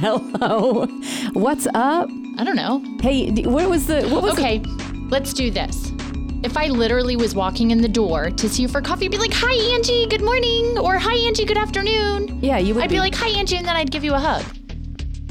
Hello. 0.00 0.86
What's 1.32 1.66
up? 1.74 2.08
I 2.38 2.44
don't 2.44 2.56
know. 2.56 2.82
Hey, 3.00 3.30
what 3.42 3.68
was 3.68 3.86
the 3.86 4.06
what 4.08 4.22
was 4.22 4.36
the- 4.36 4.40
Okay, 4.42 4.62
let's 5.10 5.32
do 5.32 5.50
this. 5.50 5.90
If 6.44 6.56
I 6.56 6.66
literally 6.68 7.16
was 7.16 7.34
walking 7.34 7.72
in 7.72 7.80
the 7.80 7.88
door 7.88 8.30
to 8.30 8.48
see 8.48 8.62
you 8.62 8.68
for 8.68 8.80
coffee, 8.80 9.06
I'd 9.06 9.10
be 9.10 9.18
like, 9.18 9.32
"Hi, 9.34 9.74
Angie, 9.74 10.06
good 10.06 10.22
morning," 10.22 10.78
or 10.78 10.98
"Hi, 10.98 11.14
Angie, 11.26 11.44
good 11.44 11.58
afternoon." 11.58 12.38
Yeah, 12.40 12.58
you 12.58 12.74
would 12.74 12.84
I'd 12.84 12.90
be 12.90 13.00
like, 13.00 13.14
"Hi, 13.16 13.28
Angie," 13.30 13.56
and 13.56 13.66
then 13.66 13.74
I'd 13.74 13.90
give 13.90 14.04
you 14.04 14.14
a 14.14 14.20
hug. 14.20 14.44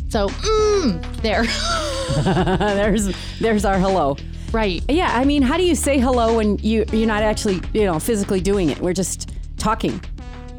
So, 0.09 0.27
mm, 0.27 1.21
there. 1.21 1.43
there's 2.75 3.13
there's 3.39 3.63
our 3.63 3.79
hello. 3.79 4.17
right. 4.51 4.83
Yeah, 4.89 5.11
I 5.13 5.23
mean, 5.23 5.43
how 5.43 5.55
do 5.55 5.63
you 5.63 5.75
say 5.75 5.97
hello 5.97 6.35
when 6.35 6.57
you 6.57 6.83
you're 6.91 7.07
not 7.07 7.23
actually, 7.23 7.61
you 7.71 7.85
know, 7.85 7.99
physically 7.99 8.41
doing 8.41 8.69
it? 8.69 8.79
We're 8.79 8.93
just 8.93 9.29
talking. 9.57 10.01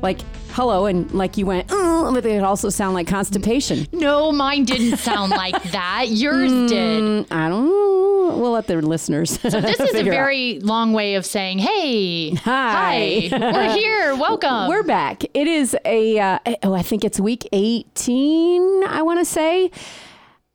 Like 0.01 0.21
hello 0.53 0.87
and 0.87 1.11
like 1.13 1.37
you 1.37 1.45
went, 1.45 1.71
but 2.15 2.27
it 2.27 2.43
also 2.43 2.69
sound 2.69 2.95
like 2.95 3.07
constipation. 3.07 3.87
No, 3.93 4.33
mine 4.33 4.65
didn't 4.65 4.99
sound 4.99 5.31
like 5.31 5.63
that. 5.73 6.07
Yours 6.09 6.51
did. 6.71 7.03
Mm, 7.03 7.27
I 7.31 7.49
don't 7.49 7.67
know. 7.67 8.37
We'll 8.39 8.53
let 8.53 8.67
the 8.67 8.77
listeners. 8.83 9.41
So 9.41 9.49
This 9.61 9.81
is 9.81 9.95
a 9.95 10.03
very 10.03 10.61
long 10.61 10.93
way 10.93 11.15
of 11.15 11.25
saying, 11.25 11.59
"Hey, 11.59 12.31
Hi. 12.35 13.29
we're 13.33 13.73
here. 13.77 14.15
Welcome." 14.15 14.69
We're 14.69 14.83
back. 14.83 15.25
It 15.35 15.47
is 15.47 15.77
a 15.85 16.19
uh, 16.19 16.39
oh, 16.63 16.75
I 16.75 16.83
think 16.83 17.05
it's 17.05 17.19
week 17.19 17.49
18, 17.53 18.85
I 18.85 19.03
want 19.03 19.19
to 19.21 19.25
say. 19.25 19.71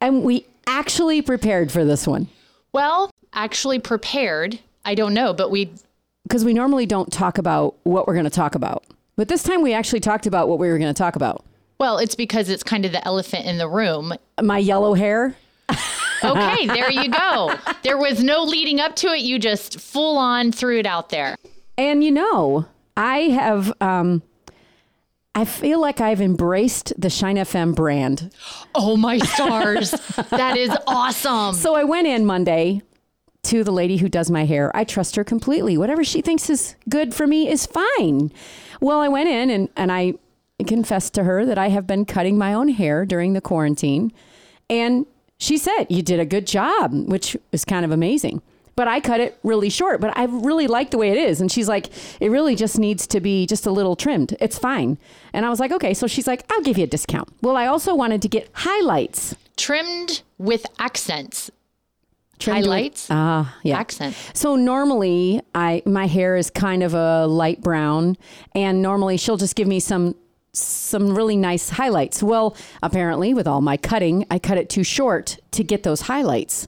And 0.01 0.23
we 0.23 0.45
actually 0.67 1.21
prepared 1.21 1.71
for 1.71 1.83
this 1.85 2.05
one 2.07 2.27
well, 2.73 3.09
actually 3.33 3.79
prepared. 3.79 4.59
I 4.85 4.95
don't 4.95 5.13
know, 5.13 5.33
but 5.33 5.49
we 5.51 5.71
because 6.23 6.43
we 6.43 6.53
normally 6.53 6.85
don't 6.85 7.11
talk 7.11 7.37
about 7.37 7.75
what 7.83 8.07
we're 8.07 8.13
going 8.13 8.25
to 8.25 8.29
talk 8.31 8.55
about. 8.55 8.83
But 9.15 9.27
this 9.27 9.43
time 9.43 9.61
we 9.61 9.73
actually 9.73 9.99
talked 9.99 10.25
about 10.25 10.47
what 10.49 10.59
we 10.59 10.67
were 10.67 10.77
going 10.77 10.93
to 10.93 10.97
talk 10.97 11.15
about. 11.15 11.45
well, 11.79 11.97
it's 11.97 12.15
because 12.15 12.49
it's 12.49 12.63
kind 12.63 12.85
of 12.85 12.91
the 12.91 13.05
elephant 13.05 13.45
in 13.45 13.57
the 13.57 13.67
room. 13.67 14.13
My 14.41 14.57
yellow 14.57 14.93
hair. 14.93 15.35
Okay, 16.23 16.67
there 16.67 16.89
you 16.89 17.09
go. 17.09 17.53
There 17.83 17.97
was 17.97 18.23
no 18.23 18.43
leading 18.43 18.79
up 18.79 18.95
to 18.97 19.07
it. 19.07 19.21
You 19.21 19.37
just 19.39 19.79
full 19.79 20.17
on 20.17 20.51
threw 20.53 20.79
it 20.79 20.85
out 20.85 21.09
there. 21.09 21.35
And 21.77 22.01
you 22.03 22.11
know, 22.11 22.65
I 22.95 23.17
have 23.23 23.73
um 23.81 24.23
I 25.35 25.43
feel 25.45 25.81
like 25.81 25.99
I've 25.99 26.21
embraced 26.21 26.93
the 26.97 27.09
Shine 27.09 27.35
FM 27.35 27.75
brand. 27.75 28.33
Oh 28.73 28.95
my 28.95 29.17
stars. 29.17 29.91
that 30.29 30.55
is 30.57 30.71
awesome. 30.87 31.55
So 31.55 31.75
I 31.75 31.83
went 31.83 32.07
in 32.07 32.25
Monday 32.25 32.81
to 33.43 33.63
the 33.63 33.71
lady 33.71 33.97
who 33.97 34.07
does 34.07 34.31
my 34.31 34.45
hair. 34.45 34.71
I 34.73 34.85
trust 34.85 35.17
her 35.17 35.23
completely. 35.25 35.77
Whatever 35.77 36.03
she 36.05 36.21
thinks 36.21 36.49
is 36.49 36.75
good 36.87 37.13
for 37.13 37.27
me 37.27 37.49
is 37.49 37.65
fine. 37.65 38.31
Well, 38.83 38.99
I 38.99 39.07
went 39.07 39.29
in 39.29 39.49
and, 39.49 39.69
and 39.77 39.93
I 39.93 40.15
confessed 40.67 41.13
to 41.13 41.23
her 41.23 41.45
that 41.45 41.57
I 41.57 41.69
have 41.69 41.87
been 41.87 42.03
cutting 42.03 42.37
my 42.37 42.53
own 42.53 42.67
hair 42.67 43.05
during 43.05 43.31
the 43.31 43.39
quarantine. 43.39 44.11
And 44.69 45.05
she 45.37 45.57
said, 45.57 45.85
You 45.87 46.01
did 46.01 46.19
a 46.19 46.25
good 46.25 46.45
job, 46.45 46.91
which 46.91 47.37
is 47.53 47.63
kind 47.63 47.85
of 47.85 47.91
amazing. 47.91 48.41
But 48.75 48.89
I 48.89 48.99
cut 48.99 49.21
it 49.21 49.39
really 49.41 49.69
short, 49.69 50.01
but 50.01 50.17
I 50.17 50.25
really 50.25 50.67
like 50.67 50.91
the 50.91 50.97
way 50.97 51.11
it 51.11 51.17
is. 51.17 51.39
And 51.39 51.49
she's 51.49 51.69
like, 51.69 51.91
It 52.19 52.29
really 52.29 52.55
just 52.57 52.77
needs 52.77 53.07
to 53.07 53.21
be 53.21 53.47
just 53.47 53.65
a 53.65 53.71
little 53.71 53.95
trimmed. 53.95 54.35
It's 54.41 54.59
fine. 54.59 54.97
And 55.31 55.45
I 55.45 55.49
was 55.49 55.61
like, 55.61 55.71
Okay. 55.71 55.93
So 55.93 56.05
she's 56.05 56.27
like, 56.27 56.43
I'll 56.51 56.61
give 56.61 56.77
you 56.77 56.83
a 56.83 56.87
discount. 56.87 57.29
Well, 57.41 57.55
I 57.55 57.67
also 57.67 57.95
wanted 57.95 58.21
to 58.23 58.27
get 58.27 58.49
highlights. 58.51 59.33
Trimmed 59.55 60.23
with 60.37 60.65
accents. 60.77 61.49
Highlights? 62.51 63.07
Ah, 63.09 63.55
yeah. 63.63 63.79
Accent. 63.79 64.15
So 64.33 64.55
normally 64.55 65.41
I 65.55 65.81
my 65.85 66.07
hair 66.07 66.35
is 66.35 66.49
kind 66.49 66.83
of 66.83 66.93
a 66.93 67.25
light 67.27 67.61
brown 67.61 68.17
and 68.53 68.81
normally 68.81 69.17
she'll 69.17 69.37
just 69.37 69.55
give 69.55 69.67
me 69.67 69.79
some 69.79 70.15
some 70.53 71.15
really 71.15 71.35
nice 71.35 71.69
highlights. 71.69 72.21
Well, 72.21 72.55
apparently 72.83 73.33
with 73.33 73.47
all 73.47 73.61
my 73.61 73.75
cutting, 73.77 74.25
I 74.29 74.37
cut 74.39 74.57
it 74.57 74.69
too 74.69 74.83
short 74.83 75.37
to 75.51 75.63
get 75.63 75.81
those 75.83 76.01
highlights. 76.01 76.67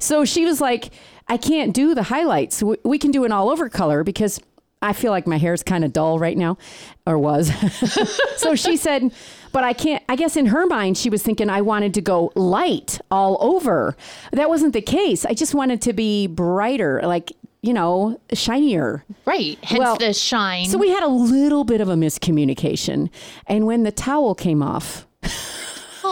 So 0.00 0.24
she 0.24 0.44
was 0.44 0.60
like, 0.60 0.90
"I 1.28 1.36
can't 1.36 1.72
do 1.72 1.94
the 1.94 2.02
highlights. 2.04 2.60
W- 2.60 2.80
We 2.84 2.98
can 2.98 3.10
do 3.12 3.24
an 3.24 3.30
all 3.32 3.48
over 3.48 3.68
color 3.68 4.02
because 4.02 4.40
I 4.82 4.92
feel 4.92 5.10
like 5.10 5.26
my 5.26 5.36
hair 5.38 5.52
is 5.52 5.62
kind 5.62 5.84
of 5.84 5.92
dull 5.92 6.18
right 6.18 6.36
now 6.36 6.56
or 7.06 7.18
was." 7.18 7.50
so 8.36 8.54
she 8.54 8.76
said, 8.76 9.12
"But 9.52 9.64
I 9.64 9.72
can't 9.72 10.02
I 10.08 10.16
guess 10.16 10.36
in 10.36 10.46
her 10.46 10.66
mind 10.66 10.96
she 10.98 11.10
was 11.10 11.22
thinking 11.22 11.50
I 11.50 11.60
wanted 11.60 11.94
to 11.94 12.00
go 12.00 12.32
light 12.34 13.00
all 13.10 13.36
over. 13.40 13.96
That 14.32 14.48
wasn't 14.48 14.72
the 14.72 14.82
case. 14.82 15.24
I 15.24 15.34
just 15.34 15.54
wanted 15.54 15.82
to 15.82 15.92
be 15.92 16.26
brighter, 16.26 17.00
like, 17.04 17.32
you 17.62 17.72
know, 17.72 18.20
shinier." 18.32 19.04
Right. 19.26 19.58
Hence 19.62 19.78
Well, 19.78 19.96
the 19.96 20.12
shine. 20.12 20.66
So 20.66 20.78
we 20.78 20.90
had 20.90 21.02
a 21.02 21.08
little 21.08 21.64
bit 21.64 21.80
of 21.80 21.88
a 21.88 21.94
miscommunication. 21.94 23.10
And 23.46 23.66
when 23.66 23.82
the 23.82 23.92
towel 23.92 24.34
came 24.34 24.62
off. 24.62 25.06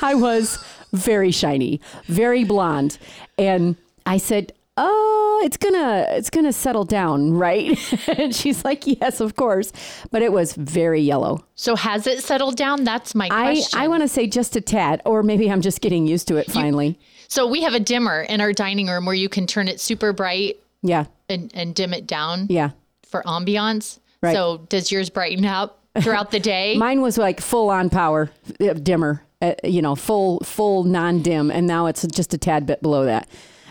I 0.00 0.14
was 0.14 0.58
very 0.92 1.30
shiny, 1.30 1.80
very 2.06 2.44
blonde. 2.44 2.98
And 3.36 3.76
I 4.06 4.16
said, 4.18 4.52
Oh, 4.76 5.07
it's 5.40 5.56
gonna 5.56 6.06
it's 6.10 6.30
gonna 6.30 6.52
settle 6.52 6.84
down, 6.84 7.32
right? 7.32 7.78
and 8.18 8.34
she's 8.34 8.64
like, 8.64 8.84
Yes, 8.86 9.20
of 9.20 9.36
course. 9.36 9.72
But 10.10 10.22
it 10.22 10.32
was 10.32 10.52
very 10.54 11.00
yellow. 11.00 11.44
so 11.54 11.76
has 11.76 12.06
it 12.06 12.22
settled 12.22 12.56
down? 12.56 12.84
That's 12.84 13.14
my 13.14 13.26
I, 13.30 13.54
question. 13.54 13.78
I 13.78 13.88
wanna 13.88 14.08
say 14.08 14.26
just 14.26 14.56
a 14.56 14.60
tad, 14.60 15.02
or 15.04 15.22
maybe 15.22 15.50
I'm 15.50 15.60
just 15.60 15.80
getting 15.80 16.06
used 16.06 16.28
to 16.28 16.36
it 16.36 16.50
finally. 16.50 16.98
so 17.28 17.46
we 17.46 17.62
have 17.62 17.74
a 17.74 17.80
dimmer 17.80 18.22
in 18.22 18.40
our 18.40 18.52
dining 18.52 18.86
room 18.88 19.04
where 19.06 19.14
you 19.14 19.28
can 19.28 19.46
turn 19.46 19.68
it 19.68 19.80
super 19.80 20.12
bright 20.12 20.56
yeah. 20.82 21.06
and, 21.28 21.50
and 21.54 21.74
dim 21.74 21.92
it 21.92 22.06
down 22.06 22.46
Yeah. 22.48 22.70
for 23.06 23.22
ambiance. 23.24 23.98
Right. 24.22 24.34
So 24.34 24.58
does 24.68 24.90
yours 24.90 25.10
brighten 25.10 25.44
up 25.44 25.80
throughout 26.00 26.30
the 26.30 26.40
day? 26.40 26.76
Mine 26.78 27.00
was 27.00 27.18
like 27.18 27.40
full 27.40 27.70
on 27.70 27.88
power, 27.90 28.30
uh, 28.60 28.72
dimmer, 28.74 29.22
uh, 29.42 29.54
you 29.62 29.80
know, 29.82 29.94
full 29.94 30.40
full 30.40 30.82
non 30.84 31.22
dim, 31.22 31.50
and 31.50 31.66
now 31.66 31.86
it's 31.86 32.04
just 32.08 32.34
a 32.34 32.38
tad 32.38 32.66
bit 32.66 32.82
below 32.82 33.04
that. 33.04 33.28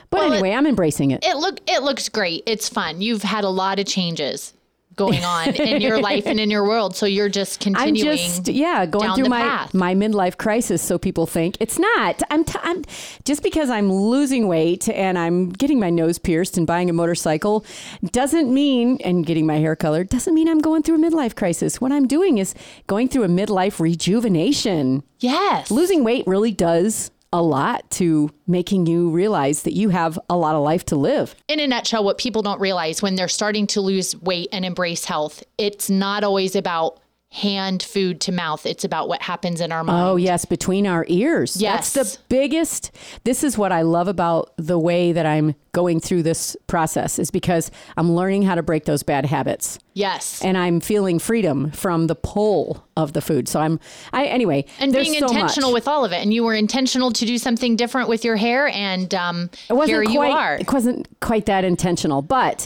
But 0.09 0.21
Well, 0.21 0.33
anyway, 0.33 0.53
I'm 0.53 0.65
embracing 0.67 1.11
it. 1.11 1.23
it 1.25 1.37
look 1.37 1.59
it 1.67 1.83
looks 1.83 2.09
great. 2.09 2.43
It's 2.45 2.69
fun. 2.69 3.01
You've 3.01 3.23
had 3.23 3.43
a 3.43 3.49
lot 3.49 3.79
of 3.79 3.85
changes 3.85 4.53
going 4.95 5.23
on 5.23 5.49
in 5.55 5.79
your 5.79 6.01
life 6.01 6.25
and 6.25 6.39
in 6.39 6.49
your 6.49 6.63
world, 6.63 6.95
so 6.95 7.05
you're 7.05 7.29
just 7.29 7.59
continuing. 7.59 8.07
I'm 8.09 8.17
just 8.17 8.47
yeah 8.47 8.85
going 8.87 9.13
through 9.13 9.29
my 9.29 9.41
path. 9.41 9.73
my 9.75 9.93
midlife 9.93 10.37
crisis. 10.37 10.81
So 10.81 10.97
people 10.97 11.27
think 11.27 11.55
it's 11.59 11.77
not. 11.77 12.23
I'm, 12.31 12.43
t- 12.43 12.57
I'm 12.63 12.83
just 13.23 13.43
because 13.43 13.69
I'm 13.69 13.91
losing 13.91 14.47
weight 14.47 14.89
and 14.89 15.19
I'm 15.19 15.49
getting 15.49 15.79
my 15.79 15.91
nose 15.91 16.17
pierced 16.17 16.57
and 16.57 16.65
buying 16.65 16.89
a 16.89 16.93
motorcycle 16.93 17.63
doesn't 18.11 18.51
mean 18.51 18.97
and 19.03 19.23
getting 19.23 19.45
my 19.45 19.57
hair 19.57 19.75
colored 19.75 20.09
doesn't 20.09 20.33
mean 20.33 20.47
I'm 20.47 20.59
going 20.59 20.81
through 20.81 20.95
a 20.95 21.11
midlife 21.11 21.35
crisis. 21.35 21.79
What 21.79 21.91
I'm 21.91 22.07
doing 22.07 22.39
is 22.39 22.55
going 22.87 23.07
through 23.09 23.23
a 23.23 23.27
midlife 23.29 23.79
rejuvenation. 23.79 25.03
yes. 25.19 25.69
losing 25.69 26.03
weight 26.03 26.25
really 26.25 26.51
does 26.51 27.11
a 27.33 27.41
lot 27.41 27.89
to 27.91 28.29
making 28.47 28.85
you 28.85 29.09
realize 29.09 29.63
that 29.63 29.73
you 29.73 29.89
have 29.89 30.17
a 30.29 30.37
lot 30.37 30.55
of 30.55 30.63
life 30.63 30.85
to 30.85 30.95
live. 30.95 31.35
in 31.47 31.59
a 31.59 31.67
nutshell, 31.67 32.03
what 32.03 32.17
people 32.17 32.41
don't 32.41 32.59
realize 32.59 33.01
when 33.01 33.15
they're 33.15 33.27
starting 33.27 33.67
to 33.67 33.81
lose 33.81 34.15
weight 34.21 34.49
and 34.51 34.63
embrace 34.65 35.05
health, 35.05 35.43
it's 35.57 35.89
not 35.89 36.23
always 36.23 36.55
about 36.55 36.99
hand 37.29 37.83
food 37.83 38.21
to 38.21 38.31
mouth. 38.31 38.65
It's 38.65 38.85
about 38.85 39.09
what 39.09 39.21
happens 39.21 39.59
in 39.59 39.71
our 39.71 39.83
mind. 39.83 40.07
Oh, 40.07 40.15
yes, 40.15 40.45
between 40.45 40.87
our 40.87 41.05
ears. 41.09 41.57
Yes. 41.61 41.91
That's 41.93 42.15
the 42.15 42.19
biggest. 42.29 42.91
This 43.25 43.43
is 43.43 43.57
what 43.57 43.71
I 43.73 43.81
love 43.81 44.07
about 44.07 44.53
the 44.57 44.79
way 44.79 45.11
that 45.11 45.25
I'm 45.25 45.53
going 45.73 45.99
through 45.99 46.23
this 46.23 46.55
process 46.67 47.19
is 47.19 47.29
because 47.29 47.69
I'm 47.97 48.13
learning 48.13 48.43
how 48.43 48.55
to 48.55 48.63
break 48.63 48.85
those 48.85 49.03
bad 49.03 49.25
habits 49.25 49.77
Yes. 49.93 50.41
and 50.43 50.57
I'm 50.57 50.79
feeling 50.79 51.19
freedom 51.19 51.69
from 51.71 52.07
the 52.07 52.15
pull 52.15 52.83
of 52.95 53.13
the 53.13 53.21
food. 53.21 53.47
So 53.49 53.59
I'm 53.59 53.79
I 54.13 54.25
anyway, 54.25 54.65
and 54.79 54.91
being 54.93 55.13
so 55.19 55.27
intentional 55.27 55.71
much. 55.71 55.81
with 55.81 55.87
all 55.87 56.05
of 56.05 56.13
it. 56.13 56.21
And 56.23 56.33
you 56.33 56.43
were 56.43 56.55
intentional 56.55 57.11
to 57.11 57.25
do 57.25 57.37
something 57.37 57.75
different 57.75 58.07
with 58.09 58.23
your 58.25 58.37
hair, 58.37 58.69
and 58.69 59.13
um, 59.13 59.49
It 59.69 59.73
wasn't 59.73 59.89
here 59.89 60.03
you 60.03 60.21
are. 60.21 60.55
It 60.55 60.71
wasn't 60.71 61.07
quite 61.19 61.45
that 61.47 61.63
intentional, 61.65 62.21
but 62.23 62.65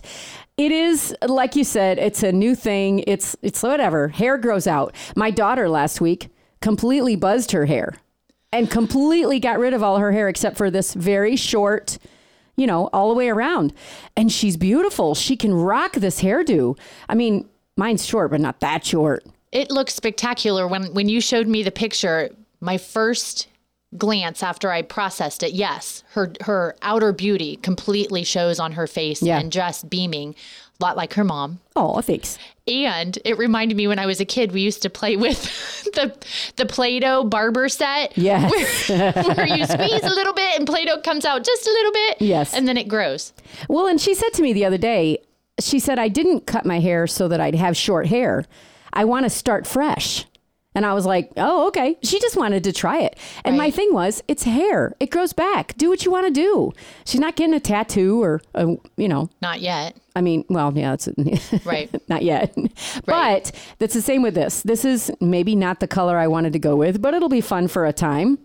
it 0.58 0.72
is 0.72 1.16
like 1.28 1.56
you 1.56 1.64
said. 1.64 1.98
It's 1.98 2.24
a 2.24 2.32
new 2.32 2.56
thing. 2.56 3.04
It's 3.08 3.36
it's 3.42 3.64
whatever. 3.64 4.10
Hair 4.10 4.38
grows 4.38 4.68
out. 4.68 4.96
My 5.16 5.32
daughter 5.32 5.70
last 5.70 6.02
week 6.02 6.30
completely 6.62 7.16
buzzed 7.16 7.52
her 7.52 7.66
hair, 7.66 7.96
and 8.52 8.70
completely 8.70 9.40
got 9.40 9.60
rid 9.60 9.74
of 9.74 9.82
all 9.82 9.98
her 9.98 10.12
hair 10.12 10.28
except 10.30 10.58
for 10.58 10.70
this 10.70 10.94
very 10.94 11.36
short. 11.36 11.98
You 12.58 12.68
know, 12.68 12.90
all 12.94 13.10
the 13.10 13.16
way 13.16 13.30
around. 13.30 13.74
And 14.16 14.32
she's 14.32 14.58
beautiful. 14.58 15.16
She 15.16 15.36
can 15.36 15.54
rock 15.54 15.94
this 15.94 16.22
hairdo. 16.22 16.78
I 17.10 17.16
mean, 17.16 17.50
mine's 17.78 18.06
short, 18.06 18.30
but 18.30 18.42
not 18.42 18.60
that 18.60 18.86
short. 18.86 19.26
It 19.52 19.72
looks 19.72 19.96
spectacular 19.96 20.68
when 20.68 20.94
when 20.94 21.10
you 21.10 21.22
showed 21.22 21.48
me 21.48 21.64
the 21.64 21.72
picture. 21.72 22.30
My 22.60 22.78
first 22.78 23.48
glance 23.98 24.42
after 24.44 24.72
I 24.72 24.82
processed 24.82 25.44
it, 25.44 25.52
yes, 25.54 26.04
her 26.12 26.34
her 26.42 26.76
outer 26.82 27.12
beauty 27.14 27.58
completely 27.58 28.24
shows 28.24 28.60
on 28.60 28.74
her 28.74 28.88
face 28.88 29.22
Yeah. 29.22 29.40
and 29.40 29.52
just 29.52 29.90
beaming, 29.90 30.36
a 30.80 30.84
lot 30.84 30.96
like 30.98 31.14
her 31.16 31.24
mom. 31.24 31.60
Oh, 31.76 32.00
thanks. 32.02 32.38
And 32.68 33.18
it 33.26 33.38
reminded 33.38 33.76
me 33.76 33.88
when 33.88 34.00
I 34.00 34.06
was 34.06 34.20
a 34.22 34.26
kid, 34.26 34.52
we 34.54 34.62
used 34.62 34.82
to 34.84 34.90
play 34.90 35.18
with 35.18 35.42
the 35.94 36.16
the 36.56 36.66
Play-Doh 36.66 37.26
barber 37.26 37.68
set. 37.70 38.18
Yes. 38.18 38.90
Where 38.90 39.46
you 39.48 39.66
squeeze 39.66 40.04
a 40.04 40.10
little 40.10 40.34
bit 40.34 40.58
and 40.58 40.66
Play-Doh 40.68 41.02
comes 41.02 41.26
out 41.26 41.44
just 41.44 41.68
a 41.68 41.72
little 41.72 41.92
bit. 41.92 42.22
Yes. 42.22 42.54
And 42.54 42.68
then 42.68 42.78
it 42.78 42.88
grows. 42.88 43.34
Well, 43.68 43.88
and 43.88 44.00
she 44.00 44.14
said 44.16 44.30
to 44.36 44.42
me 44.42 44.54
the 44.54 44.66
other 44.66 44.78
day, 44.78 45.20
she 45.60 45.80
said, 45.80 46.00
I 46.00 46.08
didn't 46.08 46.48
cut 46.48 46.66
my 46.66 46.80
hair 46.80 47.08
so 47.08 47.28
that 47.28 47.42
I'd 47.42 47.56
have 47.56 47.76
short 47.76 48.08
hair. 48.08 48.46
I 48.94 49.04
want 49.06 49.26
to 49.26 49.30
start 49.30 49.68
fresh. 49.68 50.26
And 50.74 50.86
I 50.86 50.94
was 50.94 51.06
like, 51.06 51.32
oh, 51.36 51.68
okay. 51.68 51.98
She 52.02 52.18
just 52.22 52.38
wanted 52.38 52.64
to 52.64 52.72
try 52.72 53.00
it. 53.02 53.18
And 53.44 53.58
my 53.58 53.70
thing 53.72 53.94
was, 53.94 54.24
it's 54.30 54.44
hair. 54.44 54.96
It 55.02 55.10
grows 55.12 55.34
back. 55.34 55.76
Do 55.76 55.90
what 55.90 56.06
you 56.06 56.12
want 56.12 56.28
to 56.28 56.32
do. 56.34 56.72
She's 57.06 57.20
not 57.20 57.36
getting 57.36 57.54
a 57.54 57.60
tattoo 57.60 58.24
or, 58.24 58.42
a, 58.56 58.78
you 58.96 59.10
know, 59.10 59.30
Not 59.42 59.60
yet. 59.60 59.98
I 60.16 60.22
mean, 60.22 60.46
well, 60.50 60.72
yeah, 60.74 60.94
it's 60.94 61.10
Right. 61.66 61.90
not 62.08 62.22
yet. 62.24 62.56
But 63.06 63.52
that's 63.80 63.94
the 63.94 64.02
same 64.02 64.22
with 64.22 64.34
this. 64.34 64.62
This 64.64 64.86
is 64.86 65.12
maybe 65.20 65.56
not 65.56 65.82
the 65.82 65.88
color 65.88 66.18
I 66.18 66.28
wanted 66.28 66.54
to 66.54 66.60
go 66.60 66.78
with, 66.78 67.02
but 67.02 67.14
it'll 67.14 67.28
be 67.30 67.42
fun 67.42 67.68
for 67.68 67.86
a 67.86 67.92
time. 67.94 68.40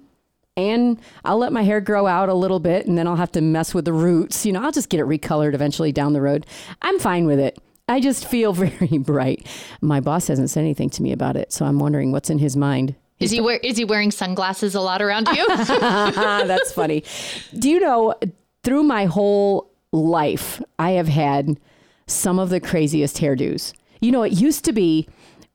And 0.56 0.98
I'll 1.24 1.38
let 1.38 1.52
my 1.52 1.62
hair 1.62 1.80
grow 1.80 2.06
out 2.06 2.28
a 2.28 2.34
little 2.34 2.60
bit 2.60 2.86
and 2.86 2.96
then 2.96 3.06
I'll 3.06 3.16
have 3.16 3.32
to 3.32 3.40
mess 3.42 3.74
with 3.74 3.84
the 3.84 3.92
roots. 3.92 4.46
You 4.46 4.52
know, 4.52 4.62
I'll 4.64 4.72
just 4.72 4.88
get 4.88 5.00
it 5.00 5.06
recolored 5.06 5.54
eventually 5.54 5.92
down 5.92 6.12
the 6.14 6.22
road. 6.22 6.46
I'm 6.82 6.98
fine 6.98 7.26
with 7.26 7.38
it. 7.38 7.58
I 7.88 8.00
just 8.00 8.26
feel 8.26 8.52
very 8.52 8.98
bright. 8.98 9.46
My 9.80 10.00
boss 10.00 10.28
hasn't 10.28 10.50
said 10.50 10.60
anything 10.60 10.90
to 10.90 11.02
me 11.02 11.12
about 11.12 11.36
it, 11.36 11.52
so 11.52 11.64
I'm 11.64 11.78
wondering 11.78 12.12
what's 12.12 12.30
in 12.30 12.38
his 12.38 12.56
mind. 12.56 12.94
Is 13.18 13.30
he 13.30 13.40
wear, 13.40 13.56
is 13.62 13.78
he 13.78 13.84
wearing 13.84 14.10
sunglasses 14.10 14.74
a 14.74 14.80
lot 14.80 15.00
around 15.00 15.28
you? 15.28 15.46
That's 15.56 16.72
funny. 16.72 17.02
Do 17.58 17.70
you 17.70 17.80
know, 17.80 18.14
through 18.62 18.82
my 18.82 19.06
whole 19.06 19.70
life, 19.92 20.60
I 20.78 20.90
have 20.92 21.08
had 21.08 21.58
some 22.06 22.38
of 22.38 22.50
the 22.50 22.60
craziest 22.60 23.16
hairdos. 23.16 23.72
You 24.00 24.12
know, 24.12 24.22
it 24.22 24.32
used 24.32 24.64
to 24.66 24.72
be 24.72 25.08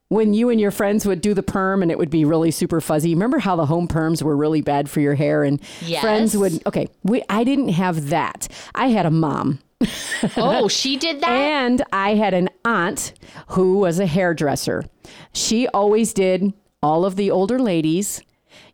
when 0.07 0.33
you 0.33 0.49
and 0.49 0.59
your 0.59 0.71
friends 0.71 1.05
would 1.05 1.21
do 1.21 1.33
the 1.35 1.43
perm 1.43 1.83
and 1.83 1.91
it 1.91 1.97
would 1.99 2.09
be 2.09 2.25
really 2.25 2.49
super 2.51 2.81
fuzzy. 2.81 3.13
Remember 3.13 3.37
how 3.37 3.55
the 3.55 3.67
home 3.67 3.87
perms 3.87 4.23
were 4.23 4.35
really 4.35 4.61
bad 4.61 4.89
for 4.89 4.99
your 4.99 5.15
hair 5.15 5.43
and 5.43 5.61
friends 6.01 6.35
would 6.35 6.65
okay, 6.65 6.87
we 7.03 7.23
I 7.29 7.43
didn't 7.43 7.69
have 7.69 8.09
that. 8.09 8.47
I 8.73 8.87
had 8.87 9.05
a 9.05 9.11
mom 9.11 9.59
oh, 10.37 10.67
she 10.79 10.97
did 10.97 11.21
that? 11.21 11.29
and 11.29 11.83
I 11.91 12.15
had 12.15 12.33
an 12.33 12.49
aunt 12.65 13.13
who 13.49 13.79
was 13.79 13.99
a 13.99 14.05
hairdresser. 14.05 14.85
She 15.33 15.67
always 15.69 16.13
did 16.13 16.53
all 16.83 17.05
of 17.05 17.15
the 17.15 17.31
older 17.31 17.59
ladies. 17.59 18.21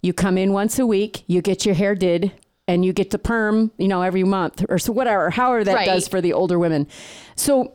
You 0.01 0.13
come 0.13 0.37
in 0.37 0.53
once 0.53 0.79
a 0.79 0.85
week, 0.85 1.23
you 1.27 1.41
get 1.41 1.65
your 1.65 1.75
hair 1.75 1.95
did, 1.95 2.31
and 2.67 2.83
you 2.83 2.93
get 2.93 3.11
the 3.11 3.19
perm, 3.19 3.71
you 3.77 3.87
know, 3.87 4.01
every 4.01 4.23
month 4.23 4.63
or 4.69 4.77
so 4.79 4.91
whatever, 4.93 5.29
however 5.29 5.63
that 5.63 5.75
Right. 5.75 5.85
does 5.85 6.07
for 6.07 6.21
the 6.21 6.33
older 6.33 6.59
women. 6.59 6.87
So 7.35 7.73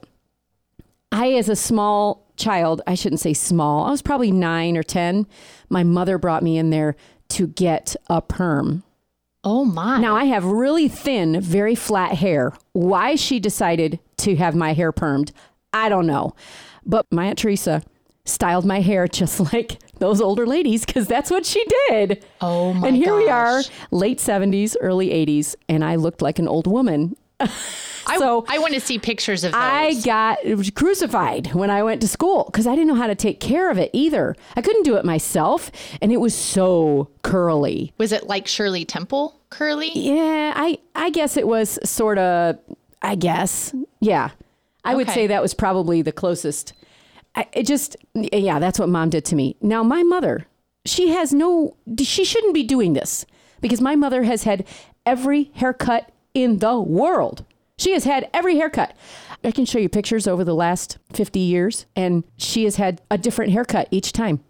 I, 1.10 1.32
as 1.32 1.48
a 1.48 1.56
small 1.56 2.26
child, 2.36 2.80
I 2.86 2.94
shouldn't 2.94 3.20
say 3.20 3.34
small, 3.34 3.84
I 3.86 3.90
was 3.90 4.02
probably 4.02 4.30
nine 4.32 4.76
or 4.76 4.82
10. 4.82 5.26
My 5.68 5.82
mother 5.84 6.18
brought 6.18 6.42
me 6.42 6.56
in 6.58 6.70
there 6.70 6.96
to 7.30 7.46
get 7.46 7.94
a 8.08 8.20
perm. 8.22 8.82
Oh, 9.44 9.64
my. 9.64 10.00
Now 10.00 10.16
I 10.16 10.24
have 10.24 10.44
really 10.44 10.88
thin, 10.88 11.40
very 11.40 11.74
flat 11.74 12.14
hair. 12.14 12.52
Why 12.72 13.16
she 13.16 13.40
decided 13.40 13.98
to 14.18 14.36
have 14.36 14.54
my 14.54 14.72
hair 14.72 14.92
permed, 14.92 15.32
I 15.72 15.88
don't 15.88 16.06
know. 16.06 16.34
But 16.84 17.06
my 17.10 17.26
Aunt 17.26 17.38
Teresa 17.38 17.82
styled 18.24 18.64
my 18.64 18.80
hair 18.80 19.08
just 19.08 19.40
like 19.52 19.78
those 19.98 20.20
older 20.20 20.46
ladies 20.46 20.84
because 20.84 21.06
that's 21.06 21.30
what 21.30 21.46
she 21.46 21.64
did. 21.88 22.24
Oh, 22.40 22.72
my 22.72 22.88
And 22.88 22.96
here 22.96 23.16
we 23.16 23.28
are, 23.28 23.62
late 23.90 24.18
70s, 24.18 24.76
early 24.80 25.10
80s, 25.10 25.54
and 25.68 25.84
I 25.84 25.96
looked 25.96 26.22
like 26.22 26.38
an 26.38 26.48
old 26.48 26.66
woman. 26.66 27.16
I, 28.06 28.18
so- 28.18 28.44
I 28.48 28.58
want 28.58 28.74
to 28.74 28.80
see 28.80 28.98
pictures 28.98 29.44
of 29.44 29.52
those. 29.52 29.60
I 29.60 29.94
got 30.04 30.38
crucified 30.74 31.54
when 31.54 31.70
I 31.70 31.82
went 31.82 32.00
to 32.00 32.08
school 32.08 32.44
because 32.44 32.66
I 32.66 32.72
didn't 32.74 32.88
know 32.88 32.94
how 32.94 33.06
to 33.06 33.14
take 33.14 33.38
care 33.40 33.70
of 33.70 33.78
it 33.78 33.90
either. 33.92 34.34
I 34.56 34.60
couldn't 34.62 34.82
do 34.84 34.96
it 34.96 35.04
myself, 35.04 35.70
and 36.00 36.10
it 36.12 36.16
was 36.18 36.34
so 36.34 37.08
curly. 37.22 37.92
Was 37.98 38.10
it 38.12 38.26
like 38.26 38.46
Shirley 38.48 38.84
Temple 38.84 39.40
curly? 39.50 39.90
Yeah, 39.94 40.52
I 40.56 40.78
I 40.94 41.10
guess 41.10 41.36
it 41.36 41.46
was 41.46 41.78
sort 41.84 42.18
of. 42.18 42.58
I 43.04 43.16
guess, 43.16 43.74
yeah, 44.00 44.30
I 44.84 44.94
would 44.94 45.10
say 45.10 45.26
that 45.26 45.42
was 45.42 45.54
probably 45.54 46.02
the 46.02 46.12
closest. 46.12 46.72
I, 47.34 47.48
it 47.52 47.66
just, 47.66 47.96
yeah, 48.14 48.60
that's 48.60 48.78
what 48.78 48.88
mom 48.88 49.10
did 49.10 49.24
to 49.24 49.34
me. 49.34 49.56
Now 49.60 49.82
my 49.82 50.04
mother, 50.04 50.46
she 50.84 51.08
has 51.08 51.32
no, 51.32 51.76
she 51.98 52.24
shouldn't 52.24 52.54
be 52.54 52.62
doing 52.62 52.92
this 52.92 53.26
because 53.60 53.80
my 53.80 53.96
mother 53.96 54.22
has 54.22 54.44
had 54.44 54.64
every 55.04 55.50
haircut 55.54 56.11
in 56.34 56.58
the 56.58 56.80
world. 56.80 57.44
She 57.78 57.92
has 57.92 58.04
had 58.04 58.28
every 58.32 58.56
haircut. 58.56 58.96
I 59.44 59.50
can 59.50 59.64
show 59.64 59.78
you 59.78 59.88
pictures 59.88 60.28
over 60.28 60.44
the 60.44 60.54
last 60.54 60.98
50 61.12 61.40
years, 61.40 61.86
and 61.96 62.22
she 62.36 62.64
has 62.64 62.76
had 62.76 63.02
a 63.10 63.18
different 63.18 63.52
haircut 63.52 63.88
each 63.90 64.12
time. 64.12 64.40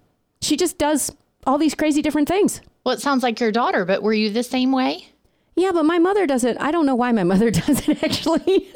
She 0.43 0.57
just 0.57 0.77
does 0.77 1.11
all 1.47 1.57
these 1.59 1.75
crazy 1.75 2.03
different 2.03 2.29
things. 2.29 2.61
Well, 2.85 2.95
it 2.95 3.01
sounds 3.01 3.23
like 3.23 3.41
your 3.41 3.53
daughter, 3.53 3.85
but 3.85 4.03
were 4.03 4.13
you 4.13 4.31
the 4.31 4.43
same 4.43 4.73
way? 4.73 5.07
Yeah, 5.55 5.73
but 5.73 5.85
my 5.85 5.99
mother 5.99 6.27
doesn't. 6.27 6.59
I 6.59 6.71
don't 6.71 6.87
know 6.87 6.95
why 6.95 7.13
my 7.13 7.25
mother 7.25 7.51
doesn't 7.51 8.03
actually. 8.03 8.69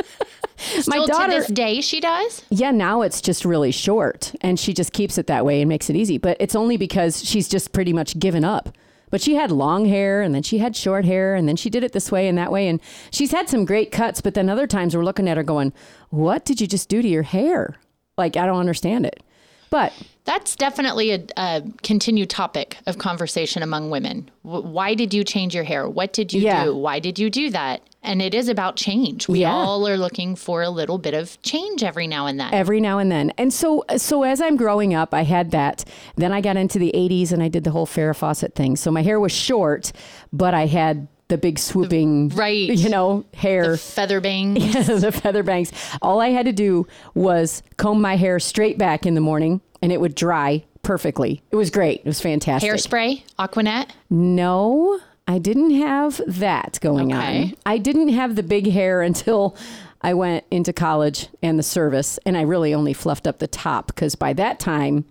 my 0.86 1.04
daughter. 1.06 1.32
to 1.32 1.38
this 1.38 1.48
day, 1.48 1.80
she 1.80 2.00
does? 2.00 2.42
yeah, 2.50 2.70
now 2.70 3.02
it's 3.02 3.20
just 3.20 3.44
really 3.44 3.70
short 3.72 4.34
and 4.40 4.58
she 4.58 4.72
just 4.72 4.92
keeps 4.92 5.18
it 5.18 5.26
that 5.26 5.44
way 5.44 5.60
and 5.60 5.68
makes 5.68 5.90
it 5.90 5.96
easy. 5.96 6.18
But 6.18 6.36
it's 6.40 6.54
only 6.54 6.76
because 6.76 7.24
she's 7.24 7.48
just 7.48 7.72
pretty 7.72 7.92
much 7.92 8.18
given 8.18 8.44
up. 8.44 8.70
But 9.16 9.22
she 9.22 9.34
had 9.36 9.50
long 9.50 9.86
hair 9.86 10.20
and 10.20 10.34
then 10.34 10.42
she 10.42 10.58
had 10.58 10.76
short 10.76 11.06
hair 11.06 11.34
and 11.34 11.48
then 11.48 11.56
she 11.56 11.70
did 11.70 11.82
it 11.82 11.92
this 11.92 12.12
way 12.12 12.28
and 12.28 12.36
that 12.36 12.52
way. 12.52 12.68
And 12.68 12.82
she's 13.10 13.30
had 13.32 13.48
some 13.48 13.64
great 13.64 13.90
cuts, 13.90 14.20
but 14.20 14.34
then 14.34 14.50
other 14.50 14.66
times 14.66 14.94
we're 14.94 15.04
looking 15.04 15.26
at 15.26 15.38
her 15.38 15.42
going, 15.42 15.72
What 16.10 16.44
did 16.44 16.60
you 16.60 16.66
just 16.66 16.90
do 16.90 17.00
to 17.00 17.08
your 17.08 17.22
hair? 17.22 17.76
Like, 18.18 18.36
I 18.36 18.44
don't 18.44 18.58
understand 18.60 19.06
it. 19.06 19.22
But 19.70 19.94
That's 20.26 20.54
definitely 20.54 21.12
a, 21.12 21.24
a 21.38 21.62
continued 21.82 22.28
topic 22.28 22.76
of 22.86 22.98
conversation 22.98 23.62
among 23.62 23.88
women. 23.88 24.30
W- 24.44 24.66
why 24.68 24.92
did 24.92 25.14
you 25.14 25.24
change 25.24 25.54
your 25.54 25.64
hair? 25.64 25.88
What 25.88 26.12
did 26.12 26.34
you 26.34 26.42
Yeah. 26.42 26.64
do? 26.66 26.76
Why 26.76 26.98
did 26.98 27.18
you 27.18 27.30
do 27.30 27.48
that? 27.52 27.80
And 28.06 28.22
it 28.22 28.32
is 28.34 28.48
about 28.48 28.76
change. 28.76 29.28
We 29.28 29.40
Yeah. 29.40 29.52
all 29.52 29.86
are 29.88 29.96
looking 29.96 30.36
for 30.36 30.62
a 30.62 30.70
little 30.70 30.96
bit 30.98 31.12
of 31.14 31.40
change 31.42 31.82
every 31.82 32.06
now 32.06 32.26
and 32.26 32.38
then. 32.40 32.54
every 32.54 32.80
now 32.80 32.98
and 32.98 33.10
then. 33.10 33.32
And 33.36 33.52
so 33.52 33.84
so 33.96 34.22
as 34.22 34.40
I'm 34.40 34.56
growing 34.56 34.94
up, 34.94 35.12
I 35.12 35.22
had 35.22 35.50
that. 35.50 35.84
Then 36.16 36.32
I 36.32 36.40
got 36.40 36.56
into 36.56 36.78
the 36.78 36.92
80s 36.94 37.32
and 37.32 37.42
I 37.42 37.48
did 37.48 37.64
the 37.64 37.70
whole 37.72 37.86
Farrah 37.86 38.16
Fawcett 38.16 38.54
thing. 38.54 38.76
So 38.76 38.90
my 38.90 39.02
hair 39.02 39.18
was 39.20 39.32
short, 39.32 39.92
but 40.32 40.54
I 40.54 40.66
had 40.66 41.08
the 41.28 41.36
big 41.36 41.58
swooping, 41.58 42.28
right. 42.30 42.68
you 42.68 42.88
know, 42.88 43.24
hair. 43.34 43.76
Feather 43.76 44.20
bangs. 44.20 44.64
yeah, 44.74 44.82
the 44.82 45.10
feather 45.10 45.42
bangs. 45.42 45.72
All 46.00 46.20
I 46.20 46.28
had 46.28 46.46
to 46.46 46.52
do 46.52 46.86
was 47.14 47.64
comb 47.78 48.00
my 48.00 48.16
hair 48.16 48.38
straight 48.38 48.78
back 48.78 49.04
in 49.06 49.14
the 49.16 49.20
morning 49.20 49.60
and 49.82 49.90
it 49.92 50.00
would 50.00 50.14
dry 50.14 50.64
perfectly. 50.82 51.42
It 51.50 51.56
was 51.56 51.70
great. 51.70 52.00
It 52.00 52.06
was 52.06 52.20
fantastic. 52.20 52.70
Hairspray, 52.70 53.24
Aquanet. 53.40 53.90
No, 54.08 55.00
I 55.26 55.38
didn't 55.38 55.72
have 55.72 56.20
that 56.26 56.78
going 56.80 57.12
Okay. 57.12 57.42
on. 57.44 57.54
I 57.66 57.78
didn't 57.78 58.10
have 58.10 58.36
the 58.36 58.42
big 58.42 58.70
hair 58.70 59.02
until 59.02 59.56
I 60.02 60.14
went 60.14 60.44
into 60.50 60.72
college 60.72 61.28
and 61.42 61.58
the 61.58 61.62
service, 61.64 62.18
and 62.24 62.36
I 62.36 62.42
really 62.42 62.72
only 62.74 62.92
fluffed 62.92 63.26
up 63.26 63.38
the 63.38 63.48
top 63.48 63.88
because 63.88 64.14
by 64.14 64.32
that 64.34 64.60
time, 64.60 65.04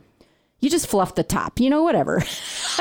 you 0.62 0.70
just 0.70 0.88
fluff 0.88 1.16
the 1.16 1.24
top, 1.24 1.60
you 1.60 1.70
know, 1.70 1.84
whatever. 1.84 2.24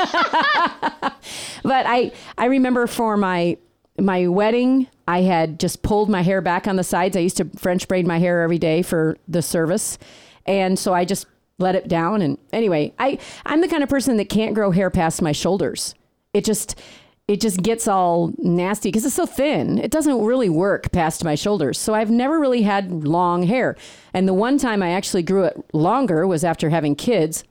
but 1.63 1.85
I 1.85 2.11
I 2.37 2.45
remember 2.45 2.87
for 2.87 3.17
my 3.17 3.57
my 3.99 4.27
wedding, 4.27 4.87
I 5.07 5.21
had 5.21 5.59
just 5.59 5.81
pulled 5.81 6.09
my 6.09 6.21
hair 6.21 6.41
back 6.41 6.67
on 6.67 6.75
the 6.75 6.83
sides. 6.83 7.15
I 7.15 7.21
used 7.21 7.37
to 7.37 7.45
French 7.57 7.87
braid 7.87 8.05
my 8.05 8.17
hair 8.17 8.41
every 8.41 8.57
day 8.59 8.81
for 8.81 9.17
the 9.27 9.41
service. 9.41 9.97
And 10.45 10.77
so 10.77 10.93
I 10.93 11.05
just 11.05 11.27
let 11.57 11.75
it 11.75 11.87
down 11.87 12.21
and 12.21 12.37
anyway, 12.51 12.93
I 12.99 13.17
I'm 13.45 13.61
the 13.61 13.67
kind 13.67 13.83
of 13.83 13.89
person 13.89 14.17
that 14.17 14.29
can't 14.29 14.53
grow 14.53 14.71
hair 14.71 14.89
past 14.89 15.21
my 15.21 15.31
shoulders. 15.31 15.95
It 16.33 16.43
just 16.43 16.79
it 17.27 17.41
just 17.41 17.63
gets 17.63 17.87
all 17.87 18.33
nasty 18.37 18.89
because 18.89 19.03
it's 19.05 19.15
so 19.15 19.25
thin. 19.25 19.79
It 19.79 19.89
doesn't 19.89 20.23
really 20.23 20.49
work 20.49 20.91
past 20.91 21.23
my 21.23 21.33
shoulders. 21.35 21.79
So 21.79 21.93
I've 21.95 22.11
never 22.11 22.39
really 22.39 22.61
had 22.61 22.91
long 23.03 23.43
hair. 23.43 23.75
And 24.13 24.27
the 24.27 24.33
one 24.33 24.57
time 24.59 24.83
I 24.83 24.91
actually 24.91 25.23
grew 25.23 25.43
it 25.45 25.57
longer 25.73 26.27
was 26.27 26.43
after 26.43 26.69
having 26.69 26.95
kids. 26.95 27.43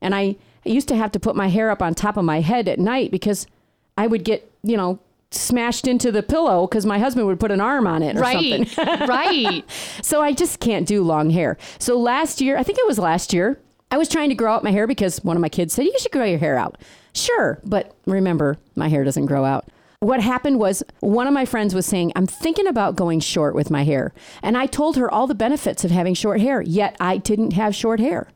And 0.00 0.14
I, 0.14 0.36
used 0.66 0.88
to 0.88 0.96
have 0.96 1.12
to 1.12 1.20
put 1.20 1.36
my 1.36 1.48
hair 1.48 1.70
up 1.70 1.82
on 1.82 1.94
top 1.94 2.16
of 2.16 2.24
my 2.24 2.40
head 2.40 2.68
at 2.68 2.78
night 2.78 3.10
because 3.10 3.46
I 3.98 4.06
would 4.06 4.24
get, 4.24 4.50
you 4.62 4.78
know, 4.78 4.98
smashed 5.30 5.86
into 5.86 6.10
the 6.10 6.22
pillow 6.22 6.66
because 6.66 6.86
my 6.86 6.98
husband 6.98 7.26
would 7.26 7.38
put 7.38 7.50
an 7.50 7.60
arm 7.60 7.86
on 7.86 8.02
it 8.02 8.16
or 8.16 8.20
Right. 8.20 8.66
something. 8.66 8.86
right. 9.08 9.62
So 10.02 10.22
I 10.22 10.32
just 10.32 10.60
can't 10.60 10.86
do 10.88 11.02
long 11.02 11.28
hair. 11.30 11.58
So 11.78 11.98
last 11.98 12.40
year, 12.40 12.56
I 12.56 12.62
think 12.62 12.78
it 12.78 12.86
was 12.86 12.98
last 12.98 13.32
year, 13.34 13.58
I 13.90 13.96
was 13.96 14.08
trying 14.08 14.28
to 14.30 14.34
grow 14.34 14.52
out 14.54 14.64
my 14.64 14.70
hair 14.72 14.86
because 14.86 15.22
one 15.24 15.36
of 15.36 15.40
my 15.40 15.48
kids 15.48 15.74
said, 15.74 15.84
You 15.84 15.94
should 16.00 16.12
grow 16.12 16.24
your 16.24 16.38
hair 16.38 16.56
out. 16.56 16.78
Sure. 17.12 17.60
But 17.64 17.94
remember, 18.06 18.56
my 18.74 18.88
hair 18.88 19.04
doesn't 19.04 19.26
grow 19.26 19.44
out. 19.44 19.68
What 20.00 20.20
happened 20.20 20.58
was 20.58 20.82
one 21.00 21.26
of 21.26 21.32
my 21.32 21.44
friends 21.46 21.74
was 21.74 21.86
saying, 21.86 22.12
I'm 22.14 22.26
thinking 22.26 22.66
about 22.66 22.96
going 22.96 23.20
short 23.20 23.54
with 23.54 23.70
my 23.70 23.84
hair. 23.84 24.12
And 24.42 24.58
I 24.58 24.66
told 24.66 24.96
her 24.96 25.10
all 25.10 25.26
the 25.26 25.34
benefits 25.34 25.84
of 25.84 25.90
having 25.90 26.12
short 26.14 26.40
hair, 26.40 26.60
yet 26.60 26.96
I 27.00 27.16
didn't 27.18 27.52
have 27.52 27.74
short 27.74 28.00
hair. 28.00 28.28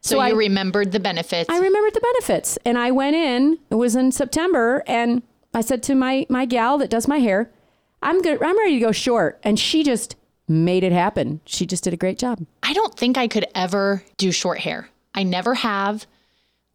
So, 0.00 0.16
So 0.16 0.16
you 0.16 0.34
I- 0.34 0.36
remembered 0.36 0.92
the 0.92 1.00
benefits. 1.00 1.48
I 1.50 1.58
remembered 1.58 1.94
the 1.94 2.00
benefits. 2.00 2.56
And 2.64 2.78
I 2.78 2.90
went 2.92 3.16
in, 3.16 3.58
it 3.70 3.74
was 3.76 3.96
in 3.96 4.12
September, 4.12 4.84
and 4.86 5.22
I 5.54 5.60
said 5.62 5.82
to 5.84 5.94
my 5.94 6.26
my 6.28 6.44
gal 6.44 6.78
that 6.78 6.90
does 6.90 7.08
my 7.08 7.18
hair, 7.18 7.50
I'm 8.02 8.20
good 8.22 8.40
I'm 8.42 8.56
ready 8.58 8.74
to 8.74 8.80
go 8.80 8.92
short. 8.92 9.40
And 9.42 9.58
she 9.58 9.82
just 9.82 10.14
made 10.48 10.84
it 10.84 10.92
happen. 10.92 11.40
She 11.44 11.66
just 11.66 11.84
did 11.84 11.92
a 11.92 11.96
great 11.96 12.18
job. 12.18 12.44
I 12.62 12.72
don't 12.72 12.94
think 12.94 13.16
I 13.18 13.28
could 13.28 13.46
ever 13.54 14.02
do 14.16 14.32
short 14.32 14.58
hair. 14.60 14.88
I 15.14 15.22
never 15.22 15.54
have. 15.54 16.06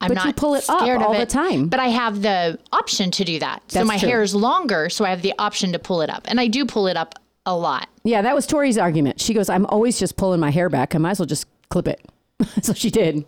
I'm 0.02 0.10
But 0.10 0.16
not 0.16 0.26
you 0.28 0.34
pull 0.34 0.56
it 0.56 0.70
up 0.70 0.82
of 0.82 1.02
all 1.02 1.14
the 1.14 1.26
time. 1.26 1.70
But 1.70 1.80
I 1.80 1.88
have 1.88 2.22
the 2.22 2.60
option 2.72 3.10
to 3.12 3.24
do 3.24 3.40
that. 3.40 3.64
so 3.72 3.86
my 3.86 3.98
true. 3.98 4.10
hair 4.10 4.22
is 4.22 4.36
longer, 4.36 4.90
so 4.90 5.06
I 5.06 5.10
have 5.10 5.22
the 5.22 5.34
option 5.40 5.72
to 5.72 5.80
pull 5.80 6.02
it 6.02 6.10
up. 6.10 6.24
And 6.26 6.40
I 6.40 6.48
do 6.48 6.66
pull 6.66 6.88
it 6.88 6.98
up 6.98 7.16
a 7.46 7.56
lot. 7.56 7.88
Yeah, 8.04 8.22
that 8.22 8.36
was 8.36 8.46
Tori's 8.46 8.78
argument. 8.78 9.22
She 9.22 9.34
goes, 9.34 9.50
I'm 9.50 9.66
always 9.68 9.98
just 10.00 10.18
pulling 10.18 10.40
my 10.40 10.50
hair 10.52 10.70
back. 10.70 10.94
I 10.94 10.98
might 10.98 11.12
as 11.12 11.20
well 11.20 11.26
just 11.26 11.48
clip 11.70 11.88
it. 11.88 12.02
so 12.62 12.74
she 12.74 12.90
did. 12.90 13.26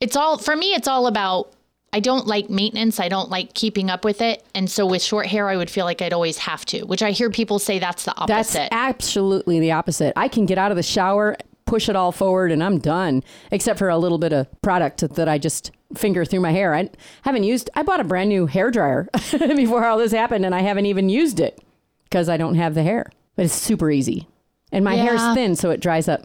it's 0.00 0.14
all 0.14 0.38
for 0.38 0.54
me 0.54 0.74
it's 0.74 0.86
all 0.86 1.06
about 1.06 1.52
I 1.92 2.00
don't 2.00 2.26
like 2.26 2.48
maintenance. 2.48 2.98
I 2.98 3.08
don't 3.08 3.28
like 3.28 3.52
keeping 3.54 3.90
up 3.90 4.04
with 4.04 4.22
it. 4.22 4.44
And 4.54 4.70
so 4.70 4.86
with 4.86 5.02
short 5.02 5.26
hair, 5.26 5.48
I 5.48 5.56
would 5.56 5.68
feel 5.70 5.84
like 5.84 6.00
I'd 6.00 6.12
always 6.14 6.38
have 6.38 6.64
to, 6.66 6.82
which 6.86 7.02
I 7.02 7.10
hear 7.10 7.28
people 7.30 7.58
say 7.58 7.78
that's 7.78 8.04
the 8.04 8.12
opposite. 8.16 8.28
That's 8.54 8.68
absolutely 8.72 9.60
the 9.60 9.72
opposite. 9.72 10.12
I 10.16 10.28
can 10.28 10.46
get 10.46 10.56
out 10.56 10.70
of 10.70 10.76
the 10.76 10.82
shower, 10.82 11.36
push 11.66 11.88
it 11.88 11.96
all 11.96 12.10
forward, 12.12 12.50
and 12.50 12.62
I'm 12.64 12.78
done, 12.78 13.22
except 13.50 13.78
for 13.78 13.88
a 13.90 13.98
little 13.98 14.18
bit 14.18 14.32
of 14.32 14.46
product 14.62 15.06
that 15.16 15.28
I 15.28 15.36
just 15.38 15.70
finger 15.94 16.24
through 16.24 16.40
my 16.40 16.52
hair. 16.52 16.74
I 16.74 16.88
haven't 17.22 17.44
used, 17.44 17.68
I 17.74 17.82
bought 17.82 18.00
a 18.00 18.04
brand 18.04 18.30
new 18.30 18.46
hair 18.46 18.70
dryer 18.70 19.08
before 19.30 19.84
all 19.84 19.98
this 19.98 20.12
happened, 20.12 20.46
and 20.46 20.54
I 20.54 20.60
haven't 20.62 20.86
even 20.86 21.08
used 21.10 21.40
it 21.40 21.60
because 22.04 22.28
I 22.28 22.36
don't 22.38 22.54
have 22.54 22.74
the 22.74 22.82
hair. 22.82 23.10
But 23.36 23.44
it's 23.46 23.54
super 23.54 23.90
easy. 23.90 24.28
And 24.70 24.84
my 24.84 24.94
hair's 24.94 25.20
Yeah. 25.20 25.34
thin, 25.34 25.56
so 25.56 25.70
it 25.70 25.80
dries 25.80 26.08
up 26.08 26.22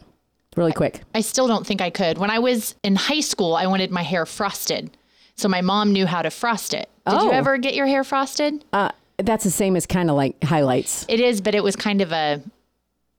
really 0.56 0.72
quick. 0.74 1.02
I 1.14 1.22
still 1.22 1.48
don't 1.48 1.68
think 1.68 1.82
I 1.82 1.90
could. 1.90 2.18
When 2.18 2.30
I 2.32 2.40
was 2.40 2.76
in 2.84 2.96
high 2.96 3.20
school, 3.20 3.56
I 3.56 3.68
wanted 3.68 3.92
my 3.92 4.02
hair 4.04 4.26
frosted. 4.26 4.97
So 5.38 5.48
my 5.48 5.62
mom 5.62 5.92
knew 5.94 6.06
how 6.08 6.22
to 6.24 6.32
frost 6.32 6.74
it. 6.74 6.90
Did 7.08 7.22
you 7.22 7.30
Oh. 7.30 7.32
ever 7.32 7.58
get 7.58 7.76
your 7.76 7.86
hair 7.86 8.04
frosted? 8.04 8.64
Uh, 8.74 8.90
that's 9.18 9.44
the 9.44 9.52
same 9.52 9.76
as 9.76 9.86
kind 9.86 10.10
of 10.10 10.16
like 10.16 10.44
highlights. 10.44 11.06
It 11.08 11.20
is, 11.20 11.42
but 11.42 11.54
it 11.56 11.64
was 11.64 11.76
kind 11.76 12.02
of 12.02 12.12
a 12.12 12.42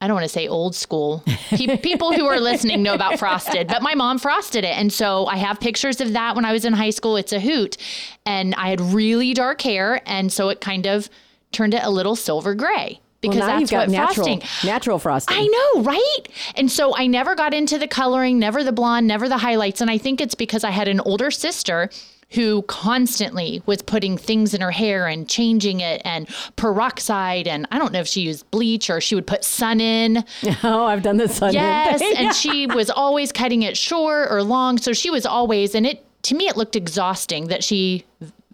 I 0.01 0.07
don't 0.07 0.15
want 0.15 0.25
to 0.27 0.29
say 0.29 0.47
old 0.47 0.77
school. 0.77 1.25
Pe- 1.51 1.77
people 1.83 2.13
who 2.13 2.27
are 2.27 2.39
listening 2.39 2.85
know 2.85 2.95
about 2.95 3.19
frosted, 3.19 3.67
but 3.67 3.83
my 3.83 3.97
mom 3.97 4.21
frosted 4.21 4.63
it. 4.63 4.77
And 4.79 4.93
so 4.93 5.27
I 5.27 5.37
have 5.39 5.59
pictures 5.59 6.01
of 6.01 6.13
that 6.13 6.37
when 6.37 6.45
I 6.45 6.53
was 6.53 6.65
in 6.65 6.73
high 6.73 6.91
school. 6.91 7.17
It's 7.17 7.33
a 7.33 7.41
hoot. 7.41 7.77
And 8.25 8.55
I 8.55 8.69
had 8.71 8.81
really 8.81 9.35
dark 9.35 9.61
hair. 9.61 10.01
And 10.07 10.33
so 10.33 10.51
it 10.51 10.61
kind 10.61 10.87
of 10.87 11.11
turned 11.51 11.75
it 11.75 11.83
a 11.83 11.91
little 11.91 12.15
silver 12.15 12.55
gray 12.55 13.01
because 13.21 13.39
well, 13.39 13.59
that's 13.59 13.73
what 13.73 13.91
natural, 13.91 14.27
frosting. 14.27 14.43
natural 14.69 14.99
frosting. 14.99 15.37
I 15.37 15.47
know, 15.75 15.83
right? 15.83 16.29
And 16.55 16.71
so 16.71 16.97
I 16.97 17.07
never 17.07 17.35
got 17.35 17.53
into 17.53 17.79
the 17.79 17.89
coloring, 17.89 18.39
never 18.39 18.63
the 18.63 18.73
blonde, 18.73 19.07
never 19.07 19.29
the 19.29 19.39
highlights. 19.39 19.81
And 19.81 19.91
I 19.91 19.99
think 19.99 20.21
it's 20.21 20.35
because 20.35 20.65
I 20.65 20.71
had 20.71 20.89
an 20.89 21.01
older 21.01 21.31
sister 21.31 21.91
who 22.33 22.61
constantly 22.63 23.63
was 23.65 23.81
putting 23.81 24.19
things 24.19 24.53
in 24.53 24.61
her 24.61 24.71
hair 24.71 25.07
and 25.07 25.29
changing 25.29 25.81
it 25.81 26.03
and 26.05 26.29
peroxide. 26.57 27.49
And 27.49 27.67
I 27.73 27.79
don't 27.79 27.93
know 27.93 28.01
if 28.01 28.07
she 28.07 28.21
used 28.21 28.49
bleach 28.51 28.91
or 28.91 29.01
she 29.01 29.15
would 29.15 29.27
put 29.27 29.45
sun 29.45 29.81
in. 29.81 30.25
oh, 30.63 30.85
I've 30.85 31.03
done 31.03 31.17
this 31.17 31.41
on 31.41 31.55
Yes. 31.55 32.03
and 32.17 32.35
she 32.35 32.67
was 32.75 32.91
always 32.91 33.33
cutting 33.33 33.63
it 33.63 33.77
short 33.77 34.31
or 34.31 34.43
long. 34.43 34.77
So 34.79 34.93
she 34.93 35.09
was 35.11 35.25
always, 35.25 35.75
and 35.75 35.87
it, 35.87 36.05
to 36.25 36.35
me, 36.35 36.49
it 36.49 36.57
looked 36.57 36.77
exhausting 36.77 37.47
that 37.49 37.65
she 37.65 38.05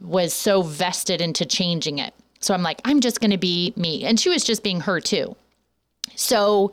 was 0.00 0.32
so 0.32 0.62
vested 0.62 1.20
into 1.20 1.44
changing 1.44 1.98
it. 1.98 2.14
So 2.44 2.52
I'm 2.52 2.62
like, 2.62 2.80
I'm 2.84 3.00
just 3.00 3.20
going 3.20 3.30
to 3.30 3.38
be 3.38 3.72
me. 3.74 4.04
And 4.04 4.20
she 4.20 4.28
was 4.28 4.44
just 4.44 4.62
being 4.62 4.80
her 4.80 5.00
too. 5.00 5.34
So 6.14 6.72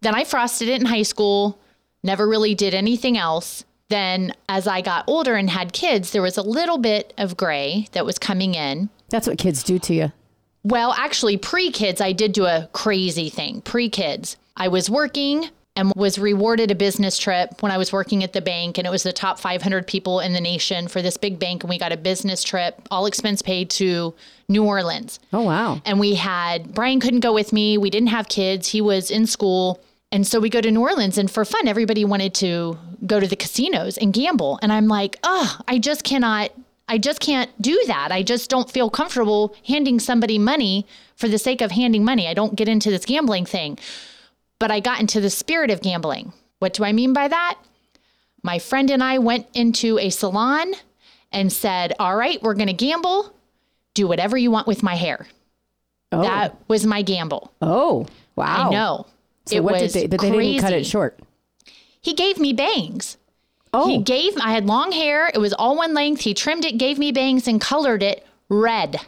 then 0.00 0.14
I 0.14 0.24
frosted 0.24 0.68
it 0.68 0.80
in 0.80 0.86
high 0.86 1.04
school, 1.04 1.58
never 2.02 2.28
really 2.28 2.54
did 2.54 2.74
anything 2.74 3.16
else. 3.16 3.64
Then 3.88 4.32
as 4.48 4.66
I 4.66 4.80
got 4.80 5.04
older 5.06 5.36
and 5.36 5.48
had 5.48 5.72
kids, 5.72 6.10
there 6.10 6.22
was 6.22 6.36
a 6.36 6.42
little 6.42 6.78
bit 6.78 7.14
of 7.16 7.36
gray 7.36 7.86
that 7.92 8.04
was 8.04 8.18
coming 8.18 8.54
in. 8.54 8.90
That's 9.08 9.28
what 9.28 9.38
kids 9.38 9.62
do 9.62 9.78
to 9.78 9.94
you. 9.94 10.12
Well, 10.64 10.92
actually, 10.92 11.36
pre 11.36 11.70
kids, 11.70 12.00
I 12.00 12.12
did 12.12 12.32
do 12.32 12.46
a 12.46 12.68
crazy 12.72 13.28
thing. 13.28 13.60
Pre 13.60 13.88
kids, 13.88 14.36
I 14.56 14.68
was 14.68 14.90
working 14.90 15.50
and 15.74 15.92
was 15.96 16.18
rewarded 16.18 16.70
a 16.70 16.74
business 16.74 17.16
trip 17.16 17.62
when 17.62 17.72
I 17.72 17.78
was 17.78 17.92
working 17.92 18.22
at 18.22 18.34
the 18.34 18.42
bank, 18.42 18.76
and 18.76 18.86
it 18.86 18.90
was 18.90 19.02
the 19.02 19.12
top 19.12 19.38
500 19.38 19.86
people 19.86 20.20
in 20.20 20.34
the 20.34 20.40
nation 20.40 20.86
for 20.86 21.00
this 21.00 21.16
big 21.16 21.38
bank. 21.38 21.62
And 21.62 21.70
we 21.70 21.78
got 21.78 21.92
a 21.92 21.96
business 21.96 22.42
trip, 22.42 22.80
all 22.90 23.06
expense 23.06 23.40
paid 23.40 23.70
to 23.70 24.14
New 24.48 24.64
Orleans. 24.64 25.18
Oh, 25.32 25.42
wow. 25.42 25.80
And 25.86 25.98
we 25.98 26.14
had 26.14 26.74
Brian 26.74 27.00
couldn't 27.00 27.20
go 27.20 27.32
with 27.32 27.52
me. 27.52 27.78
We 27.78 27.88
didn't 27.88 28.08
have 28.08 28.28
kids. 28.28 28.68
He 28.68 28.80
was 28.80 29.10
in 29.10 29.26
school. 29.26 29.82
And 30.10 30.26
so 30.26 30.40
we 30.40 30.50
go 30.50 30.60
to 30.60 30.70
New 30.70 30.82
Orleans, 30.82 31.16
and 31.16 31.30
for 31.30 31.44
fun, 31.46 31.66
everybody 31.66 32.04
wanted 32.04 32.34
to 32.34 32.76
go 33.06 33.18
to 33.18 33.26
the 33.26 33.36
casinos 33.36 33.96
and 33.96 34.12
gamble. 34.12 34.58
And 34.60 34.70
I'm 34.70 34.86
like, 34.86 35.18
oh, 35.24 35.58
I 35.66 35.78
just 35.78 36.04
cannot, 36.04 36.50
I 36.86 36.98
just 36.98 37.20
can't 37.20 37.50
do 37.62 37.82
that. 37.86 38.12
I 38.12 38.22
just 38.22 38.50
don't 38.50 38.70
feel 38.70 38.90
comfortable 38.90 39.56
handing 39.66 39.98
somebody 39.98 40.38
money 40.38 40.86
for 41.16 41.28
the 41.28 41.38
sake 41.38 41.62
of 41.62 41.70
handing 41.70 42.04
money. 42.04 42.28
I 42.28 42.34
don't 42.34 42.56
get 42.56 42.68
into 42.68 42.90
this 42.90 43.06
gambling 43.06 43.46
thing. 43.46 43.78
But 44.62 44.70
I 44.70 44.78
got 44.78 45.00
into 45.00 45.20
the 45.20 45.28
spirit 45.28 45.72
of 45.72 45.82
gambling. 45.82 46.32
What 46.60 46.72
do 46.72 46.84
I 46.84 46.92
mean 46.92 47.12
by 47.12 47.26
that? 47.26 47.58
My 48.44 48.60
friend 48.60 48.92
and 48.92 49.02
I 49.02 49.18
went 49.18 49.48
into 49.54 49.98
a 49.98 50.08
salon 50.08 50.74
and 51.32 51.52
said, 51.52 51.94
all 51.98 52.14
right, 52.14 52.40
we're 52.40 52.54
going 52.54 52.68
to 52.68 52.72
gamble. 52.72 53.34
Do 53.94 54.06
whatever 54.06 54.38
you 54.38 54.52
want 54.52 54.68
with 54.68 54.84
my 54.84 54.94
hair. 54.94 55.26
Oh, 56.12 56.22
That 56.22 56.54
was 56.68 56.86
my 56.86 57.02
gamble. 57.02 57.52
oh 57.60 58.06
wow. 58.36 58.68
I 58.68 58.70
know. 58.70 59.06
So 59.46 59.56
it 59.56 59.64
what 59.64 59.80
was 59.82 59.92
did 59.92 60.02
they, 60.02 60.06
but 60.06 60.20
they 60.20 60.30
didn't 60.30 60.60
cut 60.60 60.72
it 60.72 60.86
short. 60.86 61.18
He 62.00 62.14
gave 62.14 62.38
me 62.38 62.52
bangs. 62.52 63.16
Oh, 63.72 63.88
He 63.88 63.98
gave 63.98 64.36
I 64.40 64.52
had 64.52 64.66
long 64.66 64.92
hair. 64.92 65.28
It 65.34 65.38
was 65.38 65.52
all 65.52 65.74
one 65.76 65.92
length. 65.92 66.20
He 66.20 66.34
trimmed 66.34 66.64
it, 66.64 66.78
gave 66.78 67.00
me 67.00 67.10
bangs, 67.10 67.48
and 67.48 67.60
colored 67.60 68.04
it 68.04 68.24
red. 68.48 69.00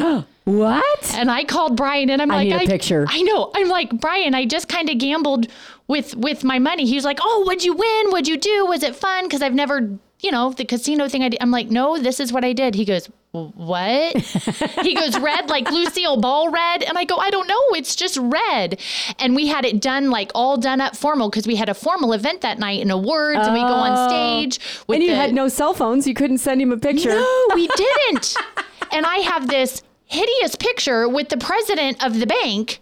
what? 0.44 1.14
And 1.14 1.30
I 1.30 1.44
called 1.44 1.76
Brian 1.76 2.10
and 2.10 2.20
I'm 2.22 2.30
I 2.30 2.36
like, 2.36 2.48
need 2.48 2.62
a 2.62 2.66
picture. 2.66 3.06
I 3.08 3.22
know. 3.22 3.50
I'm 3.54 3.68
like, 3.68 4.00
Brian, 4.00 4.34
I 4.34 4.46
just 4.46 4.68
kind 4.68 4.88
of 4.88 4.98
gambled 4.98 5.46
with 5.88 6.14
with 6.16 6.44
my 6.44 6.58
money. 6.58 6.86
He 6.86 6.94
was 6.94 7.04
like, 7.04 7.18
Oh, 7.20 7.42
what'd 7.44 7.64
you 7.64 7.74
win? 7.74 8.10
What'd 8.10 8.28
you 8.28 8.38
do? 8.38 8.66
Was 8.66 8.82
it 8.82 8.94
fun? 8.96 9.24
Because 9.24 9.42
I've 9.42 9.54
never, 9.54 9.98
you 10.20 10.30
know, 10.30 10.52
the 10.52 10.64
casino 10.64 11.08
thing 11.08 11.22
I 11.22 11.28
did. 11.28 11.42
I'm 11.42 11.50
like, 11.50 11.68
no, 11.68 11.98
this 11.98 12.20
is 12.20 12.32
what 12.32 12.44
I 12.44 12.52
did. 12.52 12.74
He 12.74 12.84
goes, 12.84 13.10
What? 13.32 14.16
he 14.82 14.94
goes, 14.94 15.18
red, 15.18 15.50
like 15.50 15.70
Lucille 15.70 16.16
Ball 16.16 16.50
red. 16.50 16.84
And 16.84 16.96
I 16.96 17.04
go, 17.04 17.16
I 17.16 17.30
don't 17.30 17.48
know. 17.48 17.60
It's 17.70 17.96
just 17.96 18.16
red. 18.16 18.80
And 19.18 19.34
we 19.34 19.48
had 19.48 19.64
it 19.64 19.80
done 19.80 20.10
like 20.10 20.30
all 20.34 20.56
done 20.56 20.80
up 20.80 20.96
formal 20.96 21.28
because 21.28 21.46
we 21.46 21.56
had 21.56 21.68
a 21.68 21.74
formal 21.74 22.12
event 22.12 22.40
that 22.42 22.58
night 22.58 22.80
and 22.80 22.90
awards 22.90 23.46
and 23.46 23.52
we 23.54 23.60
go 23.60 23.66
on 23.66 23.92
oh. 23.94 24.08
stage 24.08 24.60
with 24.86 24.96
and 24.96 25.04
you 25.04 25.10
the, 25.10 25.16
had 25.16 25.34
no 25.34 25.48
cell 25.48 25.74
phones. 25.74 26.06
You 26.06 26.14
couldn't 26.14 26.38
send 26.38 26.62
him 26.62 26.72
a 26.72 26.78
picture. 26.78 27.10
no, 27.10 27.48
we 27.54 27.66
didn't. 27.76 28.36
and 28.92 29.04
I 29.04 29.16
have 29.16 29.48
this 29.48 29.82
hideous 30.10 30.56
picture 30.56 31.08
with 31.08 31.28
the 31.28 31.36
president 31.36 32.04
of 32.04 32.18
the 32.18 32.26
bank 32.26 32.80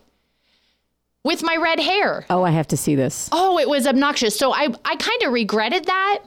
with 1.25 1.42
my 1.42 1.56
red 1.56 1.80
hair. 1.80 2.25
Oh, 2.30 2.42
I 2.42 2.50
have 2.50 2.68
to 2.68 2.76
see 2.76 2.94
this. 2.94 3.28
Oh, 3.32 3.58
it 3.58 3.68
was 3.68 3.87
obnoxious. 3.87 4.37
So 4.38 4.52
I, 4.52 4.68
I 4.85 4.97
kind 4.97 5.23
of 5.25 5.32
regretted 5.32 5.85
that. 5.87 6.20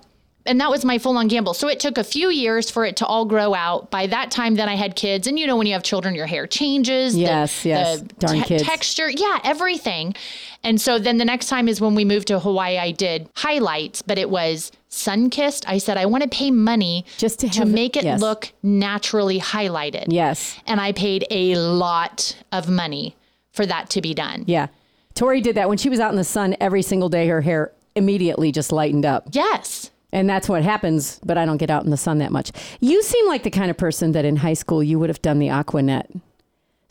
And 0.45 0.59
that 0.59 0.71
was 0.71 0.83
my 0.83 0.97
full 0.97 1.17
on 1.17 1.27
gamble. 1.27 1.53
So 1.53 1.67
it 1.67 1.79
took 1.79 1.99
a 1.99 2.03
few 2.03 2.29
years 2.29 2.71
for 2.71 2.83
it 2.83 2.95
to 2.97 3.05
all 3.05 3.25
grow 3.25 3.53
out. 3.53 3.91
By 3.91 4.07
that 4.07 4.31
time, 4.31 4.55
then 4.55 4.67
I 4.69 4.75
had 4.75 4.95
kids. 4.95 5.27
And 5.27 5.37
you 5.39 5.45
know, 5.45 5.55
when 5.55 5.67
you 5.67 5.73
have 5.73 5.83
children, 5.83 6.15
your 6.15 6.25
hair 6.25 6.47
changes. 6.47 7.13
the- 7.13 7.19
Yes, 7.21 7.63
yes. 7.63 8.01
The 8.01 8.05
Darn 8.15 8.35
te- 8.39 8.43
kids. 8.45 8.63
texture. 8.63 9.07
Yeah, 9.09 9.39
everything. 9.43 10.15
And 10.63 10.79
so 10.79 10.99
then 10.99 11.17
the 11.17 11.25
next 11.25 11.47
time 11.47 11.67
is 11.67 11.81
when 11.81 11.95
we 11.95 12.05
moved 12.05 12.27
to 12.27 12.39
Hawaii, 12.39 12.77
I 12.77 12.91
did 12.91 13.27
highlights, 13.35 14.01
but 14.01 14.17
it 14.17 14.29
was 14.29 14.71
sun 14.89 15.29
kissed. 15.29 15.67
I 15.67 15.77
said, 15.79 15.97
I 15.97 16.05
want 16.05 16.23
to 16.23 16.29
pay 16.29 16.51
money 16.51 17.05
Just 17.17 17.39
to 17.39 17.49
to 17.49 17.59
have 17.59 17.69
it- 17.69 17.71
make 17.71 17.97
it 17.97 18.03
yes. 18.03 18.21
look 18.21 18.51
naturally 18.61 19.39
highlighted. 19.39 20.05
Yes. 20.09 20.57
And 20.67 20.79
I 20.79 20.91
paid 20.91 21.25
a 21.31 21.55
lot 21.55 22.35
of 22.51 22.69
money 22.69 23.15
for 23.51 23.65
that 23.65 23.89
to 23.91 24.01
be 24.01 24.13
done. 24.13 24.43
Yeah. 24.47 24.67
Tori 25.13 25.41
did 25.41 25.55
that 25.55 25.67
when 25.67 25.77
she 25.77 25.89
was 25.89 25.99
out 25.99 26.11
in 26.11 26.17
the 26.17 26.23
sun 26.23 26.55
every 26.61 26.81
single 26.81 27.09
day. 27.09 27.27
Her 27.27 27.41
hair 27.41 27.71
immediately 27.95 28.51
just 28.51 28.71
lightened 28.71 29.05
up. 29.05 29.27
Yes. 29.31 29.89
And 30.13 30.29
that's 30.29 30.47
what 30.49 30.61
happens, 30.63 31.19
but 31.23 31.37
I 31.37 31.45
don't 31.45 31.57
get 31.57 31.69
out 31.69 31.83
in 31.85 31.89
the 31.89 31.97
sun 31.97 32.17
that 32.19 32.31
much. 32.31 32.51
You 32.81 33.01
seem 33.01 33.27
like 33.27 33.43
the 33.43 33.49
kind 33.49 33.71
of 33.71 33.77
person 33.77 34.11
that 34.11 34.25
in 34.25 34.35
high 34.37 34.53
school 34.53 34.83
you 34.83 34.99
would 34.99 35.09
have 35.09 35.21
done 35.21 35.39
the 35.39 35.47
Aquanet. 35.47 36.05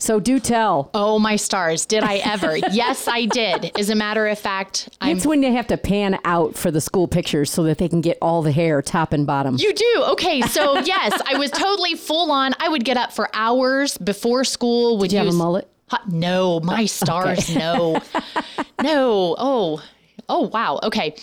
So 0.01 0.19
do 0.19 0.39
tell. 0.39 0.89
Oh, 0.95 1.19
my 1.19 1.35
stars. 1.35 1.85
Did 1.85 2.03
I 2.03 2.15
ever? 2.15 2.57
yes, 2.71 3.07
I 3.07 3.25
did. 3.25 3.71
As 3.77 3.91
a 3.91 3.95
matter 3.95 4.25
of 4.27 4.39
fact, 4.39 4.89
I'm. 4.99 5.15
It's 5.15 5.27
when 5.27 5.41
they 5.41 5.51
have 5.51 5.67
to 5.67 5.77
pan 5.77 6.17
out 6.25 6.55
for 6.55 6.71
the 6.71 6.81
school 6.81 7.07
pictures 7.07 7.51
so 7.51 7.61
that 7.63 7.77
they 7.77 7.87
can 7.87 8.01
get 8.01 8.17
all 8.19 8.41
the 8.41 8.51
hair 8.51 8.81
top 8.81 9.13
and 9.13 9.27
bottom. 9.27 9.57
You 9.59 9.71
do. 9.71 10.03
Okay. 10.07 10.41
So, 10.41 10.79
yes, 10.79 11.21
I 11.27 11.37
was 11.37 11.51
totally 11.51 11.93
full 11.93 12.31
on. 12.31 12.53
I 12.59 12.67
would 12.67 12.83
get 12.83 12.97
up 12.97 13.13
for 13.13 13.29
hours 13.33 13.95
before 13.99 14.43
school. 14.43 14.97
Would 14.97 15.11
Do 15.11 15.17
you 15.17 15.23
have 15.23 15.31
a 15.31 15.37
mullet? 15.37 15.69
No, 16.07 16.59
my 16.61 16.85
stars, 16.85 17.55
no. 17.55 18.01
no. 18.81 19.35
Oh, 19.37 19.83
oh, 20.29 20.47
wow. 20.47 20.79
Okay. 20.81 21.15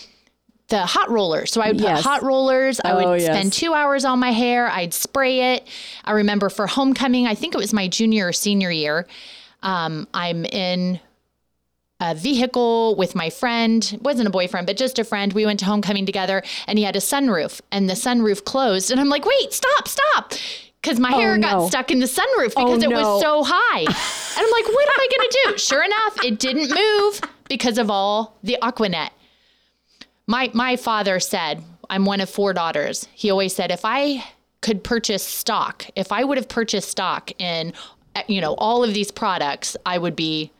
The 0.69 0.85
hot 0.85 1.09
rollers. 1.09 1.51
So 1.51 1.61
I 1.61 1.69
would 1.69 1.81
Yes. 1.81 1.97
put 1.99 2.05
hot 2.05 2.23
rollers. 2.23 2.79
I 2.85 2.93
would 2.93 3.05
Oh, 3.05 3.13
yes. 3.13 3.25
spend 3.25 3.53
two 3.53 3.73
hours 3.73 4.05
on 4.05 4.19
my 4.19 4.31
hair. 4.31 4.69
I'd 4.69 4.93
spray 4.93 5.55
it. 5.55 5.67
I 6.05 6.11
remember 6.11 6.49
for 6.49 6.67
homecoming, 6.67 7.25
I 7.27 7.33
think 7.35 7.55
it 7.55 7.57
was 7.57 7.73
my 7.73 7.87
junior 7.87 8.27
or 8.27 8.33
senior 8.33 8.69
year. 8.71 9.07
Um, 9.63 10.07
I'm 10.13 10.45
in 10.45 10.99
a 11.99 12.13
vehicle 12.15 12.95
with 12.95 13.15
my 13.15 13.29
friend. 13.29 13.89
It 13.93 14.01
wasn't 14.03 14.27
a 14.27 14.31
boyfriend, 14.31 14.67
but 14.67 14.77
just 14.77 14.99
a 14.99 15.03
friend. 15.03 15.33
We 15.33 15.45
went 15.45 15.59
to 15.61 15.65
homecoming 15.65 16.05
together 16.05 16.43
and 16.67 16.77
he 16.77 16.85
had 16.85 16.95
a 16.95 16.99
sunroof 16.99 17.59
and 17.71 17.89
the 17.89 17.93
sunroof 17.95 18.45
closed. 18.45 18.91
And 18.91 18.99
I'm 19.01 19.09
like, 19.09 19.25
wait, 19.25 19.51
stop, 19.51 19.87
stop. 19.87 20.33
Because 20.81 20.97
my 20.99 21.11
hair 21.11 21.33
Oh, 21.33 21.35
no. 21.35 21.47
got 21.61 21.67
stuck 21.69 21.91
in 21.91 21.99
the 21.99 22.05
sunroof 22.05 22.49
because 22.55 22.83
it 22.83 22.89
no. 22.89 22.95
was 23.15 23.21
so 23.21 23.43
high. 23.45 23.79
and 23.81 23.89
I'm 24.37 24.51
like, 24.51 24.65
what 24.67 24.87
am 24.87 24.95
I 24.97 25.07
going 25.17 25.29
to 25.29 25.39
do? 25.47 25.57
Sure 25.57 25.83
enough, 25.83 26.23
it 26.23 26.39
didn't 26.39 26.69
move 26.73 27.21
because 27.49 27.77
of 27.77 27.89
all 27.89 28.37
the 28.43 28.57
Aquanet. 28.61 29.09
My, 30.29 30.51
my 30.53 30.75
father 30.75 31.19
said, 31.19 31.63
I'm 31.89 32.05
one 32.05 32.21
of 32.21 32.29
four 32.29 32.53
daughters. 32.53 33.07
He 33.15 33.31
always 33.31 33.55
said, 33.55 33.71
if 33.71 33.81
I 33.83 34.23
could 34.61 34.83
purchase 34.83 35.23
stock, 35.23 35.85
if 35.95 36.11
I 36.11 36.23
would 36.23 36.37
have 36.37 36.47
purchased 36.47 36.89
stock 36.89 37.31
in, 37.41 37.73
uh, 38.15 38.21
you 38.27 38.39
know, 38.39 38.53
all 38.59 38.83
of 38.83 38.93
these 38.93 39.09
products, 39.09 39.75
I 39.87 39.97
would 39.97 40.15
be 40.15 40.51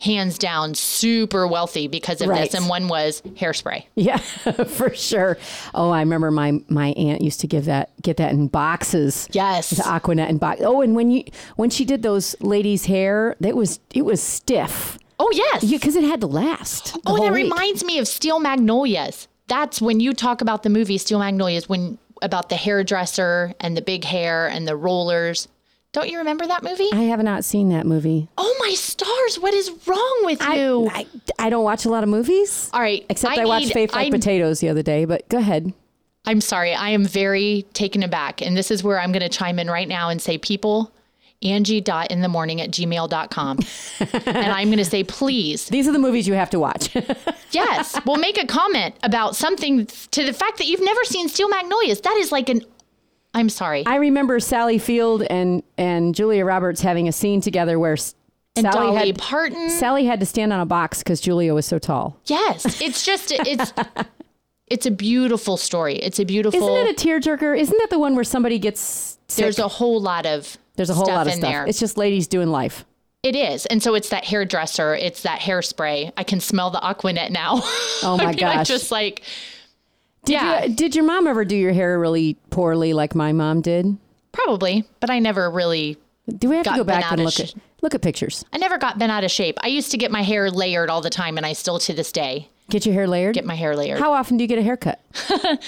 hands 0.00 0.38
down 0.38 0.74
super 0.74 1.46
wealthy 1.46 1.88
because 1.88 2.22
of 2.22 2.28
Right. 2.28 2.50
this, 2.50 2.54
and 2.58 2.70
one 2.70 2.88
was 2.88 3.20
hairspray. 3.34 3.84
Yeah, 3.96 4.16
for 4.66 4.94
sure. 4.94 5.36
Oh, 5.74 5.90
I 5.90 6.00
remember 6.00 6.30
my 6.30 6.60
my 6.68 6.88
aunt 6.92 7.20
used 7.20 7.40
to 7.40 7.46
give 7.46 7.66
that 7.66 7.90
get 8.00 8.16
that 8.16 8.32
in 8.32 8.48
boxes. 8.48 9.28
Yes. 9.32 9.70
the 9.70 9.82
Aquanet 9.82 10.28
in 10.30 10.38
box. 10.38 10.62
Oh, 10.64 10.80
and 10.80 10.96
when 10.96 11.10
you 11.10 11.24
when 11.56 11.68
she 11.70 11.84
did 11.84 12.02
those 12.02 12.34
ladies' 12.40 12.86
hair, 12.86 13.36
that 13.40 13.54
was 13.54 13.78
it 13.94 14.02
was 14.06 14.22
stiff. 14.22 14.98
Oh 15.24 15.30
yes. 15.32 15.64
because 15.70 15.94
it 15.94 16.02
had 16.04 16.20
to 16.22 16.26
last. 16.26 16.96
oh, 17.06 17.16
that 17.22 17.32
week. 17.32 17.44
reminds 17.44 17.84
me 17.84 17.98
of 17.98 18.08
Steel 18.08 18.40
Magnolias. 18.40 19.28
That's 19.46 19.80
when 19.80 20.00
you 20.00 20.14
talk 20.14 20.40
about 20.40 20.62
the 20.64 20.70
movie 20.70 20.98
Steel 20.98 21.18
Magnolias, 21.20 21.68
when 21.68 21.98
about 22.22 22.48
the 22.48 22.56
hairdresser 22.56 23.54
and 23.60 23.76
the 23.76 23.82
big 23.82 24.04
hair 24.04 24.48
and 24.48 24.66
the 24.66 24.76
rollers. 24.76 25.48
Don't 25.92 26.08
you 26.08 26.18
remember 26.18 26.46
that 26.46 26.62
movie? 26.62 26.88
I 26.92 27.02
have 27.02 27.22
not 27.22 27.44
seen 27.44 27.68
that 27.68 27.84
movie. 27.86 28.28
oh 28.38 28.56
my 28.60 28.74
stars! 28.74 29.38
What 29.38 29.52
is 29.54 29.70
wrong 29.86 30.20
with 30.24 30.40
you? 30.42 30.88
I, 30.90 31.06
I 31.38 31.50
don't 31.50 31.64
watch 31.64 31.84
a 31.84 31.90
lot 31.90 32.02
of 32.02 32.08
movies. 32.08 32.70
All 32.72 32.80
right, 32.80 33.04
Except 33.10 33.36
I, 33.38 33.42
I 33.42 33.44
watched 33.44 33.66
need- 33.66 33.72
Faith 33.74 33.92
Like 33.92 34.06
I- 34.08 34.10
Potatoes 34.10 34.60
the 34.60 34.70
other 34.70 34.82
day, 34.82 35.04
but 35.04 35.28
go 35.28 35.38
ahead. 35.38 35.72
I'm 36.24 36.40
sorry. 36.40 36.72
I 36.72 36.90
am 36.90 37.04
very 37.04 37.66
taken 37.74 38.02
aback. 38.02 38.40
And 38.40 38.56
this 38.56 38.70
is 38.70 38.82
where 38.84 38.98
I'm 39.00 39.10
going 39.12 39.22
to 39.22 39.28
chime 39.28 39.58
in 39.58 39.68
right 39.68 39.88
now 39.88 40.08
and 40.08 40.22
say, 40.22 40.38
people, 40.38 40.92
Angie.inthemorning 41.44 42.60
at 42.60 42.70
gmail.com. 42.70 43.58
and 44.26 44.52
I'm 44.52 44.68
going 44.68 44.78
to 44.78 44.84
say, 44.84 45.04
please, 45.04 45.68
These 45.68 45.88
are 45.88 45.92
the 45.92 45.98
movies 45.98 46.26
you 46.28 46.34
have 46.34 46.50
to 46.50 46.58
watch. 46.58 46.94
yes, 47.50 47.98
we'll 48.06 48.16
make 48.18 48.42
a 48.42 48.46
comment 48.46 48.94
about 49.02 49.36
something 49.36 49.86
to 49.86 50.24
the 50.24 50.32
fact 50.32 50.58
that 50.58 50.66
you've 50.66 50.82
never 50.84 51.04
seen 51.04 51.28
Steel 51.28 51.48
Magnolias. 51.48 52.00
That 52.02 52.16
is 52.16 52.32
like 52.32 52.48
an, 52.48 52.62
I'm 53.34 53.48
sorry. 53.48 53.84
I 53.86 53.96
remember 53.96 54.40
Sally 54.40 54.78
Field 54.78 55.22
and 55.22 55.62
and 55.78 56.14
Julia 56.14 56.44
Roberts 56.44 56.80
having 56.82 57.08
a 57.08 57.12
scene 57.12 57.40
together 57.40 57.78
where 57.78 57.96
and 58.54 58.64
Sally 58.64 58.86
Dolly 58.86 59.06
had 59.08 59.18
Parton. 59.18 59.70
Sally 59.70 60.04
had 60.04 60.20
to 60.20 60.26
stand 60.26 60.52
on 60.52 60.60
a 60.60 60.66
box 60.66 60.98
because 60.98 61.20
Julia 61.20 61.54
was 61.54 61.64
so 61.64 61.78
tall. 61.78 62.18
yes. 62.26 62.80
It's 62.82 63.02
just, 63.04 63.32
it's, 63.32 63.72
it's 64.66 64.84
a 64.84 64.90
beautiful 64.90 65.56
story. 65.56 65.96
It's 65.96 66.18
a 66.18 66.24
beautiful, 66.24 66.60
Isn't 66.60 66.88
it 66.88 67.02
a 67.02 67.08
tearjerker? 67.08 67.58
Isn't 67.58 67.78
that 67.78 67.88
the 67.88 67.98
one 67.98 68.14
where 68.14 68.24
somebody 68.24 68.58
gets 68.58 69.18
sick? 69.28 69.42
there's 69.44 69.58
a 69.58 69.68
whole 69.68 70.00
lot 70.02 70.26
of, 70.26 70.58
There's 70.76 70.90
a 70.90 70.94
whole 70.94 71.06
lot 71.06 71.26
of 71.26 71.32
in 71.34 71.38
stuff. 71.38 71.50
there. 71.50 71.66
It's 71.66 71.78
just 71.78 71.96
ladies 71.96 72.26
doing 72.26 72.48
life. 72.48 72.84
It 73.22 73.36
is. 73.36 73.66
And 73.66 73.82
so 73.82 73.94
it's 73.94 74.08
that 74.08 74.24
hairdresser, 74.24 74.94
it's 74.94 75.22
that 75.22 75.40
hairspray. 75.40 76.12
I 76.16 76.24
can 76.24 76.40
smell 76.40 76.70
the 76.70 76.78
Aquanet 76.80 77.30
now. 77.30 77.60
Oh 78.02 78.16
my 78.18 78.24
I 78.24 78.26
mean, 78.34 78.44
I 78.44 78.54
gosh. 78.56 78.68
just 78.68 78.90
like, 78.90 79.22
Did 80.24 80.32
yeah, 80.32 80.64
you, 80.64 80.74
did 80.74 80.94
your 80.96 81.04
mom 81.04 81.26
ever 81.28 81.44
do 81.44 81.54
your 81.56 81.72
hair 81.72 81.98
really 82.00 82.34
poorly 82.50 82.92
like 82.94 83.14
my 83.14 83.32
mom 83.32 83.60
did? 83.60 83.96
probably, 84.32 84.82
but 84.98 85.10
I 85.10 85.18
never 85.18 85.50
really, 85.50 85.98
Do 86.38 86.48
we 86.48 86.56
have 86.56 86.64
to 86.64 86.74
go 86.74 86.84
back 86.84 87.12
and 87.12 87.22
look 87.22 87.38
at 87.38 87.52
look 87.82 87.94
at 87.94 88.00
pictures? 88.02 88.44
I 88.52 88.56
never 88.58 88.78
got 88.78 88.98
bent 88.98 89.12
out 89.12 89.24
of 89.24 89.30
shape. 89.30 89.58
I 89.62 89.66
used 89.68 89.90
to 89.90 89.98
get 89.98 90.10
my 90.10 90.22
hair 90.22 90.50
layered 90.50 90.88
all 90.88 91.02
the 91.02 91.10
time, 91.10 91.36
and 91.36 91.44
I 91.44 91.52
still 91.52 91.78
to 91.80 91.92
this 91.92 92.10
day 92.10 92.48
Get 92.70 92.86
your 92.86 92.94
hair 92.94 93.06
layered? 93.06 93.34
get 93.34 93.44
my 93.44 93.54
hair 93.54 93.76
layered. 93.76 93.98
How 94.00 94.12
often 94.14 94.36
do 94.38 94.42
you 94.44 94.48
get 94.48 94.58
a 94.58 94.62
haircut? 94.62 94.98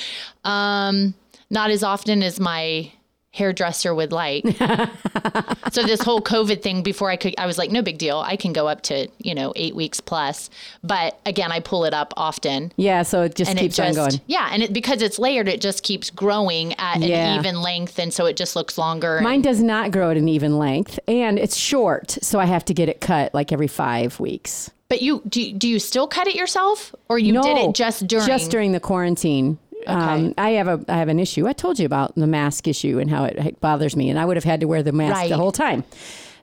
Um, 0.45 1.15
not 1.51 1.71
as 1.71 1.83
often 1.83 2.23
as 2.23 2.41
my 2.41 2.91
hairdresser 3.35 3.95
would 3.95 4.13
like. 4.13 4.45
so 5.73 5.83
this 5.83 6.01
whole 6.03 6.21
COVID 6.21 6.63
thing 6.63 6.83
before 6.83 7.11
I 7.11 7.17
could, 7.17 7.35
I 7.39 7.47
was 7.47 7.59
like, 7.59 7.71
no 7.71 7.83
big 7.83 7.99
deal. 7.99 8.19
I 8.19 8.37
can 8.37 8.53
go 8.53 8.69
up 8.69 8.83
to, 8.83 9.09
you 9.19 9.35
know, 9.35 9.53
eight 9.57 9.75
weeks 9.75 10.01
plus. 10.01 10.51
But 10.83 11.19
again, 11.27 11.51
I 11.53 11.61
pull 11.61 11.85
it 11.85 11.95
up 11.95 12.15
often. 12.17 12.73
Yeah, 12.77 13.03
so 13.03 13.23
it 13.23 13.35
just 13.35 13.57
keeps 13.57 13.79
it 13.79 13.87
on 13.87 13.95
going. 13.95 14.21
yeah 14.27 14.49
and 14.53 14.63
it 14.63 14.73
because 14.73 15.03
it's 15.03 15.19
layered 15.19 15.49
it 15.49 15.61
just 15.61 15.83
keeps 15.83 16.11
growing 16.11 16.75
at 16.79 17.01
Yeah. 17.01 17.35
an 17.35 17.41
even 17.41 17.61
length 17.61 17.99
and 17.99 18.13
so 18.13 18.27
it 18.27 18.37
just 18.37 18.55
looks 18.57 18.79
longer 18.79 19.21
Mine 19.21 19.43
does 19.43 19.63
not 19.63 19.91
grow 19.91 20.11
at 20.11 20.17
an 20.17 20.29
even 20.29 20.59
length, 20.59 20.99
and 21.09 21.39
it's 21.39 21.57
short, 21.57 22.13
so 22.23 22.39
I 22.39 22.45
have 22.47 22.65
to 22.67 22.75
get 22.75 22.89
it 22.89 23.01
cut 23.01 23.35
like 23.35 23.53
every 23.53 23.69
five 23.69 24.21
weeks. 24.21 24.71
but 24.89 25.03
you 25.03 25.23
do, 25.29 25.41
you 25.41 25.53
do 25.55 25.67
you 25.69 25.79
still 25.79 26.07
cut 26.07 26.27
it 26.29 26.35
yourself 26.35 26.95
or 27.09 27.19
you 27.19 27.33
did 27.43 27.57
it 27.59 27.75
just 27.75 28.07
during 28.07 28.27
just 28.27 28.51
during 28.51 28.73
the 28.73 28.81
quarantine. 28.81 29.59
Um, 29.87 30.35
I 30.39 30.51
have 30.51 30.69
a 30.69 30.85
I 30.89 30.97
have 30.99 31.09
an 31.09 31.19
issue. 31.21 31.47
I 31.47 31.53
told 31.53 31.79
you 31.79 31.87
about 31.87 32.15
the 32.15 32.27
mask 32.27 32.67
issue 32.69 32.99
and 32.99 33.11
how 33.11 33.25
it, 33.25 33.61
bothers 33.61 33.97
me, 33.97 34.11
and 34.11 34.19
I 34.19 34.25
would 34.25 34.37
have 34.37 34.45
had 34.45 34.61
to 34.61 34.67
wear 34.69 34.83
the 34.83 34.93
mask 34.93 35.15
Right. 35.15 35.29
the 35.31 35.37
whole 35.37 35.53
time. 35.53 35.85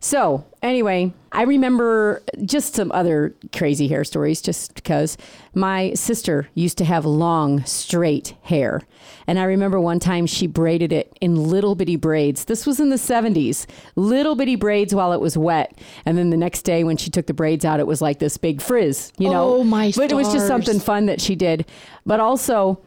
So 0.03 0.43
anyway, 0.63 1.13
I 1.31 1.43
remember 1.43 2.23
just 2.43 2.73
some 2.73 2.91
other 2.91 3.35
crazy 3.53 3.87
hair 3.87 4.03
stories, 4.03 4.41
just 4.41 4.73
because 4.73 5.15
my 5.53 5.93
sister 5.93 6.49
used 6.55 6.79
to 6.79 6.85
have 6.85 7.05
long, 7.05 7.63
straight 7.65 8.33
hair, 8.41 8.81
and 9.27 9.37
I 9.37 9.43
remember 9.43 9.79
one 9.79 9.99
time 9.99 10.25
she 10.25 10.47
braided 10.47 10.91
it 10.91 11.15
in 11.21 11.35
little 11.35 11.75
bitty 11.75 11.97
braids. 11.97 12.45
This 12.45 12.65
was 12.65 12.79
in 12.79 12.89
the 12.89 12.97
seventies, 12.97 13.67
little 13.95 14.33
bitty 14.35 14.55
braids 14.55 14.95
while 14.95 15.13
it 15.13 15.21
was 15.21 15.37
wet, 15.37 15.77
and 16.03 16.17
then 16.17 16.31
the 16.31 16.37
next 16.37 16.63
day 16.63 16.83
when 16.83 16.97
she 16.97 17.11
took 17.11 17.27
the 17.27 17.33
braids 17.35 17.63
out, 17.63 17.79
it 17.79 17.85
was 17.85 18.01
like 18.01 18.17
this 18.17 18.37
big 18.37 18.59
frizz. 18.59 19.13
You 19.19 19.29
know, 19.29 19.57
Oh, 19.57 19.63
my 19.63 19.93
But 19.95 20.11
it 20.11 20.15
was 20.15 20.33
just 20.33 20.47
something 20.47 20.79
fun 20.79 21.05
that 21.05 21.21
she 21.21 21.35
did. 21.35 21.63
But 22.07 22.19
also, 22.19 22.79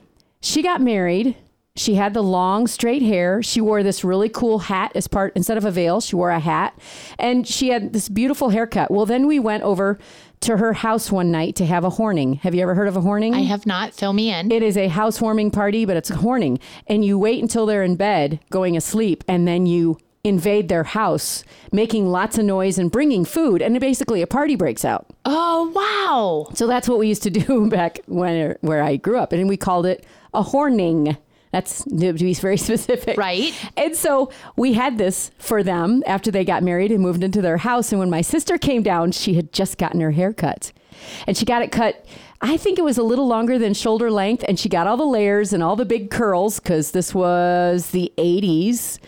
she 0.44 0.62
got 0.62 0.80
married. 0.80 1.37
She 1.76 1.94
had 1.94 2.14
the 2.14 2.22
long 2.22 2.68
straight 2.68 3.02
hair. 3.02 3.42
She 3.42 3.61
wore 3.61 3.83
this 3.83 4.04
really 4.04 4.28
cool 4.28 4.61
hat 4.61 4.92
as 4.94 5.09
part 5.09 5.33
instead 5.35 5.57
of 5.57 5.64
a 5.64 5.72
veil, 5.72 6.00
she 6.00 6.14
wore 6.14 6.30
a 6.30 6.38
hat. 6.38 6.78
And 7.18 7.48
she 7.48 7.70
had 7.70 7.92
this 7.92 8.09
beautiful 8.09 8.50
haircut. 8.50 8.92
Well, 8.92 9.07
then 9.07 9.26
we 9.26 9.40
went 9.40 9.64
over 9.64 9.98
to 10.40 10.59
her 10.59 10.74
house 10.74 11.11
one 11.11 11.33
night 11.33 11.57
to 11.57 11.66
have 11.66 11.83
a 11.83 11.90
horning. 11.90 12.35
Have 12.35 12.54
you 12.54 12.62
ever 12.62 12.74
heard 12.74 12.87
of 12.87 12.96
a 12.96 13.00
horning? 13.00 13.35
i 13.35 13.40
have 13.40 13.66
not 13.66 13.94
fill 13.94 14.12
me 14.12 14.30
in 14.30 14.52
it 14.52 14.62
is 14.62 14.76
a 14.76 14.88
housewarming 14.88 15.50
party, 15.50 15.85
but 15.85 15.96
it's 15.96 16.11
a 16.11 16.16
horning. 16.16 16.61
And 16.87 17.04
you 17.04 17.18
wait 17.18 17.42
until 17.42 17.66
they're 17.66 17.83
in 17.83 17.96
bed 17.96 18.38
going 18.50 18.76
asleep 18.76 19.24
and 19.26 19.48
then 19.48 19.66
you 19.66 19.98
invade 20.25 20.69
their 20.69 20.85
house, 20.85 21.45
making 21.71 22.07
lots 22.11 22.39
of 22.39 22.45
noise 22.47 22.79
and 22.79 22.91
bringing 22.91 23.25
food. 23.27 23.61
And 23.61 23.79
basically 23.79 24.23
a 24.23 24.27
party 24.27 24.57
breaks 24.57 24.85
out. 24.85 25.07
oh 25.27 25.71
wow 25.75 26.51
So 26.55 26.67
that's 26.67 26.89
what 26.89 26.99
we 26.99 27.09
used 27.09 27.23
to 27.25 27.31
do 27.31 27.69
back 27.79 28.01
when 28.07 28.57
where 28.63 28.83
I 28.83 28.97
grew 28.97 29.19
up, 29.19 29.33
and 29.33 29.49
we 29.49 29.57
called 29.57 29.87
it 29.87 30.05
a 30.33 30.43
horning. 30.43 31.17
That's 31.53 31.85
to 31.85 32.13
be 32.15 32.35
very 32.35 32.57
specific, 32.69 33.17
Right. 33.17 33.53
And 33.77 33.95
so 33.95 34.33
we 34.57 34.73
had 34.73 34.99
this 34.99 35.31
for 35.39 35.63
them 35.63 36.03
after 36.05 36.33
they 36.33 36.45
got 36.45 36.65
married 36.65 36.91
and 36.91 37.01
moved 37.01 37.23
into 37.23 37.41
their 37.41 37.59
house. 37.59 37.93
And 37.93 38.01
when 38.01 38.11
my 38.11 38.23
sister 38.23 38.59
came 38.59 38.83
down, 38.83 39.13
she 39.13 39.35
had 39.35 39.53
just 39.53 39.79
gotten 39.79 40.01
her 40.01 40.11
hair 40.11 40.33
cut, 40.33 40.73
and 41.29 41.37
she 41.37 41.45
got 41.45 41.63
it 41.63 41.71
cut. 41.71 42.05
I 42.41 42.57
think 42.57 42.79
it 42.79 42.83
was 42.83 42.99
a 42.99 43.03
little 43.03 43.27
longer 43.27 43.59
than 43.59 43.73
shoulder 43.73 44.11
length, 44.11 44.45
and 44.49 44.59
she 44.59 44.69
got 44.69 44.87
all 44.87 44.97
the 44.97 45.07
layers 45.07 45.53
and 45.53 45.63
all 45.63 45.77
the 45.77 45.85
big 45.87 46.11
curls 46.11 46.59
because 46.59 46.91
this 46.91 47.15
was 47.15 47.91
the 47.91 48.13
'80s, 48.19 48.99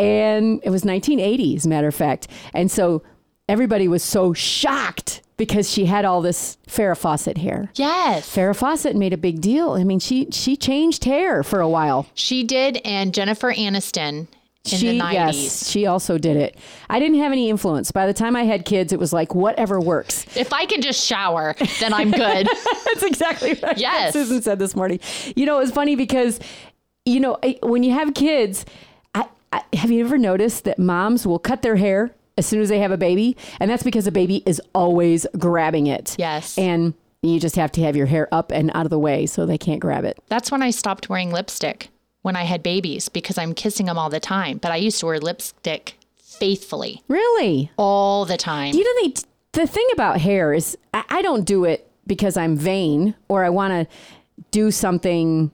and 0.00 0.60
it 0.64 0.70
was 0.70 0.84
1980, 0.84 1.56
as 1.56 1.66
a 1.66 1.68
matter 1.68 1.88
of 1.88 1.94
fact. 1.94 2.28
And 2.54 2.70
so 2.70 3.02
everybody 3.48 3.88
was 3.88 4.02
so 4.02 4.32
shocked 4.32 5.22
because 5.36 5.70
she 5.70 5.86
had 5.86 6.04
all 6.04 6.20
this 6.22 6.56
Farrah 6.68 6.96
Fawcett 6.96 7.38
hair. 7.38 7.70
yes 7.74 8.28
Farrah 8.34 8.54
Fawcett 8.56 8.94
made 8.96 9.12
a 9.12 9.16
big 9.18 9.40
deal. 9.40 9.72
I 9.72 9.84
mean, 9.84 9.98
she 10.00 10.28
she 10.30 10.56
changed 10.56 11.04
hair 11.04 11.42
for 11.42 11.60
a 11.60 11.68
while. 11.68 12.06
she 12.14 12.44
did 12.44 12.80
and 12.84 13.14
jennifer 13.14 13.52
aniston 13.52 14.26
in 14.70 14.78
she 14.78 14.98
the 14.98 15.00
90s 15.04 15.12
yes, 15.32 15.68
she 15.70 15.86
also 15.86 16.18
did 16.18 16.36
it. 16.36 16.56
I 16.90 16.98
didn't 17.00 17.18
have 17.18 17.32
any 17.32 17.48
influence. 17.48 17.90
By 17.90 18.06
the 18.06 18.12
time 18.12 18.36
I 18.36 18.42
had 18.42 18.66
kids, 18.66 18.92
it 18.92 18.98
was 18.98 19.10
like 19.12 19.34
whatever 19.34 19.80
works. 19.80 20.26
if 20.36 20.52
i 20.52 20.66
can 20.66 20.82
just 20.82 21.02
shower 21.04 21.54
then 21.80 21.92
i'm 21.94 22.10
good 22.10 22.46
That's 22.84 23.02
exactly 23.02 23.58
right. 23.62 23.78
Yes. 23.78 24.12
Susan 24.12 24.42
said 24.42 24.58
this 24.58 24.76
morning. 24.76 25.00
You 25.34 25.46
know, 25.46 25.56
it 25.56 25.60
was 25.62 25.70
funny 25.70 25.96
because, 25.96 26.38
you 27.06 27.18
know, 27.20 27.38
when 27.62 27.82
you 27.82 27.92
have 27.94 28.12
kids, 28.14 28.66
I, 29.52 29.62
have 29.74 29.90
you 29.90 30.04
ever 30.04 30.18
noticed 30.18 30.64
that 30.64 30.78
moms 30.78 31.26
will 31.26 31.38
cut 31.38 31.62
their 31.62 31.76
hair 31.76 32.10
as 32.38 32.46
soon 32.46 32.60
as 32.60 32.68
they 32.68 32.78
have 32.78 32.92
a 32.92 32.96
baby? 32.96 33.36
And 33.58 33.70
that's 33.70 33.82
because 33.82 34.06
a 34.06 34.12
baby 34.12 34.42
is 34.46 34.60
always 34.74 35.26
grabbing 35.38 35.86
it. 35.86 36.14
Yes. 36.18 36.56
And 36.56 36.94
you 37.22 37.38
just 37.40 37.56
have 37.56 37.72
to 37.72 37.82
have 37.82 37.96
your 37.96 38.06
hair 38.06 38.28
up 38.32 38.50
and 38.52 38.70
out 38.74 38.86
of 38.86 38.90
the 38.90 38.98
way 38.98 39.26
so 39.26 39.44
they 39.44 39.58
can't 39.58 39.80
grab 39.80 40.04
it. 40.06 40.18
that's 40.28 40.50
when 40.50 40.62
i 40.62 40.70
stopped 40.70 41.10
wearing 41.10 41.30
lipstick 41.30 41.90
when 42.22 42.34
i 42.34 42.44
had 42.44 42.62
babies 42.62 43.10
because 43.10 43.36
i'm 43.36 43.52
kissing 43.52 43.84
them 43.84 43.98
all 43.98 44.08
the 44.08 44.18
time 44.18 44.56
but 44.56 44.72
i 44.72 44.76
used 44.76 44.98
to 45.00 45.04
wear 45.04 45.20
lipstick 45.20 45.96
faithfully 46.16 47.02
Really? 47.08 47.70
all 47.76 48.24
the 48.24 48.38
time 48.38 48.74
You 48.74 48.84
know, 48.84 49.08
the, 49.10 49.24
the 49.52 49.66
thing 49.66 49.86
about 49.92 50.18
hair 50.22 50.54
is 50.54 50.78
I, 50.94 51.04
I 51.10 51.20
don't 51.20 51.44
do 51.44 51.66
it 51.66 51.90
because 52.06 52.38
I'm 52.38 52.56
vain 52.56 53.14
or 53.28 53.44
I 53.44 53.50
want 53.50 53.72
to 53.74 53.94
do 54.50 54.70
something, 54.70 55.50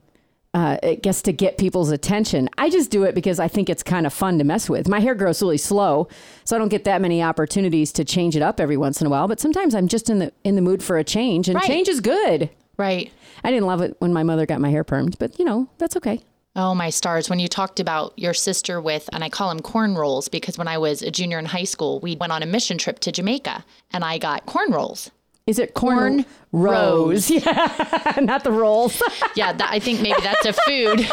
uh, 0.57 0.79
I 0.83 0.95
guess, 0.95 1.21
to 1.23 1.33
get 1.33 1.59
people's 1.59 1.91
attention. 1.91 2.49
I 2.57 2.71
just 2.71 2.91
do 2.91 3.03
it 3.05 3.15
because 3.15 3.39
I 3.39 3.47
think 3.47 3.69
it's 3.69 3.83
kind 3.83 4.07
of 4.07 4.13
fun 4.13 4.39
to 4.39 4.45
mess 4.45 4.71
with. 4.71 4.89
My 4.89 5.01
hair 5.01 5.15
grows 5.15 5.43
really 5.43 5.59
slow, 5.59 6.09
so 6.45 6.57
I 6.57 6.59
don't 6.59 6.71
get 6.71 6.85
that 6.85 7.03
many 7.03 7.23
opportunities 7.23 7.93
to 7.93 8.05
change 8.05 8.35
it 8.37 8.43
up 8.43 8.59
every 8.59 8.79
once 8.79 9.01
in 9.03 9.07
a 9.07 9.11
while. 9.11 9.29
But 9.29 9.39
sometimes 9.39 9.75
I'm 9.75 9.87
just 9.87 10.09
in 10.09 10.19
the 10.19 10.33
in 10.45 10.55
the 10.57 10.63
mood 10.63 10.83
for 10.83 10.97
a 10.97 11.05
change, 11.05 11.49
and 11.49 11.57
Right. 11.57 11.65
change 11.67 11.89
is 11.89 12.01
good. 12.01 12.49
right 12.79 13.13
I 13.45 13.51
didn't 13.51 13.67
love 13.67 13.81
it 13.83 13.97
when 14.01 14.13
my 14.13 14.23
mother 14.23 14.47
got 14.47 14.61
my 14.61 14.71
hair 14.71 14.83
permed, 14.85 15.17
but 15.19 15.39
you 15.39 15.45
know 15.45 15.69
that's 15.79 15.97
okay. 15.99 16.21
Oh, 16.59 16.75
my 16.75 16.89
stars. 16.89 17.29
When 17.29 17.39
you 17.39 17.49
talked 17.49 17.81
about 17.81 18.15
your 18.17 18.33
sister 18.33 18.81
with, 18.81 19.11
and 19.13 19.23
I 19.23 19.29
call 19.29 19.51
them 19.51 19.61
corn 19.61 19.95
rolls 19.95 20.29
because 20.31 20.57
when 20.57 20.69
I 20.69 20.79
was 20.79 21.03
a 21.03 21.11
junior 21.11 21.39
in 21.39 21.45
high 21.45 21.65
school, 21.65 22.01
we 22.01 22.17
went 22.17 22.33
on 22.33 22.43
a 22.43 22.47
mission 22.47 22.79
trip 22.79 22.99
to 23.01 23.13
Jamaica 23.13 23.63
and 23.93 24.03
I 24.03 24.17
got 24.17 24.47
corn 24.47 24.71
rolls. 24.73 25.11
Is 25.47 25.61
it 25.61 25.75
corn, 25.75 26.25
Corn 26.25 26.27
rows? 26.51 27.31
Yeah, 27.31 28.19
not 28.21 28.43
the 28.43 28.51
rolls. 28.51 29.01
Yeah, 29.37 29.53
that, 29.53 29.71
I 29.71 29.79
think 29.79 30.01
maybe 30.01 30.21
that's 30.23 30.45
a 30.47 30.53
food. 30.53 31.09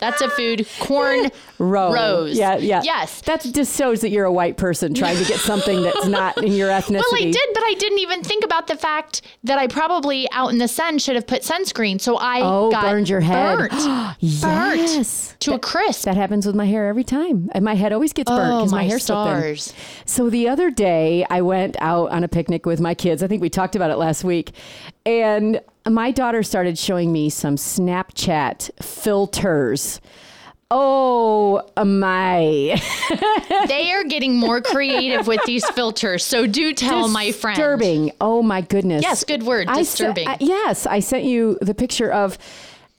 That's 0.00 0.20
a 0.20 0.28
food. 0.30 0.66
Corn 0.80 1.30
Roe. 1.58 1.92
rows. 1.92 2.36
Yeah, 2.38 2.56
yeah. 2.56 2.82
Yes. 2.82 3.20
That 3.22 3.42
just 3.42 3.76
shows 3.76 4.00
that 4.00 4.10
you're 4.10 4.24
a 4.24 4.32
white 4.32 4.56
person 4.56 4.94
trying 4.94 5.18
to 5.18 5.24
get 5.24 5.38
something 5.40 5.82
that's 5.82 6.06
not 6.06 6.38
in 6.42 6.52
your 6.52 6.68
ethnicity. 6.70 7.00
Well, 7.12 7.20
I 7.22 7.30
did, 7.30 7.48
but 7.54 7.62
I 7.62 7.74
didn't 7.78 7.98
even 7.98 8.22
think 8.22 8.44
about 8.44 8.66
the 8.66 8.76
fact 8.76 9.22
that 9.44 9.58
I 9.58 9.66
probably 9.66 10.26
out 10.32 10.50
in 10.50 10.58
the 10.58 10.68
sun 10.68 10.98
should 10.98 11.16
have 11.16 11.26
put 11.26 11.42
sunscreen. 11.42 12.00
So 12.00 12.16
I 12.16 12.40
Oh, 12.42 12.70
got 12.70 12.82
burned 12.84 13.08
your 13.08 13.20
head. 13.20 13.58
burnt, 13.58 13.72
yes. 14.20 15.36
to 15.40 15.54
a 15.54 15.58
crisp. 15.58 16.04
That 16.04 16.16
happens 16.16 16.46
with 16.46 16.54
my 16.54 16.66
hair 16.66 16.88
every 16.88 17.04
time. 17.04 17.48
And 17.52 17.64
my 17.64 17.74
head 17.74 17.92
always 17.92 18.12
gets 18.12 18.30
burnt 18.30 18.52
oh 18.52 18.58
because 18.60 18.72
my, 18.72 18.78
my 18.78 18.84
hair's 18.84 19.04
so 19.04 19.24
thin. 19.24 19.38
stars! 19.38 19.74
So 20.06 20.30
the 20.30 20.48
other 20.48 20.70
day, 20.70 21.26
I 21.30 21.42
went 21.42 21.76
out 21.80 22.10
on 22.10 22.24
a 22.24 22.28
picnic 22.28 22.66
with 22.66 22.80
my 22.80 22.94
kids. 22.94 23.22
I 23.22 23.26
think 23.26 23.42
we 23.42 23.50
talked 23.50 23.76
about 23.76 23.90
it 23.90 23.96
last 23.96 24.24
week. 24.24 24.52
And 25.06 25.60
my 25.88 26.10
daughter 26.10 26.42
started 26.42 26.78
showing 26.78 27.12
me 27.12 27.30
some 27.30 27.56
Snapchat 27.56 28.70
filters. 28.82 30.00
Oh 30.70 31.62
my. 31.84 32.80
They 33.66 33.92
are 33.92 34.04
getting 34.04 34.36
more 34.36 34.60
creative 34.60 35.26
with 35.26 35.40
these 35.44 35.68
filters. 35.70 36.24
So 36.24 36.46
do 36.46 36.72
tell 36.72 37.08
my 37.08 37.30
friend. 37.32 37.56
Disturbing. 37.56 38.12
Oh 38.20 38.42
my 38.42 38.60
goodness. 38.62 39.02
Yes, 39.02 39.22
good 39.24 39.42
word, 39.42 39.68
I 39.68 39.74
se- 39.74 39.80
disturbing. 39.82 40.28
I- 40.28 40.36
yes, 40.40 40.86
I 40.86 41.00
sent 41.00 41.24
you 41.24 41.58
the 41.60 41.74
picture 41.74 42.10
of 42.10 42.38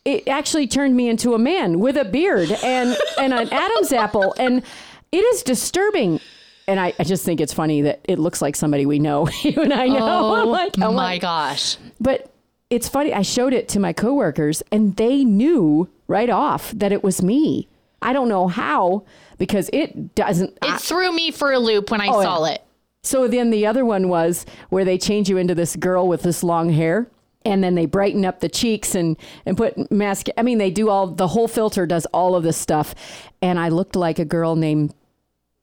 it 0.05 0.27
actually 0.27 0.67
turned 0.67 0.95
me 0.95 1.09
into 1.09 1.33
a 1.33 1.39
man 1.39 1.79
with 1.79 1.95
a 1.97 2.05
beard 2.05 2.51
and 2.63 2.95
and 3.19 3.33
an 3.33 3.49
Adam's 3.51 3.91
apple 3.93 4.33
and 4.37 4.63
it 5.11 5.17
is 5.17 5.43
disturbing. 5.43 6.19
And 6.67 6.79
I, 6.79 6.93
I 6.99 7.03
just 7.03 7.25
think 7.25 7.41
it's 7.41 7.53
funny 7.53 7.81
that 7.81 8.01
it 8.05 8.19
looks 8.19 8.41
like 8.41 8.55
somebody 8.55 8.85
we 8.85 8.99
know. 8.99 9.27
you 9.43 9.61
and 9.61 9.73
I 9.73 9.87
know. 9.87 10.41
Oh 10.43 10.45
like, 10.47 10.77
my 10.77 10.87
like- 10.87 11.21
gosh. 11.21 11.77
but 11.99 12.30
it's 12.71 12.89
funny. 12.89 13.13
I 13.13 13.21
showed 13.21 13.53
it 13.53 13.67
to 13.69 13.79
my 13.79 13.93
coworkers 13.93 14.63
and 14.71 14.95
they 14.95 15.23
knew 15.23 15.87
right 16.07 16.29
off 16.29 16.71
that 16.71 16.91
it 16.91 17.03
was 17.03 17.21
me. 17.21 17.67
I 18.01 18.13
don't 18.13 18.29
know 18.29 18.47
how 18.47 19.03
because 19.37 19.69
it 19.71 20.15
doesn't. 20.15 20.57
It 20.63 20.81
threw 20.81 21.11
me 21.11 21.29
for 21.29 21.51
a 21.51 21.59
loop 21.59 21.91
when 21.91 22.01
I 22.01 22.07
Oh, 22.07 22.23
saw 22.23 22.45
yeah. 22.47 22.53
it. 22.53 22.63
So 23.03 23.27
then 23.27 23.51
the 23.51 23.65
other 23.67 23.83
one 23.85 24.09
was 24.09 24.45
where 24.69 24.85
they 24.85 24.97
change 24.97 25.29
you 25.29 25.37
into 25.37 25.53
this 25.53 25.75
girl 25.75 26.07
with 26.07 26.23
this 26.23 26.43
long 26.43 26.69
hair. 26.71 27.07
And 27.43 27.63
then 27.63 27.73
they 27.73 27.87
brighten 27.87 28.23
up 28.23 28.39
the 28.39 28.49
cheeks 28.49 28.93
and, 28.93 29.17
and 29.47 29.57
put 29.57 29.91
mask. 29.91 30.27
I 30.37 30.43
mean, 30.43 30.59
they 30.59 30.69
do 30.69 30.89
all 30.89 31.07
the 31.07 31.27
whole 31.27 31.47
filter 31.47 31.87
does 31.87 32.05
all 32.07 32.35
of 32.35 32.43
this 32.43 32.57
stuff. 32.57 32.93
And 33.41 33.59
I 33.59 33.69
looked 33.69 33.95
like 33.95 34.19
a 34.19 34.25
girl 34.25 34.55
named, 34.55 34.93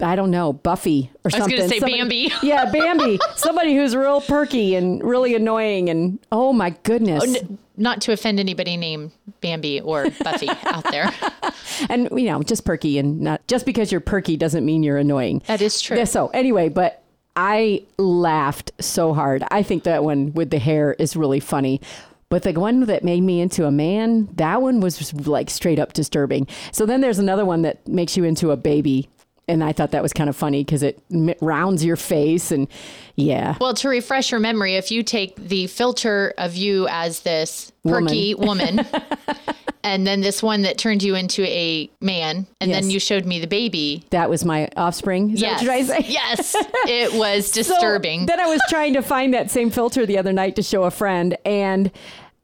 I 0.01 0.15
don't 0.15 0.31
know, 0.31 0.53
Buffy 0.53 1.11
or 1.25 1.31
something. 1.31 1.43
I 1.43 1.45
was 1.45 1.53
something. 1.53 1.57
gonna 1.57 1.69
say 1.69 1.79
Somebody- 1.97 2.29
Bambi. 2.29 2.33
Yeah, 2.47 2.71
Bambi. 2.71 3.19
Somebody 3.35 3.75
who's 3.75 3.97
real 3.97 4.21
perky 4.21 4.77
and 4.77 5.03
really 5.03 5.35
annoying. 5.35 5.89
And 5.91 6.19
oh 6.31 6.53
my 6.53 6.71
goodness. 6.85 7.25
Oh, 7.27 7.59
not 7.77 8.01
to 8.03 8.13
offend 8.13 8.39
anybody 8.39 8.77
named 8.77 9.11
Bambi 9.41 9.81
or 9.81 10.09
Buffy 10.23 10.49
out 10.67 10.89
there. 10.93 11.13
and 11.89 12.09
you 12.13 12.27
know, 12.27 12.43
just 12.45 12.65
perky 12.65 12.99
and 12.99 13.21
not 13.21 13.45
just 13.49 13.67
because 13.67 13.91
you're 13.91 14.01
perky 14.01 14.37
doesn't 14.37 14.65
mean 14.65 14.83
you're 14.85 14.99
annoying. 14.99 15.43
That 15.47 15.61
is 15.63 15.81
true. 15.81 15.97
Yeah, 15.97 16.05
so 16.05 16.29
anyway, 16.29 16.69
but 16.69 17.03
I 17.35 17.83
laughed 17.99 18.71
so 18.81 19.15
hard. 19.15 19.43
I 19.51 19.63
think 19.65 19.83
that 19.85 20.05
one 20.05 20.33
with 20.33 20.51
the 20.51 20.59
hair 20.61 20.93
is 20.99 21.17
really 21.17 21.41
funny. 21.41 21.81
But 22.31 22.43
the 22.43 22.53
one 22.53 22.81
that 22.87 23.03
made 23.05 23.23
me 23.23 23.41
into 23.41 23.65
a 23.65 23.71
man, 23.71 24.29
that 24.37 24.61
one 24.61 24.81
was 24.81 25.13
like 25.27 25.49
straight 25.51 25.79
up 25.79 25.93
disturbing. 25.93 26.47
So 26.73 26.85
then 26.87 27.01
there's 27.01 27.19
another 27.19 27.45
one 27.45 27.63
that 27.63 27.87
makes 27.89 28.17
you 28.17 28.23
into 28.25 28.51
a 28.53 28.57
baby. 28.57 29.09
And 29.49 29.65
I 29.65 29.73
thought 29.73 29.93
that 29.93 30.03
was 30.03 30.13
kind 30.13 30.29
of 30.29 30.37
funny 30.37 30.63
because 30.63 30.83
it 30.83 31.03
rounds 31.41 31.83
your 31.85 31.97
face. 31.97 32.51
And 32.53 32.69
yeah. 33.17 33.57
Well, 33.61 33.73
to 33.75 33.89
refresh 33.89 34.31
your 34.31 34.41
memory, 34.41 34.75
if 34.77 34.91
you 34.91 35.03
take 35.03 35.35
the 35.37 35.67
filter 35.69 36.35
of 36.37 36.55
you 36.55 36.87
as 36.91 37.21
this 37.21 37.73
perky 37.83 38.35
woman, 38.35 38.81
and 39.83 40.07
then 40.07 40.21
this 40.21 40.43
one 40.43 40.63
that 40.63 40.77
turned 40.77 41.03
you 41.03 41.15
into 41.15 41.45
a 41.45 41.89
man, 42.03 42.47
and 42.61 42.71
then 42.71 42.91
you 42.91 43.01
showed 43.01 43.25
me 43.25 43.41
the 43.41 43.47
baby. 43.47 44.05
That 44.11 44.29
was 44.29 44.45
my 44.45 44.69
offspring. 44.77 45.31
Is 45.31 45.41
Yes. 45.41 45.63
that 45.63 45.67
what 45.67 45.77
you're 45.79 45.87
trying 45.87 45.97
to 45.97 46.03
say? 46.05 46.13
yes. 46.13 46.55
It 46.87 47.15
was 47.15 47.47
So 47.51 47.63
disturbing. 47.63 48.27
then 48.27 48.41
I 48.41 48.47
was 48.47 48.61
trying 48.69 48.93
to 48.95 49.03
find 49.03 49.33
that 49.33 49.51
same 49.51 49.71
filter 49.71 50.05
the 50.05 50.19
other 50.19 50.33
night 50.33 50.57
to 50.57 50.63
show 50.63 50.85
a 50.85 50.91
friend, 50.91 51.37
and 51.47 51.91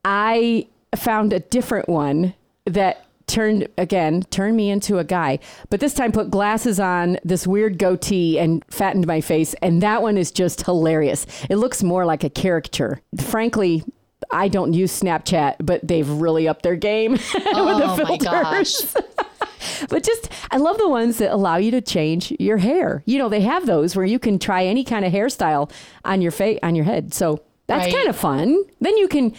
I 0.07 0.67
found 0.97 1.33
a 1.35 1.41
different 1.41 1.89
one 1.89 2.35
that 2.67 3.04
turned 3.27 3.67
again 3.79 4.23
turned 4.31 4.57
me 4.57 4.71
into 4.71 4.99
a 4.99 5.05
guy 5.05 5.39
but 5.71 5.81
this 5.81 5.95
time 5.95 6.13
put 6.13 6.31
glasses 6.31 6.79
on 6.79 7.19
this 7.25 7.47
weird 7.47 7.79
goatee 7.79 8.39
and 8.39 8.63
fattened 8.69 9.07
my 9.07 9.21
face 9.21 9.55
and 9.63 9.83
that 9.83 10.03
one 10.03 10.19
is 10.19 10.31
just 10.31 10.65
hilarious 10.67 11.27
it 11.49 11.57
looks 11.57 11.83
more 11.83 12.05
like 12.05 12.23
a 12.23 12.31
caricature 12.31 13.01
frankly 13.21 13.83
i 14.31 14.47
don't 14.49 14.73
use 14.75 15.01
snapchat 15.01 15.57
but 15.61 15.87
they've 15.87 16.09
really 16.09 16.47
upped 16.47 16.63
their 16.63 16.77
game 16.77 17.13
with 17.13 17.33
the 17.33 17.51
oh 17.55 17.97
my 17.97 17.97
filters 17.97 18.95
gosh. 18.95 19.05
but 19.89 20.03
just, 20.03 20.31
I 20.51 20.59
love 20.59 20.77
the 20.79 20.89
ones 20.89 21.19
that 21.19 21.33
allow 21.33 21.57
you 21.57 21.71
to 21.71 21.81
change 21.81 22.33
your 22.39 22.59
hair. 22.59 23.03
You 23.07 23.19
know, 23.19 23.31
they 23.31 23.41
have 23.41 23.65
those 23.67 23.97
where 23.97 24.05
you 24.05 24.19
can 24.19 24.39
try 24.39 24.65
any 24.67 24.85
kind 24.85 25.05
of 25.07 25.13
hairstyle 25.13 25.71
on 26.05 26.21
your 26.21 26.33
face, 26.33 26.59
on 26.63 26.75
your 26.75 26.85
head. 26.85 27.15
So 27.15 27.41
that's 27.67 27.87
Right. 27.87 27.95
kind 27.95 28.09
of 28.09 28.17
fun. 28.17 28.63
Then 28.81 28.97
you 28.99 29.09
can, 29.09 29.33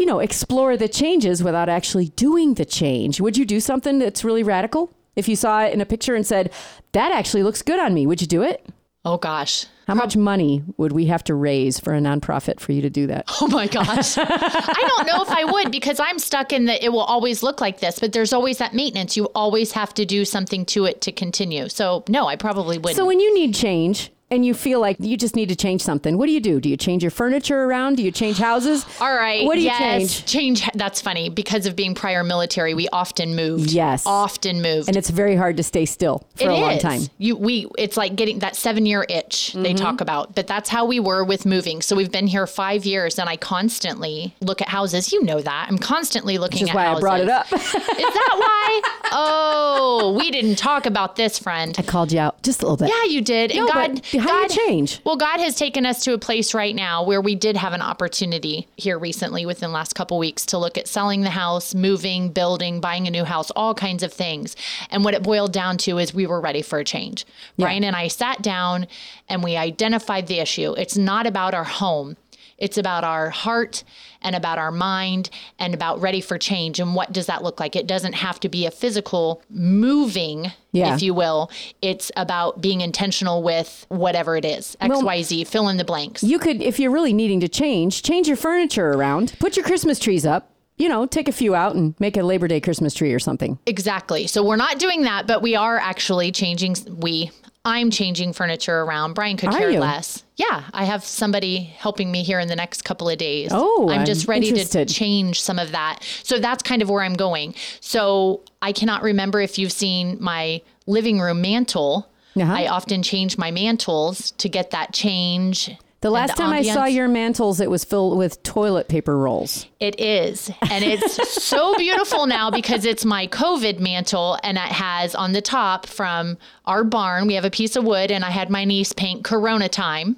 you 0.00 0.06
know, 0.06 0.18
explore 0.18 0.76
the 0.76 0.88
changes 0.88 1.42
without 1.42 1.68
actually 1.68 2.08
doing 2.08 2.54
the 2.54 2.64
change. 2.64 3.20
Would 3.20 3.36
you 3.36 3.44
do 3.44 3.60
something 3.60 3.98
that's 3.98 4.24
really 4.24 4.42
radical? 4.42 4.90
If 5.14 5.28
you 5.28 5.36
saw 5.36 5.62
it 5.62 5.74
in 5.74 5.80
a 5.80 5.86
picture 5.86 6.14
and 6.14 6.26
said, 6.26 6.52
that 6.92 7.12
actually 7.12 7.42
looks 7.42 7.62
good 7.62 7.78
on 7.78 7.92
me, 7.92 8.06
would 8.06 8.20
you 8.20 8.26
do 8.26 8.42
it? 8.42 8.66
Oh 9.04 9.16
gosh. 9.16 9.66
How 9.86 9.94
much 9.94 10.16
money 10.16 10.62
would 10.76 10.92
we 10.92 11.06
have 11.06 11.24
to 11.24 11.34
raise 11.34 11.80
for 11.80 11.94
a 11.94 12.00
nonprofit 12.00 12.60
for 12.60 12.72
you 12.72 12.82
to 12.82 12.90
do 12.90 13.06
that? 13.08 13.24
Oh 13.40 13.48
my 13.48 13.66
gosh. 13.66 14.16
I 14.18 14.94
don't 14.96 15.06
know 15.06 15.22
if 15.22 15.30
I 15.30 15.44
would 15.44 15.72
because 15.72 15.98
I'm 15.98 16.18
stuck 16.18 16.52
in 16.52 16.66
that 16.66 16.82
it 16.82 16.90
will 16.90 17.00
always 17.00 17.42
look 17.42 17.60
like 17.60 17.80
this, 17.80 17.98
but 17.98 18.12
there's 18.12 18.32
always 18.32 18.58
that 18.58 18.72
maintenance. 18.72 19.16
You 19.16 19.24
always 19.34 19.72
have 19.72 19.92
to 19.94 20.04
do 20.04 20.24
something 20.24 20.64
to 20.66 20.84
it 20.84 21.00
to 21.02 21.12
continue. 21.12 21.68
So, 21.68 22.04
no, 22.08 22.26
I 22.26 22.36
probably 22.36 22.78
wouldn't. 22.78 22.96
So 22.96 23.06
when 23.06 23.20
you 23.20 23.34
need 23.34 23.54
change 23.54 24.12
and 24.30 24.44
you 24.44 24.54
feel 24.54 24.80
like 24.80 24.96
you 25.00 25.16
just 25.16 25.34
need 25.36 25.48
to 25.48 25.56
change 25.56 25.82
something, 25.82 26.16
what 26.18 26.26
do 26.26 26.32
you 26.32 26.40
do? 26.40 26.60
Do 26.60 26.68
you 26.68 26.76
change 26.76 27.02
your 27.02 27.10
furniture 27.10 27.64
around? 27.64 27.96
Do 27.96 28.02
you 28.02 28.10
change 28.12 28.38
houses? 28.38 28.86
All 29.00 29.14
right. 29.14 29.44
What 29.44 29.54
do 29.54 29.60
you 29.60 29.66
yes, 29.66 29.78
change? 29.78 30.26
Change. 30.26 30.70
That's 30.74 31.00
funny 31.00 31.28
because 31.28 31.66
of 31.66 31.74
being 31.76 31.94
prior 31.94 32.22
military, 32.22 32.74
we 32.74 32.88
often 32.92 33.34
moved. 33.34 33.72
Yes. 33.72 34.04
Often 34.06 34.62
moved. 34.62 34.88
And 34.88 34.96
it's 34.96 35.10
very 35.10 35.36
hard 35.36 35.56
to 35.56 35.62
stay 35.62 35.84
still 35.84 36.24
for 36.36 36.44
It 36.44 36.48
a 36.50 36.54
long 36.54 36.72
is. 36.72 36.82
time. 36.82 37.00
You 37.18 37.36
we 37.36 37.66
it's 37.78 37.96
like 37.96 38.14
getting 38.16 38.38
that 38.40 38.56
seven 38.56 38.86
year 38.86 39.04
itch 39.08 39.52
they 39.54 39.70
Mm-hmm. 39.74 39.76
talk 39.84 40.00
about. 40.00 40.34
But 40.34 40.46
that's 40.46 40.68
how 40.68 40.84
we 40.84 41.00
were 41.00 41.24
with 41.24 41.46
moving. 41.46 41.82
So 41.82 41.94
we've 41.96 42.10
been 42.12 42.26
here 42.26 42.46
five 42.46 42.84
years 42.84 43.18
and 43.18 43.28
I 43.28 43.36
constantly 43.36 44.34
look 44.40 44.60
at 44.62 44.68
houses. 44.68 45.12
You 45.12 45.22
know 45.24 45.40
that. 45.40 45.66
I'm 45.68 45.78
constantly 45.78 46.38
looking 46.38 46.62
Which 46.62 46.70
is 46.70 46.70
at 46.70 46.74
why 46.74 46.84
houses. 46.84 46.98
I 46.98 47.00
brought 47.00 47.20
it 47.20 47.28
up. 47.28 47.52
Is 47.52 47.60
that 47.72 48.36
why? 48.38 48.80
Oh, 49.12 50.14
we 50.16 50.30
didn't 50.30 50.56
talk 50.56 50.86
about 50.86 51.16
this, 51.16 51.36
friend. 51.38 51.74
I 51.78 51.82
called 51.82 52.12
you 52.12 52.20
out 52.20 52.40
just 52.44 52.62
a 52.62 52.66
little 52.66 52.76
bit. 52.76 52.88
Yeah, 52.94 53.04
you 53.10 53.20
did. 53.20 53.50
And 53.50 53.60
No, 53.60 53.66
God, 53.66 54.02
how 54.20 54.28
do 54.28 54.34
you 54.34 54.48
God 54.48 54.50
change? 54.66 55.00
Well, 55.04 55.16
God 55.16 55.40
has 55.40 55.56
taken 55.56 55.86
us 55.86 56.04
to 56.04 56.14
a 56.14 56.18
place 56.18 56.54
right 56.54 56.74
now 56.74 57.04
where 57.04 57.20
we 57.20 57.34
did 57.34 57.56
have 57.56 57.72
an 57.72 57.82
opportunity 57.82 58.68
here 58.76 58.98
recently 58.98 59.46
within 59.46 59.70
the 59.70 59.74
last 59.74 59.94
couple 59.94 60.18
weeks 60.18 60.46
to 60.46 60.58
look 60.58 60.78
at 60.78 60.88
selling 60.88 61.22
the 61.22 61.30
house, 61.30 61.74
moving, 61.74 62.30
building, 62.30 62.80
buying 62.80 63.06
a 63.06 63.10
new 63.10 63.24
house, 63.24 63.50
all 63.52 63.74
kinds 63.74 64.02
of 64.02 64.12
things. 64.12 64.56
And 64.90 65.04
what 65.04 65.14
it 65.14 65.22
boiled 65.22 65.52
down 65.52 65.78
to 65.78 65.98
is 65.98 66.14
we 66.14 66.26
were 66.26 66.40
ready 66.40 66.62
for 66.62 66.78
a 66.78 66.84
change. 66.84 67.26
Brian 67.58 67.84
and 67.84 67.96
I 67.96 68.08
sat 68.08 68.42
down 68.42 68.86
and 69.28 69.42
we 69.42 69.56
identified 69.56 70.26
the 70.26 70.38
issue. 70.38 70.74
It's 70.76 70.96
not 70.96 71.26
about 71.26 71.54
our 71.54 71.64
home. 71.64 72.16
It's 72.60 72.78
about 72.78 73.02
our 73.04 73.30
heart 73.30 73.82
and 74.22 74.36
about 74.36 74.58
our 74.58 74.70
mind 74.70 75.30
and 75.58 75.74
about 75.74 76.00
ready 76.00 76.20
for 76.20 76.38
change. 76.38 76.78
And 76.78 76.94
what 76.94 77.10
does 77.12 77.26
that 77.26 77.42
look 77.42 77.58
like? 77.58 77.74
It 77.74 77.86
doesn't 77.86 78.12
have 78.12 78.38
to 78.40 78.48
be 78.48 78.66
a 78.66 78.70
physical 78.70 79.42
moving, 79.48 80.52
Yeah. 80.72 80.94
if 80.94 81.02
you 81.02 81.14
will. 81.14 81.50
It's 81.80 82.12
about 82.16 82.60
being 82.60 82.80
intentional 82.82 83.42
with 83.42 83.86
whatever 83.88 84.36
it 84.36 84.44
is 84.44 84.76
X, 84.80 84.90
Well- 84.90 85.02
Y, 85.02 85.22
Z, 85.22 85.44
fill 85.44 85.68
in 85.68 85.78
the 85.78 85.84
blanks. 85.84 86.22
You 86.22 86.38
could, 86.38 86.60
if 86.62 86.78
you're 86.78 86.90
really 86.90 87.12
needing 87.14 87.40
to 87.40 87.48
change, 87.48 88.02
change 88.02 88.28
your 88.28 88.36
furniture 88.36 88.90
around, 88.90 89.34
put 89.40 89.56
your 89.56 89.64
Christmas 89.64 89.98
trees 89.98 90.26
up, 90.26 90.50
you 90.76 90.88
know, 90.88 91.06
take 91.06 91.28
a 91.28 91.32
few 91.32 91.54
out 91.54 91.74
and 91.74 91.94
make 91.98 92.16
a 92.16 92.22
Labor 92.22 92.48
Day 92.48 92.60
Christmas 92.60 92.94
tree 92.94 93.12
or 93.12 93.18
something. 93.18 93.58
Exactly. 93.66 94.26
So 94.26 94.42
we're 94.42 94.56
not 94.56 94.78
doing 94.78 95.02
that, 95.02 95.26
but 95.26 95.42
we 95.42 95.54
are 95.56 95.78
actually 95.78 96.32
changing. 96.32 96.76
We, 96.88 97.30
I'm 97.64 97.90
changing 97.90 98.32
furniture 98.32 98.80
around. 98.80 99.12
Brian 99.14 99.36
could 99.36 99.50
Are 99.50 99.58
care 99.58 99.70
you? 99.70 99.80
less. 99.80 100.24
Yeah, 100.36 100.64
I 100.72 100.84
have 100.84 101.04
somebody 101.04 101.58
helping 101.58 102.10
me 102.10 102.22
here 102.22 102.40
in 102.40 102.48
the 102.48 102.56
next 102.56 102.84
couple 102.84 103.08
of 103.08 103.18
days. 103.18 103.50
Oh, 103.52 103.90
I'm 103.90 104.06
just 104.06 104.26
I'm 104.26 104.30
ready 104.32 104.48
interested. 104.48 104.88
to 104.88 104.94
change 104.94 105.40
some 105.42 105.58
of 105.58 105.72
that. 105.72 105.98
So 106.22 106.38
that's 106.38 106.62
kind 106.62 106.80
of 106.80 106.88
where 106.88 107.02
I'm 107.02 107.14
going. 107.14 107.54
So 107.80 108.40
I 108.62 108.72
cannot 108.72 109.02
remember 109.02 109.40
if 109.40 109.58
you've 109.58 109.72
seen 109.72 110.16
my 110.20 110.62
living 110.86 111.20
room 111.20 111.42
mantle. 111.42 112.08
Uh-huh. 112.34 112.50
I 112.50 112.68
often 112.68 113.02
change 113.02 113.36
my 113.36 113.50
mantles 113.50 114.30
to 114.32 114.48
get 114.48 114.70
that 114.70 114.94
change. 114.94 115.76
The 116.00 116.10
last 116.10 116.36
time 116.36 116.50
I 116.50 116.62
saw 116.62 116.86
your 116.86 117.08
mantles, 117.08 117.60
it 117.60 117.70
was 117.70 117.84
filled 117.84 118.16
with 118.16 118.42
toilet 118.42 118.88
paper 118.88 119.18
rolls. 119.18 119.66
It 119.80 120.00
is. 120.00 120.50
And 120.70 120.82
it's 120.82 121.42
so 121.42 121.74
beautiful 121.76 122.26
now 122.26 122.50
because 122.50 122.86
it's 122.86 123.04
my 123.04 123.26
COVID 123.26 123.80
mantle 123.80 124.38
and 124.42 124.56
it 124.56 124.62
has 124.62 125.14
on 125.14 125.32
the 125.32 125.42
top 125.42 125.84
from 125.86 126.38
our 126.64 126.84
barn, 126.84 127.26
we 127.26 127.34
have 127.34 127.44
a 127.44 127.50
piece 127.50 127.76
of 127.76 127.84
wood 127.84 128.10
and 128.10 128.24
I 128.24 128.30
had 128.30 128.48
my 128.48 128.64
niece 128.64 128.94
paint 128.94 129.24
Corona 129.24 129.68
time. 129.68 130.16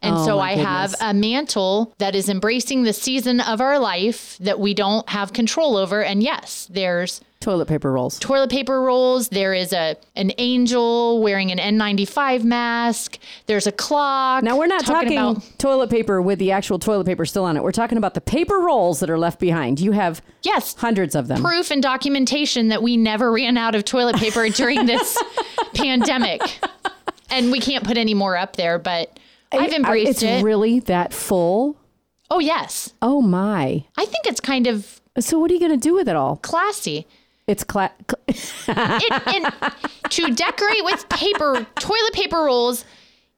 And 0.00 0.16
Oh, 0.16 0.24
so 0.26 0.38
I 0.40 0.52
have 0.52 0.94
a 1.00 1.12
mantle 1.14 1.92
that 1.98 2.14
is 2.14 2.28
embracing 2.28 2.82
the 2.82 2.92
season 2.92 3.40
of 3.40 3.60
our 3.60 3.78
life 3.78 4.36
that 4.38 4.58
we 4.60 4.74
don't 4.74 5.08
have 5.08 5.32
control 5.32 5.76
over. 5.76 6.02
And 6.02 6.22
yes, 6.22 6.66
there's 6.70 7.20
Toilet 7.42 7.66
paper 7.66 7.90
rolls. 7.90 8.18
toilet 8.20 8.50
paper 8.50 8.80
rolls. 8.80 9.28
There 9.28 9.52
is 9.52 9.72
a 9.72 9.96
an 10.14 10.30
angel 10.38 11.20
wearing 11.20 11.50
an 11.50 11.58
N95 11.58 12.44
mask. 12.44 13.18
There's 13.46 13.66
a 13.66 13.72
clock. 13.72 14.44
Now 14.44 14.56
we're 14.56 14.66
not 14.66 14.86
talking, 14.86 15.12
about 15.12 15.42
toilet 15.58 15.90
paper 15.90 16.22
with 16.22 16.38
the 16.38 16.52
actual 16.52 16.78
toilet 16.78 17.04
paper 17.04 17.26
still 17.26 17.44
on 17.44 17.56
it. 17.56 17.62
We're 17.62 17.72
talking 17.72 17.98
about 17.98 18.14
the 18.14 18.20
paper 18.20 18.58
rolls 18.60 19.00
that 19.00 19.10
are 19.10 19.18
left 19.18 19.40
behind. 19.40 19.80
You 19.80 19.90
have 19.92 20.22
yes, 20.42 20.74
hundreds 20.74 21.16
of 21.16 21.26
them. 21.26 21.42
proof 21.42 21.70
and 21.72 21.82
documentation 21.82 22.68
that 22.68 22.82
we 22.82 22.96
never 22.96 23.32
ran 23.32 23.56
out 23.58 23.74
of 23.74 23.84
toilet 23.84 24.16
paper 24.16 24.48
during 24.50 24.86
this 24.86 25.20
pandemic. 25.74 26.40
And 27.30 27.50
we 27.50 27.58
can't 27.58 27.84
put 27.84 27.96
any 27.98 28.14
more 28.14 28.36
up 28.36 28.56
there, 28.56 28.78
but 28.78 29.18
I've 29.50 29.72
embraced 29.72 30.10
it's 30.10 30.22
it. 30.22 30.26
It's 30.26 30.44
really 30.44 30.80
that 30.80 31.12
full. 31.12 31.76
oh 32.30 32.38
yes. 32.38 32.94
Oh 33.02 33.20
my! 33.20 33.84
I 33.96 34.04
think 34.04 34.26
it's 34.26 34.40
kind 34.40 34.66
of 34.68 35.00
So 35.18 35.38
what 35.38 35.50
are 35.50 35.54
you 35.54 35.60
going 35.60 35.72
to 35.72 35.76
do 35.76 35.94
with 35.94 36.08
it 36.08 36.14
all? 36.16 36.36
classy. 36.36 37.06
It's 37.46 37.64
cla- 37.64 37.92
It, 38.28 39.54
to 40.10 40.34
decorate 40.34 40.84
with 40.84 41.08
paper, 41.08 41.66
toilet 41.78 42.12
paper 42.12 42.36
rolls, 42.44 42.84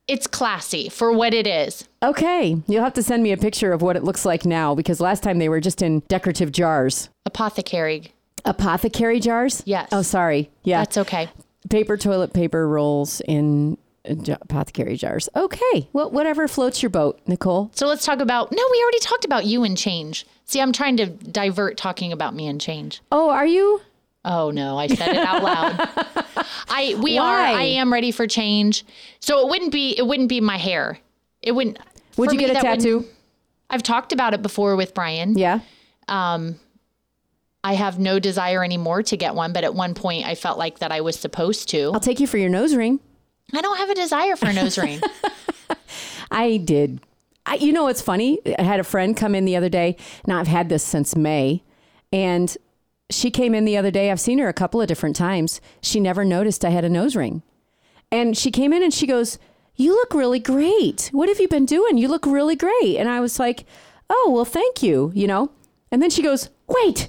it's 0.06 0.26
classy 0.26 0.88
for 0.90 1.12
what 1.12 1.32
it 1.32 1.46
is. 1.46 1.88
okay. 2.02 2.60
You'll 2.68 2.84
have 2.84 2.92
to 2.94 3.02
send 3.02 3.22
me 3.22 3.32
a 3.32 3.36
picture 3.38 3.72
of 3.72 3.80
what 3.82 3.96
it 3.96 4.04
looks 4.04 4.24
like 4.26 4.44
now 4.44 4.74
because 4.74 5.00
last 5.00 5.22
time 5.22 5.38
they 5.38 5.48
were 5.48 5.60
just 5.60 5.80
in 5.80 6.00
decorative 6.08 6.52
jars, 6.52 7.08
Apothecary. 7.24 8.12
apothecary 8.44 9.20
jars. 9.20 9.62
Yes. 9.64 9.88
Oh, 9.92 10.02
sorry. 10.02 10.50
Yeah. 10.62 10.80
That's 10.80 10.98
okay. 10.98 11.28
paper 11.70 11.96
toilet 11.96 12.34
paper 12.34 12.68
rolls 12.68 13.22
in 13.26 13.78
apothecary 14.04 14.96
jars. 14.98 15.30
Okay. 15.34 15.88
Well, 15.94 16.10
whatever 16.10 16.46
floats 16.48 16.82
your 16.82 16.90
boat, 16.90 17.18
Nicole. 17.26 17.70
So 17.74 17.86
let's 17.86 18.04
talk 18.04 18.20
about. 18.20 18.52
No, 18.52 18.62
we 18.70 18.82
already 18.82 18.98
talked 18.98 19.24
about 19.24 19.46
you 19.46 19.64
and 19.64 19.78
change. 19.78 20.26
See, 20.44 20.60
I'm 20.60 20.72
trying 20.74 20.98
to 20.98 21.06
divert 21.06 21.78
talking 21.78 22.12
about 22.12 22.34
me 22.34 22.46
and 22.46 22.60
change. 22.60 23.00
Oh, 23.10 23.30
are 23.30 23.46
you? 23.46 23.80
Oh 24.24 24.50
no, 24.50 24.78
I 24.78 24.86
said 24.86 25.10
it 25.10 25.18
out 25.18 25.42
loud. 25.42 25.88
I 26.68 26.98
we 27.02 27.18
are. 27.18 27.38
I 27.38 27.62
am 27.62 27.92
ready 27.92 28.10
for 28.10 28.26
change. 28.26 28.84
So 29.20 29.40
it 29.40 29.48
wouldn't 29.48 29.72
be. 29.72 29.96
It 29.96 30.06
wouldn't 30.06 30.28
be 30.28 30.40
my 30.40 30.56
hair. 30.56 30.98
It 31.42 31.52
wouldn't. 31.52 31.78
Would 32.16 32.32
you 32.32 32.38
me, 32.38 32.46
get 32.46 32.56
a 32.56 32.60
tattoo? 32.60 33.04
I've 33.68 33.82
talked 33.82 34.12
about 34.12 34.34
it 34.34 34.42
before 34.42 34.76
with 34.76 34.94
Brian. 34.94 35.36
Yeah. 35.36 35.60
Um 36.08 36.58
I 37.62 37.74
have 37.74 37.98
no 37.98 38.18
desire 38.18 38.62
anymore 38.62 39.02
to 39.04 39.16
get 39.16 39.34
one, 39.34 39.52
but 39.52 39.64
at 39.64 39.74
one 39.74 39.94
point 39.94 40.26
I 40.26 40.34
felt 40.34 40.58
like 40.58 40.80
that 40.80 40.92
I 40.92 41.00
was 41.00 41.18
supposed 41.18 41.70
to. 41.70 41.92
I'll 41.92 42.00
take 42.00 42.20
you 42.20 42.26
for 42.26 42.36
your 42.36 42.50
nose 42.50 42.74
ring. 42.74 43.00
I 43.54 43.60
don't 43.60 43.78
have 43.78 43.90
a 43.90 43.94
desire 43.94 44.36
for 44.36 44.46
a 44.46 44.52
nose 44.52 44.76
ring. 44.76 45.00
I 46.30 46.58
did. 46.58 47.00
I, 47.46 47.56
you 47.56 47.72
know, 47.72 47.88
it's 47.88 48.00
funny. 48.00 48.38
I 48.58 48.62
had 48.62 48.80
a 48.80 48.84
friend 48.84 49.16
come 49.16 49.34
in 49.34 49.44
the 49.44 49.56
other 49.56 49.68
day. 49.68 49.96
Now 50.26 50.40
I've 50.40 50.46
had 50.46 50.68
this 50.68 50.82
since 50.82 51.14
May, 51.14 51.62
and 52.12 52.56
she 53.10 53.30
came 53.30 53.54
in 53.54 53.64
the 53.64 53.76
other 53.76 53.90
day. 53.90 54.10
I've 54.10 54.20
seen 54.20 54.38
her 54.38 54.48
a 54.48 54.54
couple 54.54 54.80
of 54.80 54.88
different 54.88 55.16
times. 55.16 55.60
She 55.80 56.00
never 56.00 56.24
noticed 56.24 56.64
I 56.64 56.70
had 56.70 56.84
a 56.84 56.88
nose 56.88 57.16
ring, 57.16 57.42
and 58.10 58.36
she 58.36 58.50
came 58.50 58.72
in 58.72 58.82
and 58.82 58.94
she 58.94 59.06
goes, 59.06 59.38
"You 59.76 59.92
look 59.92 60.14
really 60.14 60.38
great. 60.38 61.10
What 61.12 61.28
have 61.28 61.40
you 61.40 61.48
been 61.48 61.66
doing? 61.66 61.98
You 61.98 62.08
look 62.08 62.26
really 62.26 62.56
great." 62.56 62.96
And 62.96 63.08
I 63.08 63.20
was 63.20 63.38
like, 63.38 63.64
"Oh, 64.08 64.30
well, 64.34 64.44
thank 64.44 64.82
you." 64.82 65.12
You 65.14 65.26
know, 65.26 65.50
and 65.90 66.02
then 66.02 66.10
she 66.10 66.22
goes, 66.22 66.50
"Wait." 66.66 67.08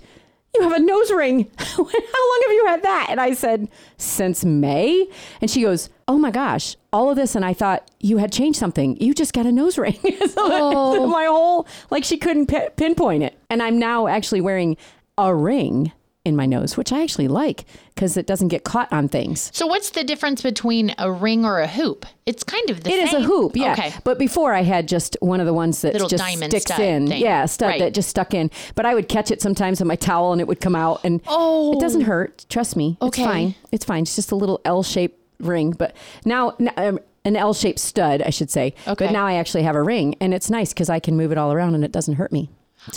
You 0.58 0.64
have 0.70 0.74
a 0.74 0.80
nose 0.80 1.12
ring. 1.12 1.52
How 1.58 1.84
long 1.84 2.42
have 2.44 2.52
you 2.52 2.66
had 2.68 2.84
that? 2.84 3.08
And 3.10 3.20
I 3.20 3.34
said, 3.34 3.68
Since 3.98 4.46
May. 4.46 5.06
And 5.42 5.52
she 5.52 5.62
goes, 5.62 5.90
Oh 6.08 6.18
my 6.18 6.32
gosh, 6.32 6.78
all 6.94 7.10
of 7.10 7.18
this. 7.18 7.36
And 7.36 7.44
I 7.44 7.54
thought, 7.54 7.92
You 8.00 8.18
had 8.18 8.32
changed 8.32 8.58
something. 8.58 8.96
You 9.02 9.14
just 9.14 9.34
got 9.34 9.46
a 9.46 9.52
nose 9.52 9.78
ring. 9.78 10.00
so 10.02 10.36
oh. 10.38 11.08
my 11.08 11.26
whole, 11.26 11.68
like 11.90 12.06
she 12.06 12.18
couldn't 12.18 12.48
pi- 12.48 12.70
pinpoint 12.70 13.24
it. 13.24 13.38
And 13.50 13.62
I'm 13.62 13.78
now 13.78 14.08
actually 14.08 14.40
wearing 14.40 14.78
a 15.18 15.34
ring 15.34 15.92
in 16.24 16.36
my 16.36 16.48
nose, 16.48 16.76
which 16.76 16.92
I 16.92 17.04
actually 17.04 17.28
like 17.28 17.66
because 17.94 18.18
it 18.18 18.26
doesn't 18.26 18.48
get 18.48 18.64
caught 18.64 18.92
on 18.92 19.08
things. 19.08 19.52
so 19.54 19.68
what's 19.68 19.92
the 19.92 20.04
difference 20.04 20.42
between 20.42 20.94
a 20.98 21.12
ring 21.12 21.46
or 21.46 21.60
a 21.60 21.68
hoop? 21.68 22.04
It's 22.26 22.44
kind 22.44 22.68
of 22.72 22.84
the 22.84 22.90
It 22.92 23.08
same. 23.08 23.08
is 23.08 23.14
a 23.14 23.28
hoop, 23.28 23.56
yeah. 23.56 23.74
Okay. 23.74 23.94
But 24.04 24.18
before 24.18 24.52
I 24.52 24.64
had 24.64 24.88
just 24.88 25.16
one 25.22 25.40
of 25.40 25.46
the 25.46 25.54
ones 25.54 25.82
that 25.82 25.94
Little 25.94 26.10
just 26.10 26.24
diamond 26.24 26.52
sticks 26.52 26.72
in. 26.80 27.08
thing. 27.10 27.22
Yeah, 27.22 27.46
stud 27.46 27.70
Right. 27.70 27.80
that 27.80 27.94
just 27.94 28.10
stuck 28.10 28.34
in. 28.34 28.50
But 28.74 28.88
I 28.88 28.96
would 28.96 29.08
catch 29.08 29.30
it 29.30 29.40
sometimes 29.40 29.82
on 29.82 29.88
my 29.88 29.96
towel 29.96 30.32
and 30.32 30.42
it 30.42 30.48
would 30.48 30.60
come 30.62 30.76
out 30.76 31.00
and 31.04 31.22
Oh. 31.28 31.74
it 31.74 31.80
doesn't 31.80 32.02
hurt. 32.02 32.46
Trust 32.50 32.76
me. 32.76 32.98
Okay. 33.04 33.22
It's 33.22 33.32
fine. 33.32 33.56
It's 33.72 33.86
fine. 33.86 34.02
It's 34.02 34.16
just 34.16 34.32
a 34.32 34.36
little 34.36 34.62
L-shaped 34.66 35.20
ring, 35.40 35.72
but 35.72 35.96
now 36.26 36.54
um, 36.78 37.00
an 37.24 37.36
L-shaped 37.36 37.78
stud, 37.80 38.24
I 38.24 38.32
should 38.32 38.50
say. 38.50 38.74
Okay. 38.88 39.06
But 39.06 39.12
now 39.14 39.28
I 39.28 39.34
actually 39.36 39.62
have 39.64 39.76
a 39.76 39.84
ring 39.84 40.16
and 40.20 40.34
it's 40.34 40.50
nice 40.50 40.74
because 40.74 40.90
I 40.90 41.00
can 41.00 41.16
move 41.16 41.32
it 41.32 41.38
all 41.38 41.54
around 41.54 41.76
and 41.76 41.84
it 41.86 41.92
doesn't 41.92 42.16
hurt 42.16 42.32
me. 42.32 42.50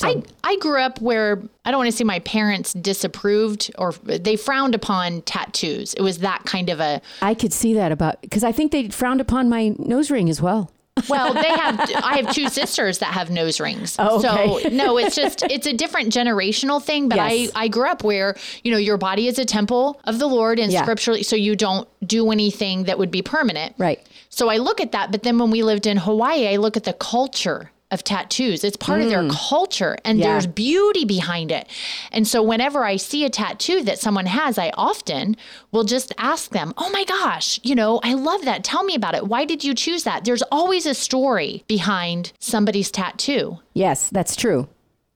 I, 0.03 0.23
I 0.45 0.57
grew 0.59 0.81
up 0.81 1.01
where 1.01 1.43
I 1.65 1.71
don't 1.71 1.79
want 1.79 1.91
to 1.91 1.97
say 1.97 2.05
my 2.05 2.19
parents 2.21 2.73
disapproved 2.75 3.71
or 3.79 3.93
they 4.03 4.37
frowned 4.37 4.75
upon 4.75 5.23
tattoos. 5.23 5.95
It 5.95 6.03
was 6.03 6.19
that 6.19 6.45
kind 6.45 6.69
of 6.71 6.81
a 6.81 7.01
I 7.23 7.35
could 7.35 7.53
see 7.53 7.75
that 7.75 7.93
about 7.93 8.21
because 8.21 8.45
I 8.45 8.53
think 8.53 8.73
they 8.73 8.89
frowned 8.89 9.21
upon 9.21 9.49
my 9.49 9.75
nose 9.79 10.11
ring 10.11 10.29
as 10.29 10.41
well. 10.43 10.71
well, 11.09 11.33
they 11.33 11.49
have 11.49 11.79
I 12.03 12.21
have 12.21 12.35
two 12.35 12.49
sisters 12.49 12.99
that 12.99 13.13
have 13.15 13.31
nose 13.31 13.61
rings. 13.61 13.97
Oh, 13.99 14.19
okay. 14.19 14.63
So 14.63 14.69
no, 14.71 14.99
it's 14.99 15.15
just 15.15 15.43
it's 15.45 15.67
a 15.67 15.73
different 15.73 16.13
generational 16.13 16.83
thing. 16.83 17.09
But 17.09 17.17
Yes. 17.17 17.53
I 17.55 17.65
I 17.65 17.69
grew 17.69 17.89
up 17.89 18.03
where, 18.05 18.37
you 18.65 18.73
know, 18.73 18.79
your 18.79 18.97
body 18.99 19.29
is 19.29 19.39
a 19.39 19.45
temple 19.45 20.01
of 20.05 20.19
the 20.19 20.27
Lord 20.27 20.59
and 20.59 20.73
Yeah. 20.73 20.83
scripturally 20.83 21.23
so 21.23 21.37
you 21.37 21.55
don't 21.57 21.89
do 22.07 22.31
anything 22.31 22.85
that 22.85 22.99
would 22.99 23.11
be 23.11 23.23
permanent. 23.23 23.75
Right. 23.79 24.05
So 24.29 24.49
I 24.49 24.57
look 24.59 24.81
at 24.81 24.93
that, 24.93 25.11
but 25.13 25.23
then 25.23 25.39
when 25.39 25.51
we 25.51 25.63
lived 25.63 25.87
in 25.87 25.97
Hawaii, 25.97 26.49
I 26.49 26.57
look 26.57 26.77
at 26.77 26.85
the 26.85 26.93
culture 26.93 27.71
of 27.91 28.05
tattoos. 28.05 28.65
It's 28.65 28.77
part 28.77 29.01
of 29.01 29.09
their 29.09 29.27
culture 29.31 29.97
and 30.05 30.19
Mm. 30.19 30.23
Yeah. 30.23 30.33
there's 30.33 30.47
beauty 30.47 31.05
behind 31.07 31.51
it. 31.51 31.67
And 32.13 32.29
so 32.29 32.43
whenever 32.43 32.85
I 32.85 32.97
see 32.97 33.25
a 33.25 33.31
tattoo 33.31 33.83
that 33.85 33.99
someone 33.99 34.27
has, 34.27 34.59
I 34.59 34.71
often 34.77 35.37
will 35.73 35.85
just 35.85 36.13
ask 36.19 36.51
them, 36.51 36.75
"Oh 36.77 36.91
my 36.91 37.05
gosh, 37.05 37.59
you 37.63 37.75
know, 37.75 37.99
I 38.05 38.13
love 38.15 38.45
that. 38.45 38.63
Tell 38.63 38.85
me 38.85 38.95
about 38.95 39.15
it. 39.15 39.27
Why 39.27 39.45
did 39.47 39.65
you 39.65 39.75
choose 39.75 40.03
that?" 40.05 40.25
There's 40.25 40.43
always 40.53 40.85
a 40.85 40.93
story 40.95 41.65
behind 41.67 42.33
somebody's 42.39 42.91
tattoo. 42.91 43.61
Yes, 43.73 44.09
that's 44.11 44.37
true. 44.37 44.69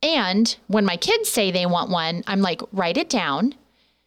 And 0.03 0.57
when 0.67 0.85
my 0.85 0.97
kids 0.97 1.29
say 1.29 1.51
they 1.51 1.67
want 1.67 1.91
one, 1.91 2.25
I'm 2.27 2.41
like, 2.41 2.61
write 2.73 2.97
it 2.97 3.09
down. 3.11 3.55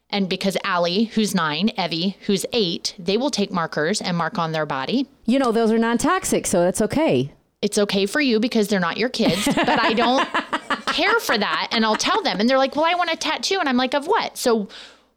And 0.10 0.28
because 0.28 0.58
Allie, 0.63 1.06
who's 1.06 1.34
nine, 1.34 1.71
Evie, 1.78 2.17
who's 2.25 2.45
eight, 2.51 2.93
they 2.99 3.17
will 3.17 3.30
take 3.32 3.51
markers 3.51 4.01
and 4.01 4.17
mark 4.17 4.38
on 4.38 4.51
their 4.51 4.65
body. 4.65 5.08
You 5.25 5.39
know, 5.39 5.51
those 5.51 5.71
are 5.71 5.78
non-toxic, 5.78 6.45
so 6.47 6.62
that's 6.62 6.82
okay. 6.82 7.32
It's 7.65 7.80
okay 7.80 8.06
for 8.06 8.21
you 8.21 8.39
because 8.39 8.67
they're 8.67 8.80
not 8.80 8.97
your 8.97 9.10
kids, 9.10 9.45
but 9.45 9.80
I 9.80 9.93
don't 9.93 10.30
care 10.88 11.19
for 11.19 11.36
that. 11.36 11.69
And 11.71 11.84
I'll 11.84 11.95
tell 11.95 12.21
them. 12.21 12.39
And 12.39 12.47
they're 12.49 12.60
like, 12.60 12.75
well, 12.75 12.86
I 12.86 12.93
want 12.93 13.12
a 13.12 13.15
tattoo. 13.15 13.58
And 13.60 13.67
I'm 13.67 13.78
like, 13.78 13.93
of 13.95 14.06
what? 14.06 14.38
So 14.38 14.67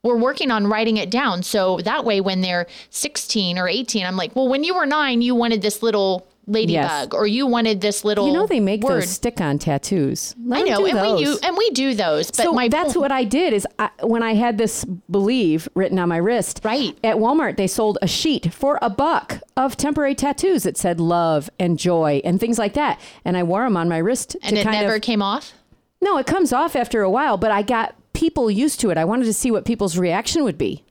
we're 0.03 0.17
working 0.17 0.51
on 0.51 0.67
writing 0.67 0.97
it 0.97 1.11
down. 1.11 1.43
So 1.43 1.79
that 1.79 2.05
way, 2.05 2.21
when 2.21 2.41
they're 2.41 2.67
16 2.91 3.59
or 3.59 3.69
18, 3.69 4.07
I'm 4.07 4.17
like, 4.17 4.35
well, 4.35 4.49
when 4.49 4.65
you 4.65 4.75
were 4.75 4.87
nine, 4.87 5.23
you 5.23 5.35
wanted 5.35 5.63
this 5.63 5.83
little 5.83 6.27
ladybug 6.49 7.15
or 7.15 7.27
you 7.27 7.47
wanted 7.47 7.81
this 7.81 8.05
little 8.05 8.27
You 8.27 8.33
know 8.33 8.47
they 8.47 8.59
make 8.61 8.83
word. 8.83 9.03
those 9.03 9.11
stick-on 9.11 9.59
tattoos. 9.59 10.35
Let 10.45 10.61
I 10.61 10.63
know, 10.71 10.75
and 10.77 10.85
we 10.85 10.93
those. 11.25 11.41
do, 11.41 11.47
and 11.47 11.57
we 11.57 11.71
do 11.71 11.95
those. 11.95 12.29
But 12.31 12.37
so 12.43 12.53
my 12.53 12.69
that's 12.69 12.95
point- 12.95 13.01
what 13.03 13.13
I 13.13 13.25
did 13.25 13.53
is 13.53 13.67
I, 13.79 13.91
when 14.03 14.23
I 14.23 14.35
had 14.35 14.59
this 14.59 14.85
believe 14.85 15.69
written 15.75 15.99
on 15.99 16.09
my 16.09 16.17
wrist. 16.17 16.61
Right. 16.65 16.99
At 17.05 17.17
Walmart, 17.17 17.57
they 17.57 17.67
sold 17.67 17.99
a 18.03 18.09
sheet 18.09 18.53
for 18.53 18.79
a 18.83 18.91
buck 18.91 19.41
of 19.57 19.77
temporary 19.77 20.15
tattoos 20.15 20.63
that 20.65 20.77
said 20.77 21.01
love 21.01 21.51
and 21.59 21.79
joy 21.79 22.21
and 22.25 22.41
things 22.41 22.59
like 22.59 22.75
that. 22.75 22.99
And 23.25 23.37
I 23.37 23.43
wore 23.43 23.65
them 23.65 23.77
on 23.77 23.89
my 23.89 23.99
wrist 23.99 24.37
and 24.43 24.57
it 24.57 24.65
never 24.65 24.95
of. 24.97 25.03
came 25.03 25.23
off. 25.23 25.53
No, 26.01 26.17
it 26.19 26.27
comes 26.27 26.53
off 26.53 26.75
after 26.77 27.03
a 27.03 27.11
while, 27.11 27.37
but 27.37 27.51
I 27.51 27.63
got 27.63 27.95
people 28.13 28.51
used 28.51 28.81
to 28.81 28.91
it. 28.91 28.97
I 28.99 29.05
wanted 29.05 29.25
to 29.25 29.33
see 29.33 29.51
what 29.51 29.65
people's 29.65 29.99
reaction 29.99 30.45
would 30.45 30.57
be. 30.59 30.85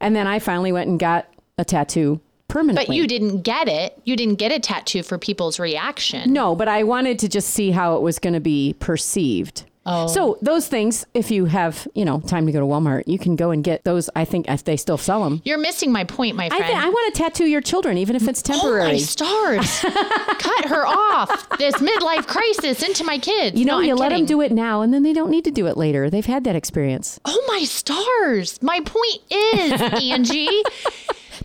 And 0.00 0.16
then 0.16 0.26
I 0.26 0.38
finally 0.38 0.72
went 0.72 0.88
and 0.90 0.98
got 0.98 1.26
a 1.58 1.64
tattoo 1.64 2.20
permanently. 2.56 2.86
But 2.86 2.96
you 2.96 3.06
didn't 3.06 3.42
get 3.42 3.68
it. 3.68 4.00
You 4.04 4.16
didn't 4.16 4.36
get 4.36 4.50
a 4.50 4.58
tattoo 4.58 5.02
for 5.02 5.18
people's 5.18 5.58
reaction. 5.58 6.32
No, 6.32 6.54
but 6.54 6.68
I 6.68 6.84
wanted 6.84 7.18
to 7.18 7.28
just 7.28 7.50
see 7.50 7.70
how 7.70 7.96
it 7.96 8.02
was 8.02 8.18
going 8.18 8.32
to 8.32 8.40
be 8.40 8.74
perceived. 8.78 9.64
Oh. 9.88 10.08
So 10.08 10.38
those 10.42 10.66
things, 10.66 11.06
if 11.14 11.30
you 11.30 11.44
have, 11.44 11.86
you 11.94 12.04
know, 12.04 12.18
time 12.20 12.46
to 12.46 12.52
go 12.52 12.58
to 12.58 12.66
Walmart, 12.66 13.04
you 13.06 13.18
can 13.18 13.36
go 13.36 13.50
and 13.50 13.62
get 13.62 13.84
those. 13.84 14.10
I 14.16 14.24
think 14.24 14.48
if 14.48 14.64
they 14.64 14.76
still 14.76 14.96
sell 14.98 15.22
them. 15.22 15.42
You're 15.44 15.58
missing 15.58 15.92
my 15.92 16.02
point, 16.02 16.34
my 16.34 16.46
I 16.46 16.48
friend. 16.48 16.78
I 16.78 16.88
want 16.88 17.14
to 17.14 17.22
tattoo 17.22 17.44
your 17.44 17.60
children, 17.60 17.96
even 17.98 18.16
if 18.16 18.26
it's 18.26 18.42
temporary. 18.42 18.82
Oh 18.82 18.92
my 18.92 18.96
stars! 18.96 19.80
Cut 20.40 20.64
her 20.64 20.84
off. 20.86 21.48
This 21.58 21.76
midlife 21.76 22.26
crisis 22.26 22.82
into 22.82 23.04
my 23.04 23.18
kids. 23.18 23.56
you 23.56 23.64
know, 23.64 23.78
no, 23.78 23.80
you 23.82 23.92
I'm 23.92 23.96
let 23.98 24.08
kidding. 24.08 24.24
them 24.24 24.34
do 24.34 24.40
it 24.40 24.50
now, 24.50 24.80
and 24.80 24.92
then 24.92 25.04
they 25.04 25.12
don't 25.12 25.30
need 25.30 25.44
to 25.44 25.52
do 25.52 25.66
it 25.66 25.76
later. 25.76 26.10
They've 26.10 26.26
had 26.26 26.42
that 26.44 26.56
experience. 26.56 27.20
Oh 27.24 27.44
my 27.46 27.62
stars! 27.62 28.60
My 28.62 28.80
point 28.80 29.20
is, 29.30 29.80
Angie, 30.02 30.62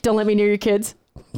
Don't 0.01 0.15
let 0.15 0.25
me 0.25 0.35
near 0.35 0.47
your 0.47 0.57
kids. 0.57 0.95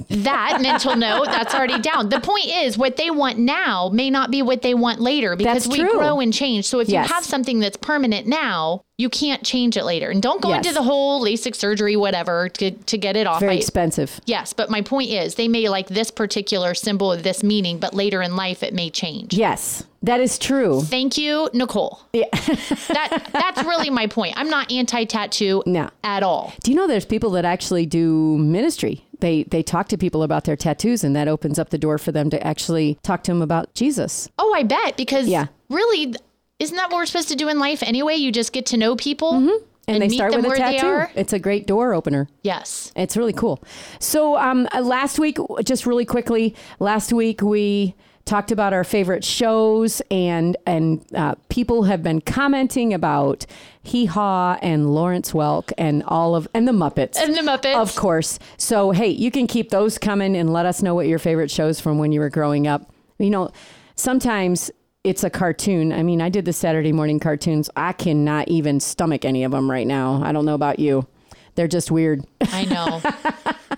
That 0.09 0.59
mental 0.61 0.95
note 0.95 1.25
that's 1.25 1.53
already 1.53 1.79
down. 1.79 2.09
The 2.09 2.19
point 2.19 2.45
is, 2.47 2.77
what 2.77 2.97
they 2.97 3.11
want 3.11 3.37
now 3.37 3.89
may 3.93 4.09
not 4.09 4.31
be 4.31 4.41
what 4.41 4.61
they 4.61 4.73
want 4.73 4.99
later 4.99 5.35
because 5.35 5.67
we 5.67 5.79
grow 5.83 6.19
and 6.19 6.33
change. 6.33 6.65
So 6.65 6.79
if 6.79 6.89
Yes. 6.89 7.07
you 7.07 7.13
have 7.13 7.23
something 7.23 7.59
that's 7.59 7.77
permanent 7.77 8.27
now, 8.27 8.83
you 8.97 9.09
can't 9.09 9.43
change 9.43 9.75
it 9.75 9.83
later. 9.85 10.09
And 10.11 10.21
don't 10.21 10.41
go 10.41 10.49
Yes. 10.49 10.57
into 10.65 10.73
the 10.73 10.83
whole 10.83 11.21
LASIK 11.23 11.55
surgery, 11.55 11.95
whatever, 11.95 12.47
to, 12.49 12.71
to 12.71 12.97
get 12.97 13.15
it 13.15 13.25
off. 13.27 13.39
Very 13.39 13.53
I- 13.53 13.57
expensive. 13.57 14.19
yes, 14.25 14.53
but 14.53 14.69
my 14.69 14.81
point 14.81 15.09
is, 15.09 15.35
they 15.35 15.47
may 15.47 15.67
like 15.69 15.87
this 15.89 16.11
particular 16.11 16.73
symbol 16.75 17.11
of 17.11 17.23
this 17.23 17.43
meaning, 17.43 17.79
but 17.79 17.93
later 17.93 18.21
in 18.21 18.35
life 18.35 18.61
it 18.63 18.73
may 18.73 18.89
change. 18.89 19.33
Yes, 19.33 19.83
that 20.03 20.19
is 20.19 20.37
true. 20.37 20.81
Thank 20.81 21.17
you, 21.17 21.49
Nicole. 21.53 22.01
Yeah. 22.13 22.25
that 22.33 23.29
that's 23.31 23.63
really 23.63 23.89
my 23.89 24.07
point. 24.07 24.33
I'm 24.37 24.49
not 24.49 24.71
anti-tattoo 24.71 25.63
No. 25.65 25.89
at 26.03 26.23
all. 26.23 26.53
Do 26.63 26.71
you 26.71 26.77
know 26.77 26.87
there's 26.87 27.05
people 27.05 27.31
that 27.31 27.45
actually 27.45 27.85
do 27.85 28.37
ministry? 28.37 29.03
They 29.23 29.43
they 29.43 29.63
talk 29.63 29.87
to 29.87 29.97
people 29.97 30.21
about 30.21 30.43
their 30.43 30.57
tattoos, 30.57 31.01
and 31.01 31.15
that 31.15 31.29
opens 31.29 31.57
up 31.57 31.69
the 31.69 31.77
door 31.77 31.97
for 31.97 32.11
them 32.11 32.29
to 32.29 32.45
actually 32.45 32.99
talk 33.03 33.23
to 33.23 33.31
them 33.31 33.41
about 33.41 33.73
Jesus. 33.73 34.27
Oh, 34.37 34.53
I 34.53 34.63
bet 34.63 34.97
because 34.97 35.27
Yeah. 35.29 35.45
really, 35.69 36.13
isn't 36.59 36.75
that 36.75 36.91
what 36.91 36.97
we're 36.97 37.05
supposed 37.05 37.29
to 37.29 37.35
do 37.37 37.47
in 37.47 37.57
life 37.57 37.81
anyway? 37.83 38.15
You 38.15 38.33
just 38.33 38.51
get 38.51 38.65
to 38.67 38.77
know 38.77 38.97
people 38.97 39.31
Mm-hmm. 39.33 39.63
And, 39.87 40.01
they 40.01 40.07
meet 40.07 40.15
start 40.15 40.31
them 40.33 40.43
with 40.43 40.53
a 40.53 40.55
they 40.55 40.77
tattoo. 40.77 41.11
It's 41.15 41.33
a 41.33 41.39
great 41.39 41.67
door 41.67 41.93
opener. 41.93 42.27
Yes. 42.41 42.91
It's 42.95 43.15
really 43.17 43.33
cool. 43.33 43.63
So 43.99 44.37
um, 44.37 44.67
uh, 44.73 44.81
last 44.81 45.19
week, 45.19 45.37
just 45.63 45.85
really 45.85 46.05
quickly, 46.05 46.55
last 46.79 47.11
week 47.13 47.41
we 47.41 47.93
talked 48.25 48.51
about 48.51 48.73
our 48.73 48.83
favorite 48.83 49.23
shows, 49.23 50.01
and 50.09 50.55
and 50.65 51.05
uh, 51.15 51.35
people 51.49 51.83
have 51.83 52.01
been 52.03 52.21
commenting 52.21 52.93
about 52.93 53.45
Hee 53.83 54.05
Haw 54.05 54.57
and 54.61 54.93
Lawrence 54.93 55.31
Welk 55.31 55.71
and 55.77 56.03
all 56.03 56.35
of 56.35 56.47
and 56.53 56.67
the 56.67 56.71
Muppets. 56.71 57.17
And 57.17 57.35
the 57.35 57.41
Muppets. 57.41 57.75
Of 57.75 57.95
course. 57.95 58.39
So, 58.57 58.91
hey, 58.91 59.09
you 59.09 59.31
can 59.31 59.47
keep 59.47 59.69
those 59.69 59.97
coming 59.97 60.35
and 60.35 60.53
let 60.53 60.65
us 60.65 60.81
know 60.81 60.95
what 60.95 61.07
your 61.07 61.19
favorite 61.19 61.51
shows 61.51 61.79
from 61.79 61.97
when 61.97 62.11
you 62.11 62.19
were 62.19 62.29
growing 62.29 62.67
up. 62.67 62.89
You 63.19 63.29
know, 63.29 63.51
sometimes 63.95 64.71
it's 65.03 65.23
a 65.23 65.29
cartoon. 65.29 65.91
I 65.91 66.01
mean, 66.03 66.21
I 66.21 66.29
did 66.29 66.45
the 66.45 66.53
Saturday 66.53 66.93
morning 66.93 67.19
cartoons. 67.19 67.69
I 67.75 67.91
cannot 67.91 68.47
even 68.47 68.79
stomach 68.79 69.25
any 69.25 69.43
of 69.43 69.51
them 69.51 69.69
right 69.69 69.85
now. 69.85 70.21
I 70.23 70.31
don't 70.31 70.45
know 70.45 70.55
about 70.55 70.79
you. 70.79 71.07
They're 71.55 71.67
just 71.67 71.91
weird. 71.91 72.25
I 72.41 72.65
know. 72.65 73.01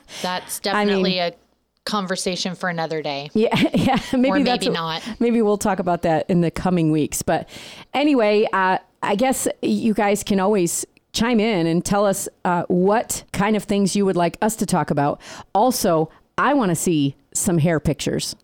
That's 0.21 0.59
definitely 0.59 1.19
a 1.19 1.33
conversation 1.85 2.55
for 2.55 2.69
another 2.69 3.01
day. 3.01 3.29
Yeah, 3.33 3.55
yeah. 3.73 3.99
Maybe 4.11 4.43
maybe 4.43 4.69
not. 4.69 5.01
Maybe 5.19 5.41
we'll 5.41 5.57
talk 5.57 5.79
about 5.79 6.01
that 6.01 6.29
in 6.29 6.41
the 6.41 6.51
coming 6.51 6.91
weeks. 6.91 7.21
But 7.21 7.47
anyway, 7.93 8.47
uh, 8.51 8.79
I 9.01 9.15
guess 9.15 9.47
you 9.61 9.93
guys 9.93 10.23
can 10.23 10.39
always 10.39 10.85
chime 11.13 11.39
in 11.39 11.65
and 11.65 11.85
tell 11.85 12.05
us 12.05 12.27
uh, 12.43 12.63
what 12.67 13.23
kind 13.31 13.55
of 13.55 13.63
things 13.63 13.95
you 13.95 14.05
would 14.05 14.17
like 14.17 14.37
us 14.41 14.55
to 14.57 14.65
talk 14.65 14.91
about. 14.91 15.21
Also, 15.53 16.09
I 16.37 16.53
want 16.53 16.69
to 16.69 16.75
see 16.75 17.15
some 17.33 17.59
hair 17.59 17.79
pictures. 17.79 18.35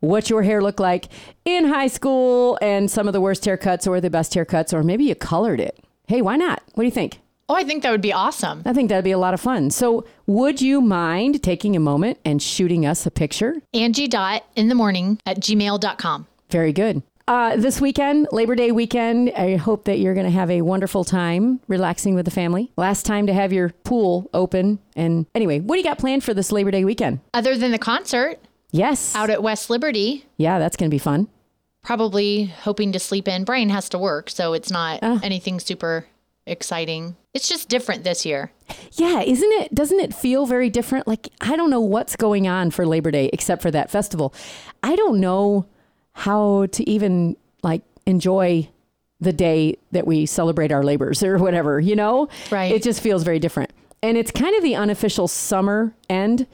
What 0.00 0.28
your 0.28 0.42
hair 0.42 0.60
looked 0.60 0.80
like 0.80 1.06
in 1.44 1.66
high 1.66 1.86
school, 1.86 2.58
and 2.60 2.90
some 2.90 3.06
of 3.06 3.12
the 3.12 3.20
worst 3.20 3.44
haircuts 3.44 3.86
or 3.86 4.00
the 4.00 4.10
best 4.10 4.34
haircuts, 4.34 4.74
or 4.74 4.82
maybe 4.82 5.04
you 5.04 5.14
colored 5.14 5.60
it. 5.60 5.78
Hey, 6.08 6.20
why 6.22 6.34
not? 6.34 6.60
What 6.74 6.82
do 6.82 6.86
you 6.86 6.90
think? 6.90 7.20
Oh, 7.52 7.54
I 7.54 7.64
think 7.64 7.82
that 7.82 7.90
would 7.90 8.00
be 8.00 8.14
awesome. 8.14 8.62
I 8.64 8.72
think 8.72 8.88
that'd 8.88 9.04
be 9.04 9.10
a 9.10 9.18
lot 9.18 9.34
of 9.34 9.40
fun. 9.40 9.68
So, 9.70 10.06
would 10.26 10.62
you 10.62 10.80
mind 10.80 11.42
taking 11.42 11.76
a 11.76 11.80
moment 11.80 12.18
and 12.24 12.40
shooting 12.42 12.86
us 12.86 13.04
a 13.04 13.10
picture? 13.10 13.56
Angie 13.74 14.08
dot 14.08 14.46
in 14.56 14.68
the 14.68 14.74
morning 14.74 15.20
at 15.26 15.38
gmail.com. 15.38 16.26
Very 16.48 16.72
good. 16.72 17.02
Uh, 17.28 17.56
this 17.56 17.78
weekend, 17.78 18.26
Labor 18.32 18.54
Day 18.54 18.72
weekend, 18.72 19.32
I 19.36 19.56
hope 19.56 19.84
that 19.84 19.98
you're 19.98 20.14
going 20.14 20.24
to 20.24 20.32
have 20.32 20.50
a 20.50 20.62
wonderful 20.62 21.04
time 21.04 21.60
relaxing 21.68 22.14
with 22.14 22.24
the 22.24 22.30
family. 22.30 22.72
Last 22.78 23.04
time 23.04 23.26
to 23.26 23.34
have 23.34 23.52
your 23.52 23.68
pool 23.84 24.30
open. 24.32 24.78
And 24.96 25.26
anyway, 25.34 25.60
what 25.60 25.74
do 25.74 25.78
you 25.80 25.84
got 25.84 25.98
planned 25.98 26.24
for 26.24 26.32
this 26.32 26.52
Labor 26.52 26.70
Day 26.70 26.86
weekend? 26.86 27.20
Other 27.34 27.58
than 27.58 27.70
the 27.70 27.78
concert 27.78 28.38
Yes. 28.70 29.14
out 29.14 29.28
at 29.28 29.42
West 29.42 29.68
Liberty, 29.68 30.24
yeah, 30.38 30.58
that's 30.58 30.76
going 30.78 30.88
to 30.90 30.94
be 30.94 30.98
fun. 30.98 31.28
probably 31.84 32.44
hoping 32.44 32.92
to 32.92 32.98
sleep 32.98 33.26
in. 33.28 33.44
Brian 33.44 33.68
has 33.68 33.88
to 33.90 33.98
work, 33.98 34.30
so 34.30 34.52
it's 34.52 34.70
not 34.70 35.00
Ah. 35.02 35.18
anything 35.22 35.58
super 35.60 36.06
exciting. 36.46 37.16
It's 37.34 37.48
just 37.48 37.68
different 37.68 38.04
this 38.04 38.26
year. 38.26 38.52
Yeah, 38.92 39.20
isn't 39.20 39.52
it? 39.52 39.74
Doesn't 39.74 40.00
it 40.00 40.14
feel 40.14 40.46
very 40.46 40.70
different? 40.70 41.06
Like, 41.06 41.28
I 41.40 41.56
don't 41.56 41.70
know 41.70 41.80
what's 41.80 42.16
going 42.16 42.46
on 42.48 42.70
for 42.70 42.86
Labor 42.86 43.10
Day 43.10 43.30
except 43.32 43.62
for 43.62 43.70
that 43.70 43.90
festival. 43.90 44.34
I 44.82 44.96
don't 44.96 45.20
know 45.20 45.66
how 46.12 46.66
to 46.66 46.88
even 46.88 47.36
like 47.62 47.82
enjoy 48.06 48.68
the 49.20 49.32
day 49.32 49.76
that 49.92 50.06
we 50.06 50.26
celebrate 50.26 50.72
our 50.72 50.82
labors 50.82 51.22
or 51.22 51.38
whatever, 51.38 51.78
you 51.78 51.94
know? 51.94 52.28
Right. 52.50 52.72
It 52.72 52.82
just 52.82 53.00
feels 53.00 53.22
very 53.22 53.38
different. 53.38 53.72
And 54.02 54.18
it's 54.18 54.32
kind 54.32 54.54
of 54.56 54.64
the 54.64 54.74
unofficial 54.74 55.28
summer 55.28 55.94
end. 56.10 56.46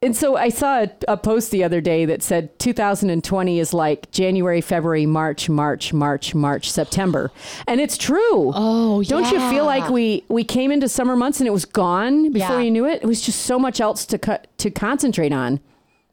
And 0.00 0.16
so 0.16 0.36
I 0.36 0.48
saw 0.48 0.82
a, 0.82 0.90
a 1.08 1.16
post 1.16 1.50
the 1.50 1.64
other 1.64 1.80
day 1.80 2.04
that 2.04 2.22
said 2.22 2.56
2020 2.60 3.58
is 3.58 3.74
like 3.74 4.08
January, 4.12 4.60
February, 4.60 5.06
March, 5.06 5.48
March, 5.48 5.92
March, 5.92 6.36
March, 6.36 6.70
September. 6.70 7.32
And 7.66 7.80
it's 7.80 7.98
true. 7.98 8.52
Oh, 8.54 9.02
Don't 9.02 9.30
you 9.32 9.40
feel 9.50 9.64
like 9.64 9.90
we 9.90 10.22
we 10.28 10.44
came 10.44 10.70
into 10.70 10.88
summer 10.88 11.16
months 11.16 11.40
and 11.40 11.48
it 11.48 11.52
was 11.52 11.64
gone 11.64 12.30
before 12.32 12.58
Yeah. 12.58 12.62
you 12.62 12.70
knew 12.70 12.86
it? 12.86 13.02
It 13.02 13.06
was 13.06 13.20
just 13.20 13.42
so 13.42 13.58
much 13.58 13.80
else 13.80 14.06
to 14.06 14.18
cut 14.18 14.46
to 14.58 14.70
concentrate 14.70 15.32
on. 15.32 15.58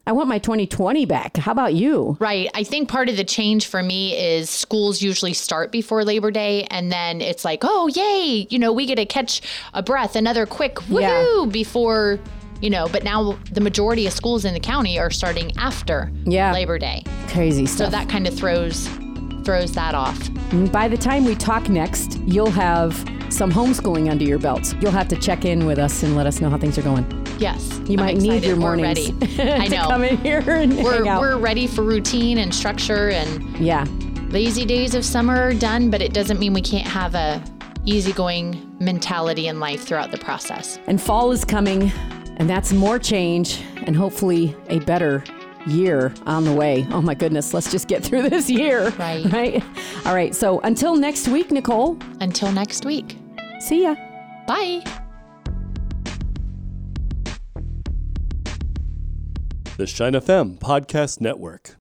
I 0.04 0.12
want 0.12 0.28
my 0.28 0.38
2020 0.38 1.04
back. 1.04 1.36
How 1.36 1.52
about 1.52 1.74
you? 1.74 2.16
Right. 2.18 2.48
I 2.54 2.64
think 2.64 2.88
part 2.88 3.08
of 3.08 3.16
the 3.16 3.24
change 3.24 3.66
for 3.66 3.82
me 3.84 4.16
is 4.16 4.50
schools 4.50 5.00
usually 5.00 5.32
start 5.32 5.70
before 5.70 6.04
Labor 6.04 6.32
Day 6.32 6.64
and 6.72 6.90
then 6.90 7.20
it's 7.20 7.44
like, 7.44 7.60
oh, 7.62 7.86
yay, 7.88 8.48
you 8.50 8.58
know, 8.58 8.72
we 8.72 8.86
get 8.86 8.96
to 8.96 9.06
catch 9.06 9.42
a 9.74 9.82
breath, 9.82 10.16
another 10.16 10.44
quick 10.46 10.78
Yeah. 10.88 11.10
woohoo 11.24 11.52
before, 11.52 12.20
you 12.60 12.70
know, 12.70 12.88
but 12.88 13.04
now 13.04 13.38
the 13.52 13.60
majority 13.60 14.06
of 14.06 14.12
schools 14.12 14.44
in 14.44 14.54
the 14.54 14.60
county 14.60 14.98
are 14.98 15.10
starting 15.10 15.52
after 15.58 16.10
Yeah. 16.24 16.52
Labor 16.52 16.78
Day. 16.78 17.02
Crazy 17.28 17.66
stuff. 17.66 17.86
So 17.86 17.90
that 17.90 18.08
kind 18.08 18.26
of 18.26 18.34
throws 18.34 18.88
throws 19.44 19.70
that 19.72 19.94
off. 19.94 20.28
And 20.50 20.72
By 20.72 20.88
the 20.88 20.96
time 20.96 21.24
we 21.24 21.36
talk 21.36 21.68
next, 21.68 22.18
you'll 22.26 22.50
have 22.50 22.92
some 23.28 23.50
homeschooling 23.52 24.10
under 24.10 24.24
your 24.24 24.38
belts. 24.40 24.74
You'll 24.80 24.90
have 24.90 25.06
to 25.08 25.16
check 25.16 25.44
in 25.44 25.66
with 25.66 25.78
us 25.78 26.02
and 26.02 26.16
let 26.16 26.26
us 26.26 26.40
know 26.40 26.50
how 26.50 26.58
things 26.58 26.76
are 26.78 26.82
going. 26.82 27.04
Yes. 27.38 27.80
You 27.86 27.92
I'm 27.98 28.06
might 28.06 28.16
need 28.16 28.24
excited. 28.44 28.44
your 28.48 28.56
We're 28.56 28.76
mornings 28.76 29.10
ready. 29.12 29.52
I 29.52 29.68
know. 29.68 29.86
come 29.88 30.02
in 30.02 30.16
here 30.16 30.42
and 30.48 30.76
We're, 30.82 31.04
we're 31.04 31.36
ready 31.36 31.68
for 31.68 31.82
routine 31.82 32.38
and 32.38 32.52
structure 32.52 33.10
and 33.10 33.56
yeah. 33.58 33.84
lazy 34.30 34.64
days 34.64 34.96
of 34.96 35.04
summer 35.04 35.36
are 35.40 35.54
done, 35.54 35.90
but 35.90 36.02
it 36.02 36.12
doesn't 36.12 36.40
mean 36.40 36.52
we 36.52 36.62
can't 36.62 36.86
have 36.88 37.14
a 37.14 37.40
easygoing 37.84 38.76
mentality 38.80 39.46
in 39.46 39.60
life 39.60 39.84
throughout 39.84 40.10
the 40.10 40.18
process. 40.18 40.78
And 40.86 41.00
fall 41.00 41.30
is 41.30 41.44
coming, 41.44 41.92
and 42.36 42.48
that's 42.48 42.72
more 42.72 42.98
change 42.98 43.62
and 43.86 43.96
hopefully 43.96 44.54
a 44.68 44.78
better 44.80 45.22
year 45.66 46.12
on 46.26 46.44
the 46.44 46.52
way. 46.52 46.86
Oh 46.90 47.02
my 47.02 47.14
goodness, 47.14 47.52
let's 47.52 47.70
just 47.70 47.88
get 47.88 48.04
through 48.04 48.28
this 48.30 48.48
year. 48.48 48.90
Right. 48.90 49.24
Right? 49.32 49.62
All 50.06 50.14
right. 50.14 50.34
So 50.34 50.60
until 50.60 50.96
next 50.96 51.28
week, 51.28 51.50
Nicole, 51.50 51.98
Until 52.20 52.52
next 52.52 52.84
week. 52.84 53.18
see 53.60 53.82
ya. 53.82 53.94
Bye. 54.46 54.82
The 59.76 59.86
Shine 59.86 60.12
FM 60.14 60.58
Podcast 60.58 61.20
Network. 61.20 61.74